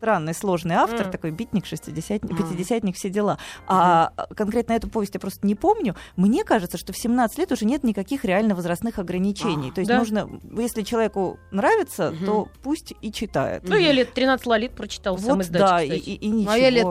странный, 0.02 0.34
сложный 0.34 0.74
автор, 0.74 1.02
Мгм. 1.02 1.10
такой 1.12 1.30
битник, 1.30 1.64
шестидесятник, 1.64 2.36
пятидесятник, 2.36 2.96
все 2.96 3.08
дела. 3.08 3.38
А 3.68 4.10
конкретно 4.36 4.72
эту 4.72 4.88
повесть 4.90 5.14
я 5.14 5.20
просто 5.20 5.46
не 5.46 5.54
помню. 5.54 5.94
Мне 6.16 6.42
кажется, 6.42 6.76
что 6.76 6.92
в 6.92 6.96
17 6.96 7.38
лет 7.38 7.52
уже 7.52 7.64
нет 7.66 7.84
никаких 7.84 8.24
реально 8.24 8.56
возрастных 8.56 8.98
ограничений. 8.98 9.70
А, 9.70 9.74
То 9.74 9.80
есть 9.80 9.88
да. 9.88 9.98
нужно, 9.98 10.28
если 10.58 10.82
человеку 10.82 11.38
нравится, 11.52 12.10
Мгм. 12.10 12.26
то 12.26 12.48
пусть 12.64 12.94
и 13.00 13.12
читает. 13.12 13.62
Ну, 13.64 13.76
я 13.76 13.92
лет 13.92 14.12
13 14.12 14.44
лолит 14.48 14.72
прочитала 14.72 15.18
сам 15.18 15.36
Вот, 15.36 15.44
издаче, 15.44 15.64
да, 15.64 15.82
и, 15.84 15.96
и- 15.96 16.14
и 16.16 16.28
ничего. 16.30 16.50
А 16.52 16.56
я 16.56 16.70
лет 16.70 16.86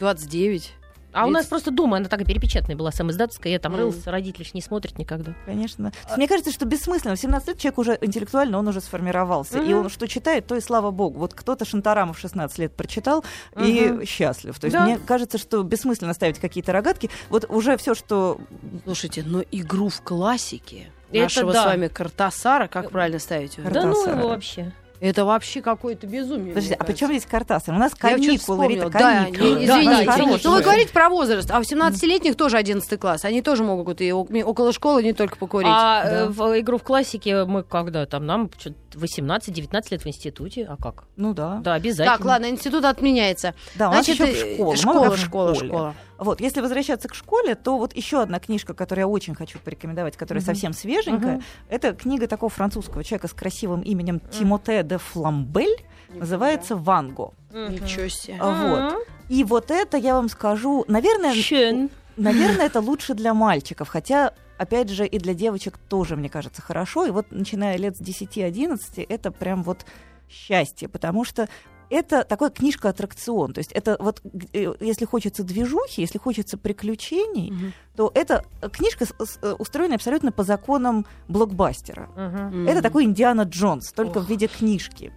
29. 0.00 0.74
А 1.12 1.24
у 1.24 1.26
Ведь- 1.26 1.34
нас 1.34 1.46
просто 1.46 1.70
дома 1.70 1.98
она 1.98 2.08
такая 2.08 2.26
перепечатанная 2.26 2.76
была, 2.76 2.90
сам 2.92 3.10
издательская, 3.10 3.52
я 3.52 3.58
там 3.58 3.72
Мгм. 3.72 3.80
рылась, 3.80 4.06
родители 4.06 4.44
ж 4.44 4.54
не 4.54 4.62
смотрят 4.62 4.98
никогда. 4.98 5.34
Конечно. 5.46 5.92
Есть 6.04 6.16
мне 6.16 6.26
кажется, 6.28 6.50
что 6.52 6.64
бессмысленно. 6.64 7.14
В 7.16 7.18
17 7.18 7.48
лет 7.48 7.58
человек 7.58 7.78
уже 7.78 7.98
интеллектуально, 8.00 8.58
он 8.58 8.68
уже 8.68 8.80
сформировался. 8.80 9.58
И 9.58 9.74
Мгм. 9.74 9.84
он 9.84 9.88
что 9.90 10.08
читает, 10.08 10.46
то 10.46 10.56
и 10.56 10.60
слава 10.60 10.90
богу. 10.90 11.18
Вот 11.18 11.34
кто-то 11.34 11.64
Шантарамов 11.64 12.16
в 12.16 12.20
16 12.20 12.58
лет 12.58 12.72
прочитал 12.74 13.24
и 13.60 13.88
Мгм. 13.90 14.06
счастлив. 14.06 14.58
То 14.58 14.66
есть 14.66 14.76
Да. 14.76 14.84
мне 14.84 14.98
кажется, 14.98 15.38
что 15.38 15.62
бессмысленно 15.62 16.14
ставить 16.14 16.38
какие-то 16.38 16.72
рогатки. 16.72 17.10
Вот 17.28 17.44
уже 17.48 17.76
все, 17.76 17.94
что... 17.94 18.38
Слушайте, 18.84 19.22
но 19.26 19.42
игру 19.50 19.88
в 19.88 20.00
классике 20.02 20.88
Это 21.10 21.22
нашего 21.24 21.52
да. 21.52 21.62
с 21.62 21.66
вами 21.66 21.88
Картасара, 21.88 22.68
как 22.68 22.90
правильно 22.90 23.18
ставить 23.18 23.58
его? 23.58 23.68
Да 23.70 23.82
ну 23.84 23.92
Картасара. 23.92 24.18
его 24.18 24.28
вообще. 24.28 24.72
Это 25.02 25.24
вообще 25.24 25.60
какое-то 25.62 26.06
безумие. 26.06 26.54
Подожди, 26.54 26.74
а 26.78 26.84
причем 26.84 27.08
здесь 27.08 27.26
Картасар? 27.26 27.74
У 27.74 27.78
нас 27.78 27.92
каникулы, 27.92 28.68
Рита. 28.68 28.88
Да, 28.88 29.24
каникулы. 29.24 29.58
не- 29.58 29.66
Да, 29.66 29.80
извините. 29.82 30.04
да, 30.06 30.16
ну, 30.16 30.50
вы 30.54 30.62
говорите 30.62 30.92
про 30.92 31.08
возраст, 31.08 31.50
а 31.50 31.58
у 31.58 31.62
17-летних 31.62 32.36
тоже 32.36 32.56
11 32.56 33.00
класс. 33.00 33.24
Они 33.24 33.42
тоже 33.42 33.64
могут 33.64 34.00
и 34.00 34.12
около 34.12 34.72
школы 34.72 35.02
не 35.02 35.12
только 35.12 35.36
покурить. 35.36 35.66
А 35.68 36.04
да. 36.04 36.10
э, 36.10 36.28
в 36.28 36.60
игру 36.60 36.78
в 36.78 36.84
классике 36.84 37.44
мы 37.44 37.64
когда 37.64 38.06
там, 38.06 38.26
нам 38.26 38.48
18-19 38.94 39.82
лет 39.90 40.02
в 40.02 40.06
институте, 40.06 40.66
а 40.68 40.76
как? 40.76 41.04
Ну 41.16 41.34
да. 41.34 41.58
Да, 41.62 41.74
обязательно. 41.74 42.16
Так, 42.16 42.24
ладно, 42.26 42.50
институт 42.50 42.84
отменяется. 42.84 43.54
Да, 43.74 43.88
у 43.90 43.92
нас 43.92 44.04
Значит, 44.06 44.26
еще 44.28 44.32
э, 44.32 44.54
в 44.54 44.54
школу. 44.54 44.70
Мы 44.72 44.76
Школа, 44.76 45.16
школа, 45.16 45.54
школе. 45.54 45.68
школа. 45.70 45.94
Вот, 46.18 46.40
если 46.40 46.60
возвращаться 46.60 47.08
к 47.08 47.14
школе, 47.14 47.54
то 47.54 47.78
вот 47.78 47.94
еще 47.96 48.22
одна 48.22 48.38
книжка, 48.38 48.74
которую 48.74 49.02
я 49.04 49.08
очень 49.08 49.34
хочу 49.34 49.58
порекомендовать, 49.58 50.16
которая 50.16 50.40
Мгм. 50.42 50.46
совсем 50.46 50.72
свеженькая, 50.72 51.36
Мгм. 51.36 51.42
это 51.68 51.92
книга 51.94 52.26
такого 52.28 52.50
французского 52.50 53.02
человека 53.02 53.28
с 53.28 53.32
красивым 53.32 53.80
именем 53.82 54.20
Тимоте 54.20 54.82
де 54.82 54.98
Фламбель, 54.98 55.84
называется 56.14 56.76
«Ванго». 56.76 57.32
Мгм. 57.52 57.72
Ничего 57.72 58.08
себе. 58.08 58.36
А, 58.40 58.50
вот. 58.94 59.06
И 59.28 59.44
вот 59.44 59.70
это, 59.70 59.96
я 59.96 60.14
вам 60.14 60.28
скажу, 60.28 60.84
наверное, 60.88 61.32
Schön. 61.34 61.90
наверное, 62.16 62.66
это 62.66 62.80
лучше 62.80 63.14
для 63.14 63.32
мальчиков, 63.34 63.88
хотя, 63.88 64.32
опять 64.62 64.88
же, 64.88 65.06
и 65.06 65.18
для 65.18 65.34
девочек 65.34 65.78
тоже, 65.78 66.16
мне 66.16 66.28
кажется, 66.28 66.62
хорошо. 66.62 67.06
И 67.06 67.10
вот 67.10 67.26
начиная 67.30 67.76
лет 67.76 67.96
с 67.96 68.00
10-11, 68.00 69.04
это 69.08 69.30
прям 69.30 69.62
вот 69.62 69.84
счастье, 70.28 70.88
потому 70.88 71.24
что 71.24 71.48
это 71.90 72.24
такой 72.24 72.50
книжка-аттракцион. 72.50 73.52
То 73.52 73.58
есть 73.58 73.72
это 73.72 73.96
вот, 74.00 74.22
э, 74.54 74.72
если 74.80 75.04
хочется 75.04 75.42
движухи, 75.44 76.00
если 76.00 76.18
хочется 76.18 76.56
приключений, 76.56 77.50
Мгм. 77.50 77.72
то 77.96 78.10
это 78.14 78.44
книжка 78.72 79.04
э, 79.42 79.54
устроена 79.58 79.96
абсолютно 79.96 80.32
по 80.32 80.42
законам 80.42 81.04
блокбастера. 81.28 82.08
Мгм. 82.16 82.66
Это 82.66 82.80
такой 82.80 83.04
Индиана 83.04 83.42
Джонс, 83.42 83.92
только 83.92 84.18
Ох. 84.18 84.24
в 84.24 84.30
виде 84.30 84.46
книжки. 84.48 85.12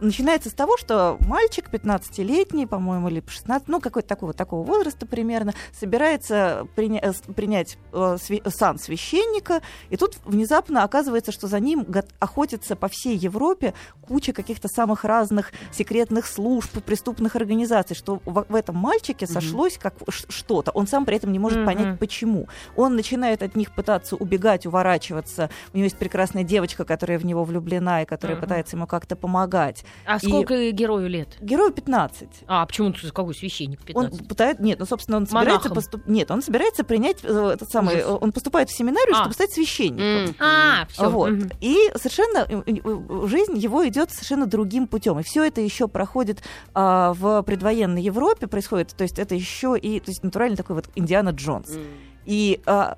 Начинается 0.00 0.50
с 0.50 0.52
того, 0.52 0.76
что 0.76 1.16
мальчик 1.20 1.68
15-летний, 1.70 2.66
по-моему, 2.66 3.08
или 3.08 3.22
16, 3.24 3.68
ну, 3.68 3.80
какой-то 3.80 4.08
такого, 4.08 4.32
такого 4.32 4.64
возраста 4.66 5.06
примерно, 5.06 5.54
собирается 5.72 6.66
приня- 6.74 7.00
э, 7.00 7.32
принять 7.32 7.78
э, 7.92 7.96
све- 8.18 8.50
сан 8.50 8.78
священника, 8.80 9.62
и 9.90 9.96
тут 9.96 10.16
внезапно 10.24 10.82
оказывается, 10.82 11.30
что 11.30 11.46
за 11.46 11.60
ним 11.60 11.86
охотится 12.18 12.74
по 12.74 12.88
всей 12.88 13.16
Европе 13.16 13.72
куча 14.06 14.32
каких-то 14.32 14.66
самых 14.68 15.04
разных 15.04 15.52
секретных 15.72 16.26
служб, 16.26 16.70
преступных 16.82 17.36
организаций, 17.36 17.94
что 17.94 18.20
в, 18.24 18.46
в 18.48 18.54
этом 18.56 18.76
мальчике 18.76 19.28
сошлось 19.28 19.78
как 19.78 19.94
ш- 20.10 20.26
что-то. 20.28 20.72
Он 20.72 20.88
сам 20.88 21.04
при 21.06 21.16
этом 21.16 21.30
не 21.30 21.38
может 21.38 21.58
Мгм. 21.58 21.66
понять, 21.66 21.98
почему. 22.00 22.48
Он 22.74 22.96
начинает 22.96 23.42
от 23.44 23.54
них 23.54 23.72
пытаться 23.72 24.16
убегать, 24.16 24.66
уворачиваться. 24.66 25.50
У 25.72 25.76
него 25.76 25.84
есть 25.84 25.96
прекрасная 25.98 26.42
девочка, 26.42 26.84
которая 26.84 27.18
в 27.18 27.24
него 27.24 27.44
влюблена 27.44 28.02
и 28.02 28.06
которая 28.06 28.36
Мгм. 28.36 28.42
пытается 28.44 28.76
ему 28.76 28.86
как-то 28.88 29.14
помогать. 29.14 29.83
А 30.06 30.16
И- 30.16 30.26
сколько 30.26 30.70
герою 30.70 31.08
лет? 31.08 31.28
Герою 31.40 31.72
15. 31.72 32.28
А, 32.46 32.64
почему 32.66 32.92
тут 32.92 33.10
какой 33.12 33.34
священник 33.34 33.80
Он 33.94 34.06
15? 34.10 34.28
пытается, 34.28 34.62
нет, 34.62 34.78
ну, 34.78 34.86
собственно, 34.86 35.16
он 35.18 35.26
собирается 35.26 35.68
Монахом. 35.68 35.74
поступ... 35.74 36.06
Нет, 36.06 36.30
он 36.30 36.42
собирается 36.42 36.84
принять 36.84 37.18
э, 37.22 37.50
этот 37.54 37.70
самый, 37.70 37.96
Ужас. 37.96 38.18
он 38.20 38.32
поступает 38.32 38.68
в 38.70 38.76
семинарию, 38.76 39.14
А. 39.14 39.20
чтобы 39.20 39.34
стать 39.34 39.52
священником. 39.52 40.04
М. 40.30 40.34
А, 40.38 40.86
все. 40.90 41.08
Вот. 41.10 41.30
И 41.60 41.76
совершенно 41.96 42.46
э, 42.48 42.62
э, 42.66 43.26
жизнь 43.28 43.56
его 43.58 43.86
идет 43.88 44.10
совершенно 44.10 44.46
другим 44.46 44.86
путем. 44.86 45.18
И 45.18 45.22
все 45.22 45.44
это 45.44 45.60
еще 45.60 45.88
проходит 45.88 46.42
а, 46.74 47.12
в 47.14 47.42
предвоенной 47.42 48.02
Европе, 48.02 48.46
происходит. 48.46 48.94
То 48.96 49.02
есть 49.02 49.18
это 49.18 49.34
еще 49.34 49.76
и 49.78 50.00
то 50.00 50.10
есть 50.10 50.22
натурально 50.22 50.56
такой 50.56 50.76
вот 50.76 50.86
Индиана 50.94 51.30
Джонс. 51.30 51.70
М. 51.76 51.82
И 52.24 52.60
а, 52.66 52.96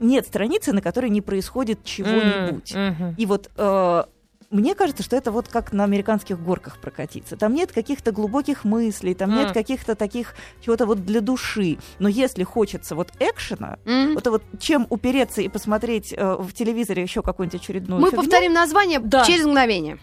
нет 0.00 0.26
страницы, 0.26 0.72
на 0.72 0.80
которой 0.80 1.10
не 1.10 1.20
происходит 1.20 1.82
чего-нибудь. 1.84 2.72
И 3.16 3.26
вот 3.26 3.50
э, 3.56 4.04
мне 4.50 4.74
кажется, 4.74 5.02
что 5.02 5.14
это 5.16 5.30
вот 5.30 5.48
как 5.48 5.72
на 5.72 5.84
американских 5.84 6.42
горках 6.42 6.78
прокатиться. 6.80 7.36
Там 7.36 7.54
нет 7.54 7.72
каких-то 7.72 8.12
глубоких 8.12 8.64
мыслей, 8.64 9.14
там 9.14 9.34
нет 9.34 9.48
М. 9.48 9.54
каких-то 9.54 9.94
таких 9.94 10.34
чего-то 10.64 10.86
вот 10.86 11.04
для 11.04 11.20
души. 11.20 11.78
Но 11.98 12.08
если 12.08 12.44
хочется 12.44 12.94
вот 12.94 13.12
экшена, 13.20 13.78
М. 13.84 14.14
вот, 14.14 14.26
вот 14.26 14.42
чем 14.58 14.86
упереться 14.88 15.42
и 15.42 15.48
посмотреть 15.48 16.14
э, 16.16 16.36
в 16.38 16.52
телевизоре 16.52 17.02
еще 17.02 17.22
какую-нибудь 17.22 17.60
очередную 17.60 18.00
Мы 18.00 18.10
фигню, 18.10 18.22
повторим 18.22 18.52
название 18.54 19.00
Да. 19.00 19.24
через 19.24 19.44
мгновение. 19.44 19.98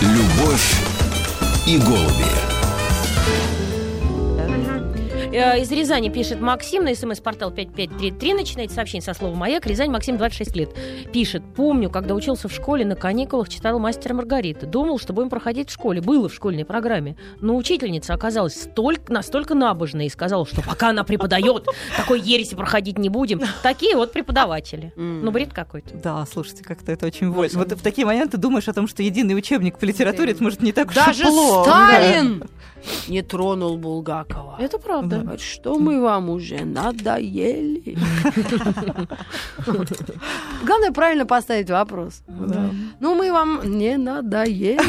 Любовь 0.00 0.80
и 1.66 1.78
голуби. 1.78 2.51
Э, 5.32 5.58
Из 5.58 5.70
Рязани 5.70 6.10
пишет 6.10 6.42
Максим 6.42 6.84
на 6.84 6.94
смс-портал 6.94 7.50
5533. 7.50 8.34
Начинайте 8.34 8.74
сообщение 8.74 9.02
со 9.02 9.14
слова 9.14 9.34
«Маяк». 9.34 9.66
Рязань, 9.66 9.90
Максим, 9.90 10.18
26 10.18 10.56
лет. 10.56 10.70
Пишет. 11.10 11.42
Помню, 11.56 11.88
когда 11.88 12.14
учился 12.14 12.48
в 12.48 12.52
школе, 12.52 12.84
на 12.84 12.96
каникулах 12.96 13.48
читал 13.48 13.78
«Мастера 13.78 14.12
Маргарита». 14.12 14.66
Думал, 14.66 14.98
что 14.98 15.14
будем 15.14 15.30
проходить 15.30 15.70
в 15.70 15.72
школе. 15.72 16.02
Было 16.02 16.28
в 16.28 16.34
школьной 16.34 16.66
программе. 16.66 17.16
Но 17.40 17.56
учительница 17.56 18.12
оказалась 18.12 18.60
столько, 18.60 19.10
настолько 19.10 19.54
набожной 19.54 20.06
и 20.06 20.10
сказала, 20.10 20.46
что 20.46 20.60
пока 20.60 20.90
она 20.90 21.02
преподает, 21.02 21.66
такой 21.96 22.20
ереси 22.20 22.54
проходить 22.54 22.98
не 22.98 23.08
будем. 23.08 23.40
Такие 23.62 23.96
вот 23.96 24.12
преподаватели. 24.12 24.92
Ну, 24.96 25.30
бред 25.30 25.54
какой-то. 25.54 25.96
Да, 25.96 26.26
слушайте, 26.30 26.62
как-то 26.62 26.92
это 26.92 27.06
очень 27.06 27.30
вольно. 27.30 27.58
Вот 27.58 27.72
в 27.72 27.82
такие 27.82 28.06
моменты 28.06 28.36
думаешь 28.36 28.68
о 28.68 28.74
том, 28.74 28.86
что 28.86 29.02
единый 29.02 29.34
учебник 29.34 29.78
по 29.78 29.86
литературе, 29.86 30.32
это 30.32 30.42
может 30.42 30.60
не 30.60 30.72
так 30.72 30.90
уж 30.90 30.96
и 30.96 31.00
Даже 31.00 31.24
плохо. 31.24 31.70
Сталин 31.70 32.44
не 33.08 33.22
тронул 33.22 33.76
Булгакова. 33.78 34.56
Это 34.60 34.78
правда. 34.78 35.18
Говорит, 35.20 35.40
Что 35.40 35.78
мы 35.78 36.00
вам 36.00 36.30
уже 36.30 36.64
надоели? 36.64 37.96
Главное 40.64 40.92
правильно 40.92 41.26
поставить 41.26 41.70
вопрос. 41.70 42.22
Ну, 43.00 43.14
мы 43.14 43.32
вам 43.32 43.60
не 43.64 43.96
надоели. 43.96 44.80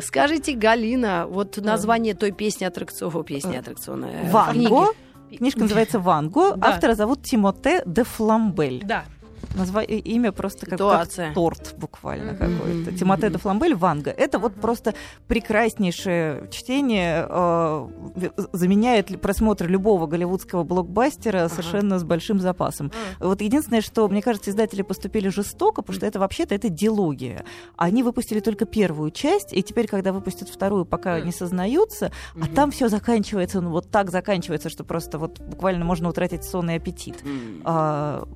Скажите, 0.00 0.54
Галина, 0.54 1.26
вот 1.28 1.56
название 1.58 2.14
той 2.14 2.32
песни 2.32 2.64
аттракциона, 2.64 3.22
песни 3.24 3.56
аттракциона. 3.56 4.06
э, 4.06 4.50
книги. 4.52 4.68
Ванго. 4.68 4.86
Книжка 5.36 5.60
называется 5.60 5.98
«Ванго». 5.98 6.54
Да. 6.56 6.68
Автора 6.68 6.94
зовут 6.94 7.22
Тимоте 7.22 7.82
де 7.86 8.04
Фламбель. 8.04 8.82
Да. 8.84 9.04
Назва... 9.54 9.82
Имя 9.82 10.32
просто 10.32 10.66
как, 10.66 10.74
Ситуация. 10.78 11.26
как 11.26 11.34
торт 11.34 11.74
буквально 11.76 12.32
Мгм. 12.32 12.38
какой-то. 12.38 12.92
Тимоте 12.92 13.30
де 13.30 13.38
Фламбель 13.38 13.74
«Ванго». 13.74 14.10
Это 14.10 14.38
вот 14.38 14.54
просто 14.54 14.94
прекраснейшее 15.28 16.48
чтение. 16.50 17.26
э, 17.28 17.88
заменяет 18.52 19.20
просмотр 19.20 19.66
любого 19.68 20.06
голливудского 20.06 20.64
блокбастера 20.64 21.48
совершенно 21.48 21.98
с 21.98 22.04
большим 22.04 22.40
запасом. 22.40 22.90
Вот 23.20 23.40
единственное, 23.40 23.80
что, 23.80 24.08
мне 24.08 24.22
кажется, 24.22 24.50
издатели 24.50 24.82
поступили 24.82 25.28
жестоко, 25.28 25.82
потому 25.82 25.96
что 25.96 26.06
это 26.06 26.18
вообще-то 26.18 26.54
это 26.54 26.68
дилогия. 26.68 27.44
Они 27.76 28.02
выпустили 28.02 28.40
только 28.40 28.64
первую 28.64 29.10
часть, 29.10 29.52
и 29.52 29.62
теперь, 29.62 29.86
когда 29.86 30.12
выпустят 30.12 30.48
вторую, 30.48 30.84
пока 30.84 31.20
не 31.20 31.32
сознаются, 31.32 32.10
а 32.40 32.46
там 32.54 32.70
все 32.70 32.88
заканчивается, 32.88 33.60
ну 33.60 33.70
вот 33.70 33.90
так 33.90 34.10
заканчивается, 34.10 34.68
что 34.70 34.84
просто 34.84 35.18
вот 35.18 35.40
буквально 35.40 35.84
можно 35.84 36.08
утратить 36.08 36.44
сон 36.44 36.70
и 36.70 36.74
аппетит. 36.74 37.22
А, 37.64 38.26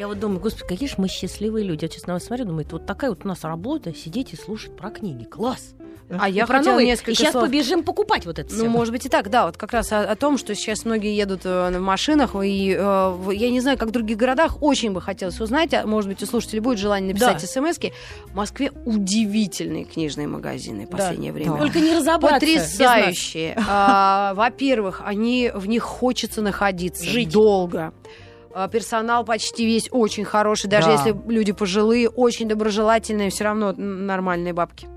Я 0.00 0.08
вот 0.08 0.18
думаю, 0.18 0.40
господи, 0.40 0.66
какие 0.66 0.88
же 0.88 0.94
мы 0.96 1.08
счастливые 1.08 1.62
люди. 1.62 1.84
Я 1.84 1.90
честно 1.90 2.14
вас 2.14 2.24
смотрю, 2.24 2.46
думаю, 2.46 2.66
вот 2.70 2.86
такая 2.86 3.10
вот 3.10 3.26
у 3.26 3.28
нас 3.28 3.44
работа, 3.44 3.94
сидеть 3.94 4.32
и 4.32 4.36
слушать 4.36 4.74
про 4.74 4.88
книги. 4.88 5.24
Класс. 5.24 5.74
А 6.18 6.26
я 6.26 6.46
Про 6.46 6.56
хотела 6.56 6.72
новые. 6.72 6.86
несколько 6.86 7.10
И 7.10 7.14
сейчас 7.14 7.32
слов. 7.32 7.44
побежим 7.44 7.82
покупать 7.84 8.24
вот 8.24 8.38
это 8.38 8.48
Ну, 8.52 8.62
всё. 8.62 8.70
может 8.70 8.92
быть 8.94 9.04
и 9.04 9.10
так, 9.10 9.28
да. 9.28 9.44
Вот 9.44 9.58
как 9.58 9.72
раз 9.74 9.92
о, 9.92 10.00
о 10.00 10.16
том, 10.16 10.38
что 10.38 10.54
сейчас 10.54 10.86
многие 10.86 11.14
едут 11.14 11.42
э, 11.44 11.70
в 11.70 11.80
машинах, 11.82 12.34
и 12.42 12.74
э, 12.76 13.32
я 13.32 13.50
не 13.50 13.60
знаю, 13.60 13.76
как 13.76 13.90
в 13.90 13.92
других 13.92 14.16
городах, 14.16 14.62
очень 14.62 14.90
бы 14.92 15.02
хотелось 15.02 15.38
узнать, 15.38 15.74
а 15.74 15.86
может 15.86 16.08
быть, 16.10 16.20
у 16.22 16.26
слушателей 16.26 16.60
будет 16.60 16.78
желание 16.78 17.12
написать 17.12 17.42
Да. 17.42 17.46
смс 17.46 17.78
-ки. 17.78 17.92
В 18.26 18.34
Москве 18.34 18.72
удивительные 18.86 19.84
книжные 19.84 20.26
магазины 20.28 20.86
в 20.86 20.90
Да. 20.90 20.96
последнее 20.96 21.32
время. 21.32 21.58
Только 21.58 21.78
не 21.78 21.94
разобраться. 21.94 22.40
Потрясающие. 22.40 23.54
А, 23.68 24.32
Во-первых, 24.34 25.02
они 25.04 25.52
в 25.54 25.68
них 25.68 25.82
хочется 25.82 26.40
находиться 26.42 27.04
Жить. 27.04 27.30
долго. 27.30 27.92
А, 28.52 28.68
Персонал 28.68 29.24
почти 29.24 29.64
весь 29.66 29.88
очень 29.90 30.24
хороший, 30.24 30.68
даже 30.68 30.88
Да. 30.88 30.92
если 30.94 31.16
люди 31.28 31.52
пожилые, 31.52 32.08
очень 32.08 32.48
доброжелательные, 32.48 33.30
все 33.30 33.44
равно 33.44 33.72
нормальные 33.76 34.52
бабки. 34.52 34.88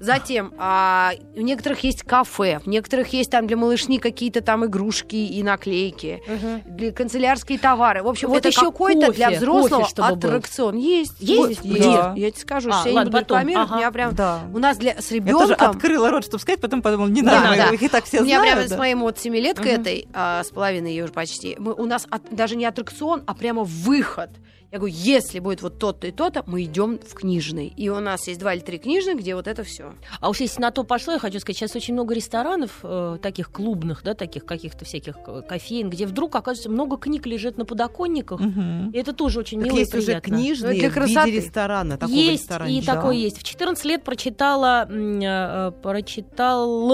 Затем, 0.00 0.52
а, 0.58 1.12
у 1.36 1.40
некоторых 1.40 1.80
есть 1.84 2.02
кафе, 2.02 2.60
в 2.64 2.66
некоторых 2.68 3.12
есть 3.12 3.30
там 3.30 3.46
для 3.46 3.56
малышни 3.56 3.98
какие-то 3.98 4.40
там 4.40 4.64
игрушки 4.66 5.16
и 5.16 5.42
наклейки, 5.42 6.22
Мгм. 6.26 6.76
для 6.76 6.92
канцелярские 6.92 7.58
товары. 7.58 8.02
В 8.02 8.08
общем, 8.08 8.28
Вот 8.28 8.38
это 8.38 8.48
ещё 8.48 8.70
какой-то 8.72 9.12
для 9.12 9.30
взрослого 9.30 9.80
кофе, 9.82 9.90
чтобы 9.90 10.08
был. 10.08 10.16
аттракцион. 10.28 10.76
Есть, 10.76 11.14
Есть? 11.20 11.48
есть. 11.48 11.64
Где? 11.64 11.90
Я 11.90 12.30
тебе 12.30 12.32
скажу, 12.40 12.70
А, 12.70 12.72
сейчас 12.74 12.86
я 12.86 12.90
не 12.92 12.96
ладно, 12.96 13.10
буду 13.10 13.22
потом. 13.24 13.38
рекламировать, 13.38 13.68
Ага. 13.68 13.76
меня 13.78 13.90
прям... 13.90 14.14
да. 14.14 14.40
У 14.52 14.58
нас 14.58 14.76
для, 14.76 14.92
с 14.92 14.94
Я 14.94 15.00
тоже 15.00 15.14
ребенком... 15.14 15.70
открыла 15.70 16.10
рот, 16.10 16.24
чтобы 16.24 16.38
сказать, 16.40 16.60
потом 16.60 16.82
подумала, 16.82 17.08
не 17.08 17.22
Да, 17.22 17.40
надо, 17.40 17.56
да. 17.56 17.68
их 17.70 17.82
и 17.82 17.88
так 17.88 18.04
все 18.04 18.20
У 18.20 18.24
меня 18.24 18.38
знают. 18.40 18.54
прямо 18.56 18.68
да. 18.68 18.74
с 18.74 18.78
моей 18.78 18.94
вот 18.94 19.18
семилеткой 19.18 19.72
Мгм. 19.72 19.80
этой, 19.82 20.08
а, 20.12 20.42
с 20.44 20.48
половиной 20.50 20.90
ее 20.90 21.04
уже 21.04 21.12
почти, 21.12 21.56
мы, 21.58 21.72
у 21.72 21.84
нас 21.86 22.06
от- 22.10 22.34
даже 22.34 22.56
не 22.56 22.64
аттракцион, 22.66 23.22
а 23.26 23.34
прямо 23.34 23.62
выход. 23.64 24.30
Я 24.76 24.80
говорю, 24.80 24.94
если 24.94 25.38
будет 25.38 25.62
вот 25.62 25.78
то-то 25.78 26.06
и 26.06 26.10
то-то, 26.12 26.42
мы 26.46 26.62
идем 26.64 26.98
в 26.98 27.14
книжный. 27.14 27.72
И 27.78 27.88
у 27.88 27.98
нас 27.98 28.28
есть 28.28 28.38
два 28.38 28.52
или 28.52 28.60
три 28.60 28.76
книжных, 28.76 29.16
где 29.20 29.34
вот 29.34 29.46
это 29.46 29.64
все. 29.64 29.94
А 30.20 30.28
уж 30.28 30.40
если 30.40 30.60
на 30.60 30.70
то 30.70 30.84
пошло, 30.84 31.14
я 31.14 31.18
хочу 31.18 31.40
сказать, 31.40 31.56
сейчас 31.56 31.74
очень 31.74 31.94
много 31.94 32.12
ресторанов, 32.12 32.80
э, 32.82 33.16
таких 33.22 33.50
клубных, 33.50 34.02
да, 34.04 34.12
таких 34.12 34.44
каких-то 34.44 34.84
всяких 34.84 35.16
э, 35.26 35.40
кофеин, 35.48 35.88
где 35.88 36.04
вдруг, 36.06 36.36
оказывается, 36.36 36.68
много 36.70 36.98
книг 36.98 37.24
лежит 37.26 37.56
на 37.56 37.64
подоконниках. 37.64 38.38
Мгм. 38.38 38.90
И 38.90 38.98
это 38.98 39.14
тоже 39.14 39.40
очень 39.40 39.60
Так 39.60 39.68
мило 39.68 39.78
есть 39.78 39.94
и 39.94 39.96
уже 39.96 40.06
приятно. 40.08 40.36
книжные 40.36 40.72
Ну, 40.74 40.78
для 40.80 40.90
в 40.90 40.92
красоты. 40.92 41.30
виде 41.30 41.40
ресторана. 41.40 41.96
Такого 41.96 42.14
есть, 42.14 42.50
и 42.68 42.82
такое 42.82 43.14
есть. 43.14 43.38
В 43.38 43.44
14 43.44 43.84
лет 43.86 44.04
прочитала, 44.04 44.86
э, 44.90 45.20
э, 45.22 45.72
прочитал 45.82 46.92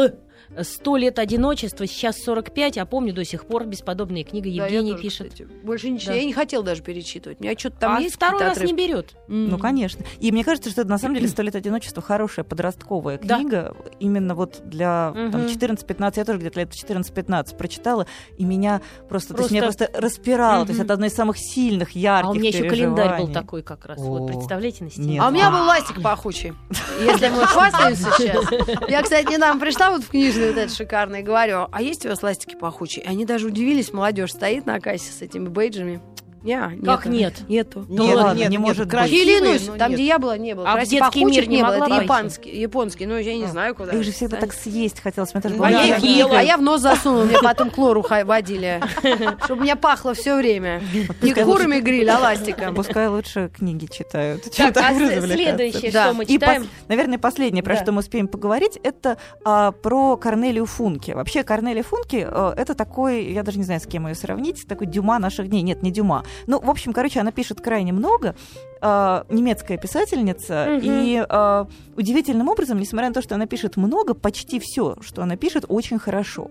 «Сто 0.62 0.96
лет 0.96 1.18
одиночества», 1.18 1.86
сейчас 1.86 2.18
45, 2.22 2.78
а 2.78 2.86
помню 2.86 3.12
до 3.14 3.24
сих 3.24 3.46
пор 3.46 3.64
бесподобные 3.64 4.24
книги 4.24 4.48
Да, 4.58 4.66
я 4.66 4.78
Евгений 4.78 4.90
тоже, 4.92 5.02
пишет. 5.02 5.28
кстати. 5.32 5.48
Больше 5.62 5.88
ничего. 5.90 6.12
Да. 6.12 6.18
Я 6.18 6.24
не 6.24 6.32
хотела 6.32 6.62
даже 6.64 6.82
перечитывать. 6.82 7.40
У 7.40 7.44
меня 7.44 7.56
что-то 7.58 7.76
там 7.80 7.96
а 7.96 8.00
есть. 8.00 8.16
второй 8.16 8.42
раз 8.42 8.58
не 8.60 8.72
берет. 8.74 9.14
М. 9.28 9.48
Ну, 9.48 9.58
конечно. 9.58 10.04
И 10.20 10.30
мне 10.32 10.44
кажется, 10.44 10.70
что 10.70 10.82
это 10.82 10.90
на 10.90 10.98
самом 10.98 11.14
деле 11.14 11.28
«Сто 11.28 11.42
лет 11.42 11.54
одиночества» 11.54 12.02
хорошая 12.02 12.44
подростковая 12.44 13.18
Да. 13.22 13.36
книга. 13.38 13.76
Именно 14.00 14.34
вот 14.34 14.60
для 14.64 15.12
там, 15.14 15.42
Мгм. 15.42 15.48
14-15, 15.48 16.16
я 16.16 16.24
тоже 16.24 16.38
где-то 16.38 16.60
лет 16.60 16.70
14-15 16.74 17.56
прочитала, 17.56 18.06
и 18.36 18.44
меня 18.44 18.80
просто, 19.08 19.34
то 19.34 19.40
есть 19.40 19.50
меня 19.52 19.62
Просто- 19.62 19.86
просто 19.86 20.00
распирало. 20.02 20.64
То 20.66 20.72
есть 20.72 20.82
это 20.84 20.94
одно 20.94 21.06
из 21.06 21.14
самых 21.14 21.36
сильных, 21.38 21.92
ярких 21.92 22.28
А 22.28 22.30
у 22.30 22.34
меня 22.34 22.48
еще 22.50 22.64
календарь 22.68 23.18
был 23.20 23.28
такой 23.32 23.62
как 23.62 23.86
раз. 23.86 23.98
О, 23.98 24.02
Вот, 24.02 24.26
представляете, 24.26 24.84
на 24.84 24.90
стене. 24.90 25.14
нет. 25.14 25.22
А 25.22 25.28
у 25.28 25.30
меня 25.30 25.50
был 25.50 25.60
ластик 25.64 26.02
пахучий. 26.02 26.52
Если 27.00 27.28
мы 27.28 27.46
хвастаемся 27.46 28.10
сейчас. 28.18 28.44
Я, 28.88 29.02
кстати, 29.02 29.32
недавно 29.32 29.60
пришла 29.60 29.90
вот 29.90 30.02
в 30.04 30.08
книжный 30.08 30.41
вот 30.46 30.56
этот 30.56 30.74
шикарный 30.74 31.20
и 31.20 31.22
говорю, 31.22 31.68
а 31.70 31.82
есть 31.82 32.04
у 32.06 32.08
вас 32.08 32.22
ластики 32.22 32.54
пахучие? 32.54 33.04
И 33.04 33.08
они 33.08 33.24
даже 33.24 33.46
удивились, 33.46 33.92
молодежь 33.92 34.32
стоит 34.32 34.66
на 34.66 34.80
кассе 34.80 35.12
с 35.12 35.22
этими 35.22 35.48
бейджами. 35.48 36.00
Не, 36.42 36.80
Как 36.84 37.06
нет? 37.06 37.34
Нету. 37.48 37.86
Ну 37.88 38.04
Нет, 38.04 38.16
ладно, 38.16 38.38
нет, 38.38 38.50
не 38.50 38.56
нет, 38.56 38.60
может 38.60 38.82
быть. 38.84 38.90
красивые, 38.90 39.38
Клянусь, 39.38 39.66
но 39.68 39.76
там, 39.76 39.90
нет. 39.90 39.98
где 39.98 40.06
я 40.06 40.18
была, 40.18 40.36
не 40.38 40.54
было. 40.54 40.68
А 40.68 40.72
в 40.72 40.74
Красивых 40.74 41.04
детский 41.12 41.24
мир 41.24 41.48
не 41.48 41.56
не 41.56 41.62
было. 41.62 41.72
Это 41.74 42.02
японский. 42.02 42.60
Японский. 42.60 43.06
Ну, 43.06 43.16
я 43.16 43.36
не 43.36 43.46
знаю, 43.46 43.74
куда. 43.74 43.92
Их 43.92 44.02
же 44.02 44.12
всегда 44.12 44.36
так 44.38 44.52
съесть 44.52 45.00
хотелось. 45.00 45.32
Мне 45.34 45.42
тоже 45.42 45.54
А 45.54 45.58
было 45.58 45.66
я, 45.68 45.96
их 45.96 46.02
ела, 46.02 46.38
а 46.38 46.42
я 46.42 46.56
в 46.56 46.62
нос 46.62 46.80
засунула, 46.80 47.24
мне 47.24 47.38
потом 47.40 47.70
к 47.70 47.78
лору 47.78 48.02
ха- 48.02 48.24
водили, 48.24 48.80
чтобы 49.44 49.62
меня 49.62 49.76
пахло 49.76 50.14
все 50.14 50.36
время. 50.36 50.82
Не 51.20 51.34
курами 51.34 51.80
гриль, 51.80 52.10
а 52.10 52.18
ластиком. 52.18 52.74
Пускай 52.74 53.08
лучше 53.08 53.50
книги 53.56 53.86
читают. 53.86 54.44
Так, 54.56 54.76
а 54.76 54.94
следующее, 54.94 55.90
что 55.90 56.12
мы 56.12 56.26
читаем? 56.26 56.66
наверное, 56.88 57.18
последнее, 57.18 57.62
про 57.62 57.76
что 57.76 57.92
мы 57.92 58.00
успеем 58.00 58.28
поговорить, 58.28 58.78
это 58.82 59.16
а, 59.44 59.72
про 59.72 60.16
Корнелию 60.16 60.66
Функе. 60.66 61.14
Вообще, 61.14 61.42
Корнелия 61.42 61.82
Функе 61.82 62.26
э, 62.28 62.54
это 62.56 62.74
такой, 62.74 63.32
я 63.32 63.42
даже 63.42 63.58
не 63.58 63.64
знаю, 63.64 63.80
с 63.80 63.86
кем 63.86 64.06
ее 64.06 64.14
сравнить, 64.14 64.66
такой 64.66 64.86
Дюма 64.86 65.18
наших 65.18 65.48
дней. 65.48 65.62
Нет, 65.62 65.82
не 65.82 65.90
Дюма. 65.90 66.24
Ну, 66.46 66.60
в 66.60 66.68
общем, 66.70 66.92
короче, 66.92 67.20
она 67.20 67.30
пишет 67.32 67.60
крайне 67.60 67.92
много. 67.92 68.34
а, 68.80 69.24
немецкая 69.28 69.76
писательница. 69.78 70.66
Мгм. 70.68 70.80
И 70.82 71.24
а, 71.28 71.66
удивительным 71.96 72.48
образом, 72.48 72.80
несмотря 72.80 73.08
на 73.08 73.14
то, 73.14 73.22
что 73.22 73.34
она 73.36 73.46
пишет 73.46 73.76
много, 73.76 74.14
почти 74.14 74.58
все, 74.58 74.96
что 75.00 75.22
она 75.22 75.36
пишет, 75.36 75.64
очень 75.68 75.98
хорошо. 76.00 76.50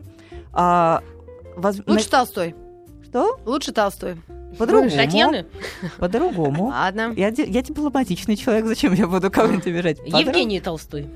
А, 0.53 1.01
воз- 1.57 1.81
Лучше 1.85 2.09
Толстой. 2.09 2.55
на- 2.55 3.05
Что? 3.05 3.39
Лучше 3.45 3.71
Толстой. 3.73 4.15
По-другому. 4.57 4.89
Татьяны? 4.89 5.45
По-другому. 5.97 6.67
Ладно. 6.67 7.13
Я, 7.15 7.29
я 7.29 7.61
дипломатичный 7.61 8.35
человек, 8.35 8.65
зачем 8.65 8.93
я 8.93 9.07
буду 9.07 9.29
кого-нибудь 9.31 9.67
обижать? 9.67 9.99
Евгений 10.05 10.59
Толстой. 10.59 11.09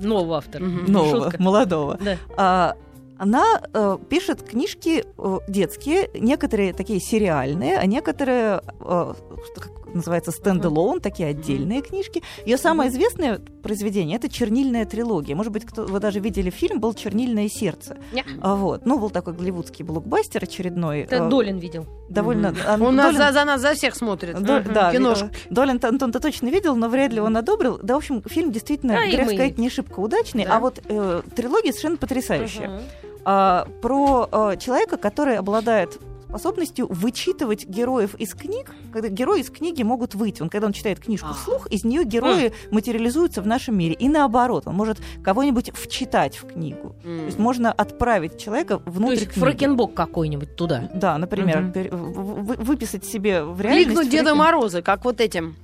Новый 0.00 0.36
автор. 0.38 0.62
Мгм. 0.62 0.92
нового, 0.92 1.24
Шутка. 1.30 1.42
молодого. 1.42 1.98
Да. 2.00 2.16
А, 2.36 2.76
она 3.18 3.60
э, 3.72 3.98
пишет 4.08 4.42
книжки 4.42 5.04
э, 5.18 5.38
детские, 5.48 6.08
некоторые 6.14 6.72
такие 6.72 7.00
сериальные, 7.00 7.78
а 7.78 7.86
некоторые, 7.86 8.62
э, 8.80 9.14
что 9.52 9.60
как 9.60 9.72
называется, 9.94 10.30
стендалон, 10.32 11.00
такие 11.00 11.30
отдельные 11.30 11.80
книжки. 11.80 12.22
Ее 12.44 12.58
самое 12.58 12.90
известное 12.90 13.40
произведение 13.62 14.16
это 14.18 14.28
чернильная 14.28 14.84
трилогия. 14.84 15.34
Может 15.34 15.50
быть, 15.52 15.64
кто, 15.64 15.84
вы 15.86 15.98
даже 15.98 16.20
видели 16.20 16.50
фильм, 16.50 16.78
был 16.78 16.92
Чернильное 16.92 17.48
сердце. 17.48 17.96
Не. 18.12 18.22
А, 18.42 18.54
вот. 18.54 18.84
Ну, 18.84 18.98
был 18.98 19.08
такой 19.10 19.32
голливудский 19.32 19.84
блокбастер 19.84 20.44
очередной. 20.44 21.00
Это 21.00 21.16
э, 21.16 21.28
Долин 21.30 21.58
видел. 21.58 21.86
довольно. 22.10 22.54
а, 22.66 22.74
Он 22.80 22.94
нас 22.96 23.14
Долин- 23.14 23.16
за, 23.18 23.32
за 23.32 23.44
нас 23.46 23.60
за 23.62 23.74
всех 23.74 23.94
смотрит. 23.94 24.40
До- 24.42 24.60
Мгм. 24.60 24.72
да, 24.74 24.92
Киношка. 24.92 25.26
э, 25.26 25.30
Долин 25.50 25.80
Антон-то 25.82 26.20
точно 26.20 26.48
видел, 26.48 26.76
но 26.76 26.88
вряд 26.90 27.12
ли 27.12 27.20
он 27.20 27.36
одобрил. 27.36 27.78
Да, 27.82 27.94
в 27.94 27.98
общем, 27.98 28.22
фильм 28.22 28.52
действительно, 28.52 28.92
Да, 28.94 29.04
и 29.04 29.12
грех 29.12 29.26
сказать, 29.28 29.58
не 29.58 29.70
шибко 29.70 30.00
удачный, 30.00 30.44
Да. 30.44 30.56
а 30.56 30.60
вот 30.60 30.80
э, 30.84 31.22
трилогия 31.34 31.72
совершенно 31.72 31.96
потрясающая. 31.96 32.68
Мгм. 32.68 32.82
А, 33.24 33.66
про 33.82 34.28
э, 34.30 34.56
человека, 34.58 34.96
который 34.96 35.36
обладает 35.38 35.98
способностью 36.28 36.86
вычитывать 36.90 37.66
героев 37.66 38.14
из 38.16 38.34
книг, 38.34 38.70
когда 38.92 39.08
герои 39.08 39.40
из 39.40 39.48
книги 39.48 39.82
могут 39.82 40.14
выйти. 40.14 40.42
Он, 40.42 40.50
когда 40.50 40.66
он 40.66 40.74
читает 40.74 41.00
книжку 41.00 41.28
А. 41.30 41.32
вслух, 41.32 41.66
из 41.68 41.84
нее 41.84 42.04
герои 42.04 42.52
материализуются 42.70 43.40
в 43.40 43.46
нашем 43.46 43.78
мире. 43.78 43.94
И 43.94 44.10
наоборот, 44.10 44.64
он 44.66 44.74
может 44.74 44.98
кого-нибудь 45.24 45.70
вчитать 45.74 46.36
в 46.36 46.46
книгу. 46.46 46.94
То 47.02 47.08
М. 47.08 47.24
есть 47.26 47.38
можно 47.38 47.72
отправить 47.72 48.36
человека 48.38 48.76
То 48.78 48.90
внутрь 48.90 49.14
есть 49.14 49.28
книги. 49.28 49.44
Фрекенбок 49.46 49.94
какой-нибудь 49.94 50.54
туда. 50.54 50.90
Да, 50.92 51.16
например, 51.16 51.62
в- 51.90 52.62
выписать 52.62 53.06
себе 53.06 53.42
в 53.42 53.58
реальность... 53.62 53.86
Кликнуть 53.88 54.10
Деда 54.10 54.34
Мороза, 54.34 54.82
как 54.82 55.06
вот 55.06 55.22
этим 55.22 55.56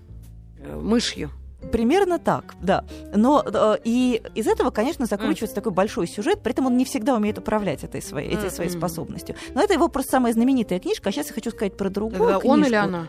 э, 0.60 0.74
мышью. 0.80 1.28
Примерно 1.72 2.18
так, 2.18 2.54
да. 2.62 2.84
Но 3.14 3.42
э, 3.44 3.76
и 3.84 4.22
из 4.34 4.46
этого, 4.46 4.70
конечно, 4.70 5.06
закручивается 5.06 5.54
такой 5.54 5.72
большой 5.72 6.06
сюжет, 6.06 6.42
при 6.42 6.52
этом 6.52 6.66
он 6.66 6.76
не 6.76 6.84
всегда 6.84 7.14
умеет 7.16 7.38
управлять 7.38 7.84
этой 7.84 8.00
своей, 8.02 8.34
этой 8.34 8.50
своей 8.50 8.70
Мгм. 8.70 8.78
способностью. 8.78 9.34
Но 9.54 9.62
это 9.62 9.72
его 9.74 9.88
просто 9.88 10.12
самая 10.12 10.32
знаменитая 10.32 10.78
книжка. 10.80 11.08
А 11.08 11.12
сейчас 11.12 11.28
я 11.28 11.34
хочу 11.34 11.50
сказать 11.50 11.76
про 11.76 11.90
другую 11.90 12.18
Тогда 12.20 12.38
книжку. 12.40 12.48
он 12.52 12.64
или 12.64 12.74
она? 12.74 13.08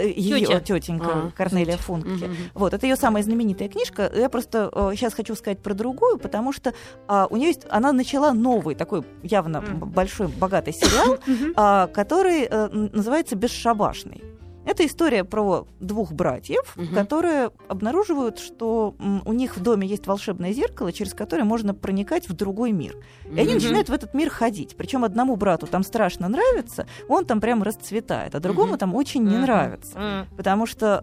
ее 0.00 0.38
Тётя. 0.46 0.60
тетенька 0.60 1.06
А, 1.10 1.30
Корнелия 1.36 1.76
Функе. 1.76 2.26
Мгм. 2.26 2.36
Вот, 2.54 2.72
это 2.72 2.86
ее 2.86 2.94
самая 2.94 3.24
знаменитая 3.24 3.68
книжка. 3.68 4.08
Я 4.14 4.28
просто 4.28 4.70
сейчас 4.94 5.12
хочу 5.12 5.34
сказать 5.34 5.58
про 5.60 5.74
другую, 5.74 6.18
потому 6.18 6.52
что 6.52 6.72
а, 7.08 7.26
у 7.30 7.36
нее 7.36 7.48
есть, 7.48 7.66
она 7.68 7.90
начала 7.92 8.32
новый 8.32 8.76
такой 8.76 9.02
явно 9.24 9.62
б- 9.62 9.86
большой 9.86 10.28
богатый 10.28 10.72
сериал, 10.72 11.18
а, 11.56 11.88
который 11.88 12.42
э, 12.44 12.68
н- 12.72 12.90
называется 12.92 13.34
«Бесшабашный». 13.34 14.22
Это 14.66 14.84
история 14.84 15.24
про 15.24 15.66
двух 15.80 16.12
братьев, 16.12 16.74
Мгм. 16.76 16.94
которые 16.94 17.50
обнаруживают, 17.68 18.38
что 18.40 18.94
у 19.24 19.32
них 19.32 19.56
в 19.56 19.62
доме 19.62 19.86
есть 19.86 20.06
волшебное 20.06 20.52
зеркало, 20.52 20.92
через 20.92 21.14
которое 21.14 21.44
можно 21.44 21.72
проникать 21.72 22.28
в 22.28 22.32
другой 22.34 22.72
мир. 22.72 22.96
И 23.24 23.38
они 23.38 23.50
Мгм. 23.50 23.54
начинают 23.54 23.88
в 23.88 23.92
этот 23.92 24.12
мир 24.12 24.28
ходить. 24.28 24.76
Причем 24.76 25.04
одному 25.04 25.36
брату 25.36 25.66
там 25.68 25.84
страшно 25.84 26.28
нравится, 26.28 26.86
он 27.08 27.24
там 27.24 27.40
прям 27.40 27.62
расцветает, 27.62 28.34
а 28.34 28.40
другому 28.40 28.70
Мгм. 28.70 28.78
там 28.78 28.94
очень 28.96 29.22
не 29.22 29.38
нравится. 29.38 30.26
Потому 30.36 30.66
что 30.66 31.00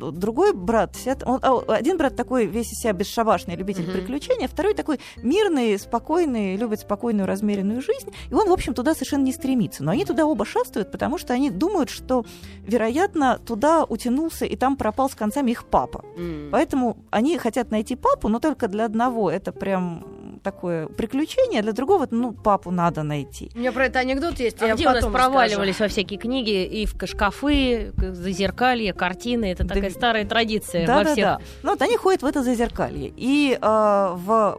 э, 0.00 0.10
другой 0.12 0.52
брат, 0.54 0.96
он- 1.26 1.40
а, 1.42 1.60
один 1.74 1.98
брат 1.98 2.14
такой 2.14 2.46
весь 2.46 2.72
из 2.72 2.78
себя 2.78 2.92
бесшабашный 2.92 3.56
любитель 3.56 3.90
приключений, 3.90 4.46
а 4.46 4.48
второй 4.48 4.72
такой 4.74 5.00
мирный, 5.16 5.76
спокойный, 5.80 6.54
любит 6.56 6.80
спокойную, 6.80 7.26
размеренную 7.26 7.82
жизнь. 7.82 8.10
И 8.30 8.34
он, 8.34 8.48
в 8.48 8.52
общем, 8.52 8.72
туда 8.72 8.94
совершенно 8.94 9.24
не 9.24 9.32
стремится. 9.32 9.82
Но 9.82 9.90
они 9.90 10.04
туда 10.04 10.26
оба 10.26 10.44
шастают, 10.44 10.92
потому 10.92 11.18
что 11.18 11.32
они 11.34 11.50
думают, 11.50 11.90
что, 11.90 12.24
вероятно, 12.64 12.83
туда 13.44 13.84
утянулся 13.84 14.44
и 14.44 14.56
там 14.56 14.76
пропал 14.76 15.08
с 15.10 15.14
концами 15.14 15.50
их 15.52 15.64
папа. 15.64 16.04
М. 16.16 16.48
Поэтому 16.50 16.96
они 17.10 17.38
хотят 17.38 17.70
найти 17.70 17.96
папу, 17.96 18.28
но 18.28 18.38
только 18.38 18.68
для 18.68 18.84
одного 18.84 19.30
это 19.30 19.52
прям 19.52 20.04
такое 20.42 20.88
приключение, 20.88 21.60
а 21.60 21.62
для 21.62 21.72
другого, 21.72 22.06
ну, 22.10 22.32
папу 22.32 22.70
надо 22.70 23.02
найти. 23.02 23.50
У 23.54 23.58
меня 23.58 23.72
про 23.72 23.86
это 23.86 23.98
анекдот 23.98 24.38
есть, 24.38 24.60
А 24.62 24.66
я 24.66 24.74
где 24.74 24.86
у 24.86 24.90
нас 24.90 25.04
проваливались 25.04 25.80
во 25.80 25.88
всякие 25.88 26.18
книги 26.18 26.64
и 26.64 26.86
в 26.86 26.94
шкафы, 27.06 27.92
зазеркалье, 27.96 28.92
картины? 28.92 29.46
Это 29.52 29.64
Да 29.64 29.74
такая 29.74 29.90
старая 29.90 30.26
традиция 30.26 30.86
Да, 30.86 30.98
во 30.98 31.04
да, 31.04 31.12
всех. 31.12 31.24
да. 31.24 31.40
Ну, 31.62 31.70
вот 31.70 31.82
они 31.82 31.96
ходят 31.96 32.22
в 32.22 32.26
это 32.26 32.42
зазеркалье. 32.42 33.12
И 33.16 33.56
а, 33.60 34.14
в 34.16 34.58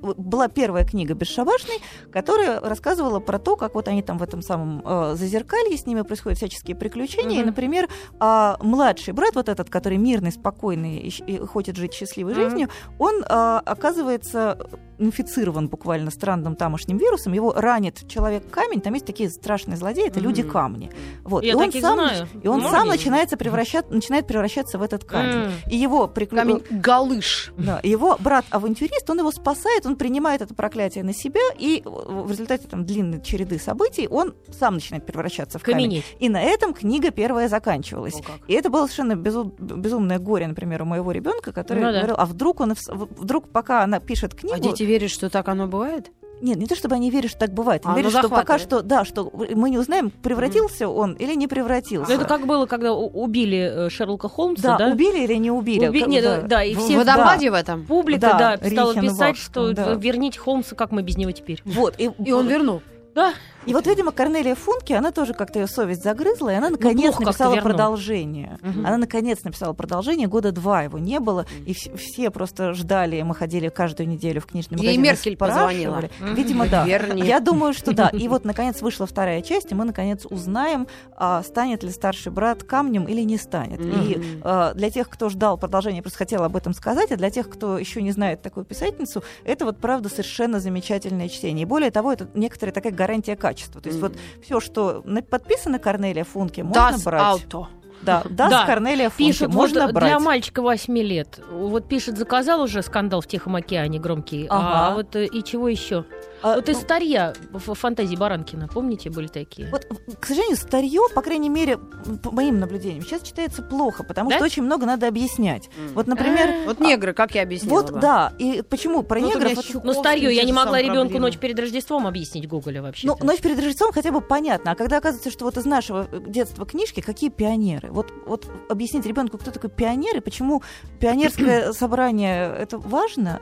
была 0.00 0.48
первая 0.48 0.84
книга 0.84 1.14
«Бесшабашный», 1.14 1.78
которая 2.12 2.60
рассказывала 2.60 3.20
про 3.20 3.38
то, 3.38 3.56
как 3.56 3.74
вот 3.74 3.88
они 3.88 4.02
там 4.02 4.18
в 4.18 4.22
этом 4.22 4.42
самом 4.42 4.82
э, 4.84 5.14
зазеркалье, 5.16 5.76
с 5.76 5.86
ними 5.86 6.02
происходят 6.02 6.38
всяческие 6.38 6.76
приключения. 6.76 7.36
И, 7.36 7.38
Мгм. 7.38 7.46
например, 7.46 7.88
а, 8.18 8.56
младший 8.60 9.14
брат, 9.14 9.34
вот 9.34 9.48
этот, 9.48 9.70
который 9.70 9.98
мирный, 9.98 10.32
спокойный 10.32 10.98
и, 10.98 11.08
и 11.26 11.38
хочет 11.38 11.76
жить 11.76 11.94
счастливой 11.94 12.34
Мгм. 12.34 12.42
жизнью, 12.42 12.68
он 12.98 13.24
а, 13.28 13.60
оказывается 13.64 14.58
инфицирован 15.00 15.68
буквально 15.68 16.10
странным 16.10 16.54
тамошним 16.56 16.98
вирусом. 16.98 17.32
Его 17.32 17.52
ранит 17.52 18.06
человек-камень. 18.08 18.80
Там 18.80 18.94
есть 18.94 19.06
такие 19.06 19.30
страшные 19.30 19.76
злодеи, 19.76 20.06
это 20.08 20.20
Мгм. 20.20 20.28
люди-камни. 20.28 20.90
Вот. 21.24 21.42
Я 21.42 21.52
и 21.52 21.54
он 21.54 21.72
сам, 21.72 21.94
знаю. 21.94 22.28
и 22.42 22.46
он 22.48 22.58
Много 22.60 22.76
сам 22.76 22.86
есть. 22.86 22.98
начинается 22.98 23.36
превращать, 23.36 23.90
начинает 23.90 24.26
превращаться 24.26 24.78
в 24.78 24.82
этот 24.82 25.04
камень. 25.04 25.46
М. 25.46 25.52
И 25.70 25.76
его 25.76 26.06
приклю- 26.06 26.36
Камень 26.36 26.62
Галыш. 26.70 27.52
да, 27.56 27.80
его 27.82 28.16
брат-авантюрист, 28.20 29.08
он 29.10 29.18
его 29.20 29.30
спасает, 29.32 29.86
он 29.86 29.96
принимает 29.96 30.42
это 30.42 30.54
проклятие 30.54 31.04
на 31.04 31.12
себя, 31.14 31.40
и 31.58 31.82
в 31.84 32.30
результате 32.30 32.68
там, 32.68 32.84
длинной 32.84 33.22
череды 33.22 33.58
событий 33.58 34.06
он 34.08 34.34
сам 34.58 34.74
начинает 34.74 35.06
превращаться 35.06 35.58
в 35.58 35.62
камень. 35.62 35.80
Каменеть. 35.84 36.04
И 36.18 36.28
на 36.28 36.42
этом 36.42 36.74
книга 36.74 37.10
первая 37.10 37.48
заканчивалась. 37.48 38.14
О, 38.20 38.22
как. 38.22 38.36
И 38.48 38.52
это 38.54 38.70
было 38.70 38.82
совершенно 38.86 39.14
безу- 39.14 39.54
безумное 39.58 40.18
горе, 40.18 40.46
например, 40.46 40.82
у 40.82 40.84
моего 40.84 41.12
ребенка, 41.12 41.52
который 41.52 41.82
Ну 41.82 41.92
да. 41.92 41.98
говорил, 41.98 42.16
а 42.18 42.26
вдруг 42.26 42.60
он 42.60 42.74
вдруг, 42.88 43.48
пока 43.48 43.82
она 43.82 44.00
пишет 44.00 44.34
книгу, 44.34 44.56
А 44.56 44.60
дети 44.60 44.82
верят, 44.90 45.10
что 45.10 45.30
так 45.30 45.48
оно 45.48 45.66
бывает? 45.66 46.10
нет, 46.42 46.56
не 46.56 46.66
то 46.66 46.74
чтобы 46.74 46.94
они 46.94 47.10
верят, 47.10 47.30
что 47.30 47.40
так 47.40 47.52
бывает, 47.52 47.82
они 47.84 47.92
А, 47.92 47.96
верят, 47.98 48.12
ну, 48.14 48.18
что 48.20 48.28
пока 48.30 48.58
что, 48.58 48.80
да, 48.82 49.04
что 49.04 49.30
мы 49.54 49.68
не 49.68 49.76
узнаем, 49.78 50.10
превратился 50.10 50.88
он 50.88 51.12
или 51.12 51.34
не 51.34 51.46
превратился. 51.48 52.10
Ну, 52.10 52.16
это 52.16 52.24
как 52.26 52.46
было, 52.46 52.64
когда 52.64 52.94
убили 52.94 53.86
э, 53.86 53.90
Шерлока 53.90 54.28
Холмса, 54.30 54.78
да, 54.78 54.86
да? 54.86 54.92
убили 54.92 55.24
или 55.24 55.34
не 55.34 55.50
убили? 55.50 55.86
Уби- 55.88 56.06
нет, 56.06 56.24
да. 56.24 56.40
да, 56.40 56.64
и 56.64 56.74
В 56.74 56.78
все 56.78 56.96
водопаде 56.96 57.50
в 57.50 57.54
этом? 57.54 57.84
публика, 57.84 58.20
Да, 58.38 58.56
да, 58.56 58.68
стала 58.70 58.94
писать, 58.94 59.36
что 59.36 59.72
да. 59.74 59.92
верните 59.94 60.38
Холмса, 60.38 60.74
как 60.74 60.92
мы 60.92 61.02
без 61.02 61.18
него 61.18 61.30
теперь. 61.32 61.60
Вот, 61.66 61.94
и, 61.98 62.10
И 62.24 62.32
он 62.32 62.48
вернул. 62.48 62.80
Да, 63.14 63.34
И 63.66 63.74
вот, 63.74 63.86
видимо, 63.86 64.10
Корнелия 64.12 64.54
Функе, 64.54 64.96
она 64.96 65.10
тоже 65.12 65.34
как-то 65.34 65.58
ее 65.58 65.66
совесть 65.66 66.02
загрызла, 66.02 66.50
и 66.50 66.54
она 66.54 66.70
наконец 66.70 66.96
Ну, 66.96 67.02
плохо 67.02 67.24
как-то 67.24 67.44
написала 67.44 67.56
продолжение. 67.62 68.58
Мгм. 68.62 68.86
Она 68.86 68.96
наконец 68.96 69.44
написала 69.44 69.72
продолжение, 69.74 70.28
года 70.28 70.50
два 70.52 70.82
его 70.82 70.98
не 70.98 71.20
было, 71.20 71.44
и 71.66 71.72
вс- 71.72 71.94
все 71.96 72.30
просто 72.30 72.72
ждали, 72.72 73.20
мы 73.22 73.34
ходили 73.34 73.68
каждую 73.68 74.08
неделю 74.08 74.40
в 74.40 74.46
книжный 74.46 74.78
Ей 74.78 74.82
магазин. 74.96 75.00
и 75.00 75.06
Меркель 75.08 75.36
позвонила. 75.36 76.02
Видимо, 76.20 76.66
да. 76.68 76.84
Верни. 76.86 77.22
Я 77.22 77.40
думаю, 77.40 77.74
что 77.74 77.92
да. 77.92 78.08
И 78.08 78.28
вот, 78.28 78.44
наконец, 78.44 78.80
вышла 78.80 79.06
вторая 79.06 79.42
часть, 79.42 79.72
и 79.72 79.74
мы, 79.74 79.84
наконец, 79.84 80.26
узнаем, 80.30 80.86
а, 81.16 81.42
станет 81.42 81.82
ли 81.82 81.90
старший 81.90 82.32
брат 82.32 82.62
камнем 82.64 83.04
или 83.04 83.20
не 83.22 83.36
станет. 83.36 83.80
И 83.80 83.84
Мгм. 84.18 84.24
а, 84.42 84.72
для 84.74 84.90
тех, 84.90 85.08
кто 85.08 85.28
ждал 85.28 85.58
продолжения, 85.58 85.98
я 85.98 86.02
просто 86.02 86.18
хотела 86.18 86.46
об 86.46 86.56
этом 86.56 86.72
сказать, 86.72 87.12
а 87.12 87.16
для 87.16 87.30
тех, 87.30 87.48
кто 87.50 87.78
еще 87.78 88.00
не 88.02 88.12
знает 88.12 88.42
такую 88.42 88.64
писательницу, 88.64 89.22
это 89.44 89.64
вот, 89.66 89.78
правда, 89.78 90.08
совершенно 90.08 90.60
замечательное 90.60 91.28
чтение. 91.28 91.62
И 91.62 91.66
более 91.66 91.90
того, 91.90 92.12
это 92.12 92.26
некоторая 92.34 92.72
такая 92.72 92.92
гарантия 92.92 93.36
качества. 93.36 93.50
То 93.68 93.88
есть 93.88 94.00
вот 94.00 94.12
все, 94.42 94.60
что 94.60 95.04
подписано 95.28 95.78
Корнелия 95.78 96.24
Функе, 96.24 96.62
можно 96.62 96.80
Das 96.96 97.04
брать. 97.04 97.22
Auto. 97.22 97.66
Да, 98.02 98.22
да, 98.30 98.48
Да. 98.48 98.66
Корнелия 98.66 99.10
Функе, 99.10 99.32
пишут, 99.32 99.52
можно 99.52 99.82
вот 99.86 99.92
брать. 99.94 100.08
для 100.10 100.20
мальчика 100.20 100.62
8 100.62 100.96
лет. 100.98 101.38
Вот 101.50 101.86
пишет, 101.86 102.16
заказал 102.16 102.62
уже 102.62 102.82
скандал 102.82 103.20
в 103.20 103.26
Тихом 103.26 103.56
океане 103.56 103.98
громкий. 103.98 104.46
А 104.48 104.86
Ага. 104.88 104.94
вот 104.96 105.16
э, 105.16 105.26
и 105.26 105.42
чего 105.44 105.68
еще? 105.68 106.04
А, 106.42 106.56
Вот 106.56 106.68
из 106.68 106.76
ну, 106.76 106.82
старья 106.82 107.34
в 107.52 107.74
фантазии 107.74 108.16
Баранкина, 108.16 108.68
помните, 108.68 109.10
были 109.10 109.26
такие? 109.26 109.68
Вот, 109.70 109.86
к 110.18 110.26
сожалению, 110.26 110.56
старье, 110.56 111.00
по 111.14 111.22
крайней 111.22 111.48
мере, 111.48 111.76
по 112.22 112.30
моим 112.30 112.58
наблюдениям, 112.60 113.02
сейчас 113.04 113.22
читается 113.22 113.62
плохо, 113.62 114.04
потому 114.04 114.30
Да? 114.30 114.36
что 114.36 114.44
очень 114.46 114.62
много 114.62 114.86
надо 114.86 115.06
объяснять. 115.08 115.68
Вот, 115.94 116.06
например, 116.06 116.66
Вот 116.66 116.80
негры, 116.80 117.12
как 117.12 117.34
я 117.34 117.42
объяснила. 117.42 117.82
вот 117.82 117.90
бы. 117.92 118.00
да, 118.00 118.32
и 118.38 118.62
почему 118.62 119.02
про 119.02 119.20
Вот 119.20 119.34
у 119.34 119.38
негров... 119.38 119.54
вот-. 119.74 119.84
Ну, 119.84 119.92
старье, 119.92 120.34
я 120.34 120.44
не 120.44 120.52
могла 120.52 120.78
ребенку 120.80 121.00
проблемы. 121.10 121.26
ночь 121.26 121.38
перед 121.38 121.58
Рождеством 121.58 122.06
объяснить 122.06 122.48
Гоголя 122.48 122.80
вообще. 122.82 123.06
Ну, 123.06 123.16
ночь 123.20 123.40
перед 123.40 123.58
Рождеством 123.58 123.92
хотя 123.92 124.10
бы 124.10 124.20
понятно. 124.20 124.70
А 124.70 124.74
когда 124.74 124.96
оказывается, 124.98 125.30
что 125.30 125.44
вот 125.44 125.56
из 125.56 125.64
нашего 125.66 126.08
э, 126.10 126.20
детства 126.26 126.64
книжки, 126.64 127.00
какие 127.00 127.30
пионеры? 127.30 127.90
Вот, 127.90 128.12
вот 128.26 128.46
объяснить 128.68 129.04
ребенку, 129.06 129.36
кто 129.38 129.50
такой 129.50 129.70
пионер 129.70 130.16
и 130.16 130.20
почему 130.20 130.62
пионерское 131.00 131.72
собрание 131.74 132.54
это 132.56 132.78
важно. 132.78 133.40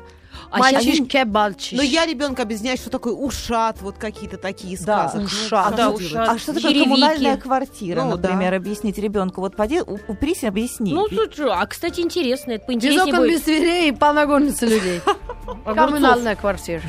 А 0.51 0.59
Мальчишки, 0.59 1.25
бальчиш. 1.25 1.73
Но 1.77 1.83
я 1.83 2.07
ребенка 2.07 2.43
объясняю, 2.43 2.77
что 2.77 2.91
такое 2.91 3.13
ушат, 3.15 3.81
вот 3.83 3.97
какие-то 3.99 4.37
такие 4.39 4.79
Да, 4.79 5.09
сказок. 5.09 5.21
Ну, 5.21 5.25
ушат. 5.27 5.67
а 5.67 5.71
Да, 5.71 5.83
что 5.85 5.91
ушат. 5.95 6.29
А 6.29 6.39
что 6.39 6.47
такое 6.55 6.71
Черевики. 6.71 6.85
коммунальная 6.85 7.37
квартира, 7.37 8.03
Ну, 8.05 8.17
например, 8.17 8.51
да. 8.53 8.57
объяснить 8.57 8.99
ребенку? 8.99 9.41
Вот 9.41 9.57
поди, 9.57 9.81
у- 9.81 9.99
упрись 10.09 10.45
объясни. 10.45 10.93
Ну, 10.93 11.07
слушай, 11.09 11.51
а, 11.51 11.67
кстати, 11.67 12.01
интересно, 12.01 12.53
это 12.53 12.61
Без 12.61 12.67
поинтереснее 12.67 13.05
окон, 13.05 13.19
будет. 13.21 13.33
без 13.33 13.41
дверей 13.43 13.89
и 13.91 13.93
полна 13.93 14.27
горница 14.27 14.67
людей. 14.67 15.01
Коммунальная 15.65 16.37
квартира. 16.37 16.83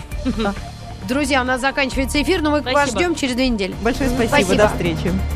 Друзья, 1.08 1.42
у 1.42 1.46
нас 1.46 1.62
заканчивается 1.62 2.22
эфир, 2.22 2.42
но 2.42 2.52
мы 2.52 2.62
вас 2.62 2.92
ждем 2.92 3.16
через 3.16 3.34
две 3.36 3.50
недели. 3.50 3.76
Большое 3.82 4.10
спасибо, 4.10 4.28
Спасибо. 4.36 4.56
до 4.56 4.68
встречи. 4.70 5.12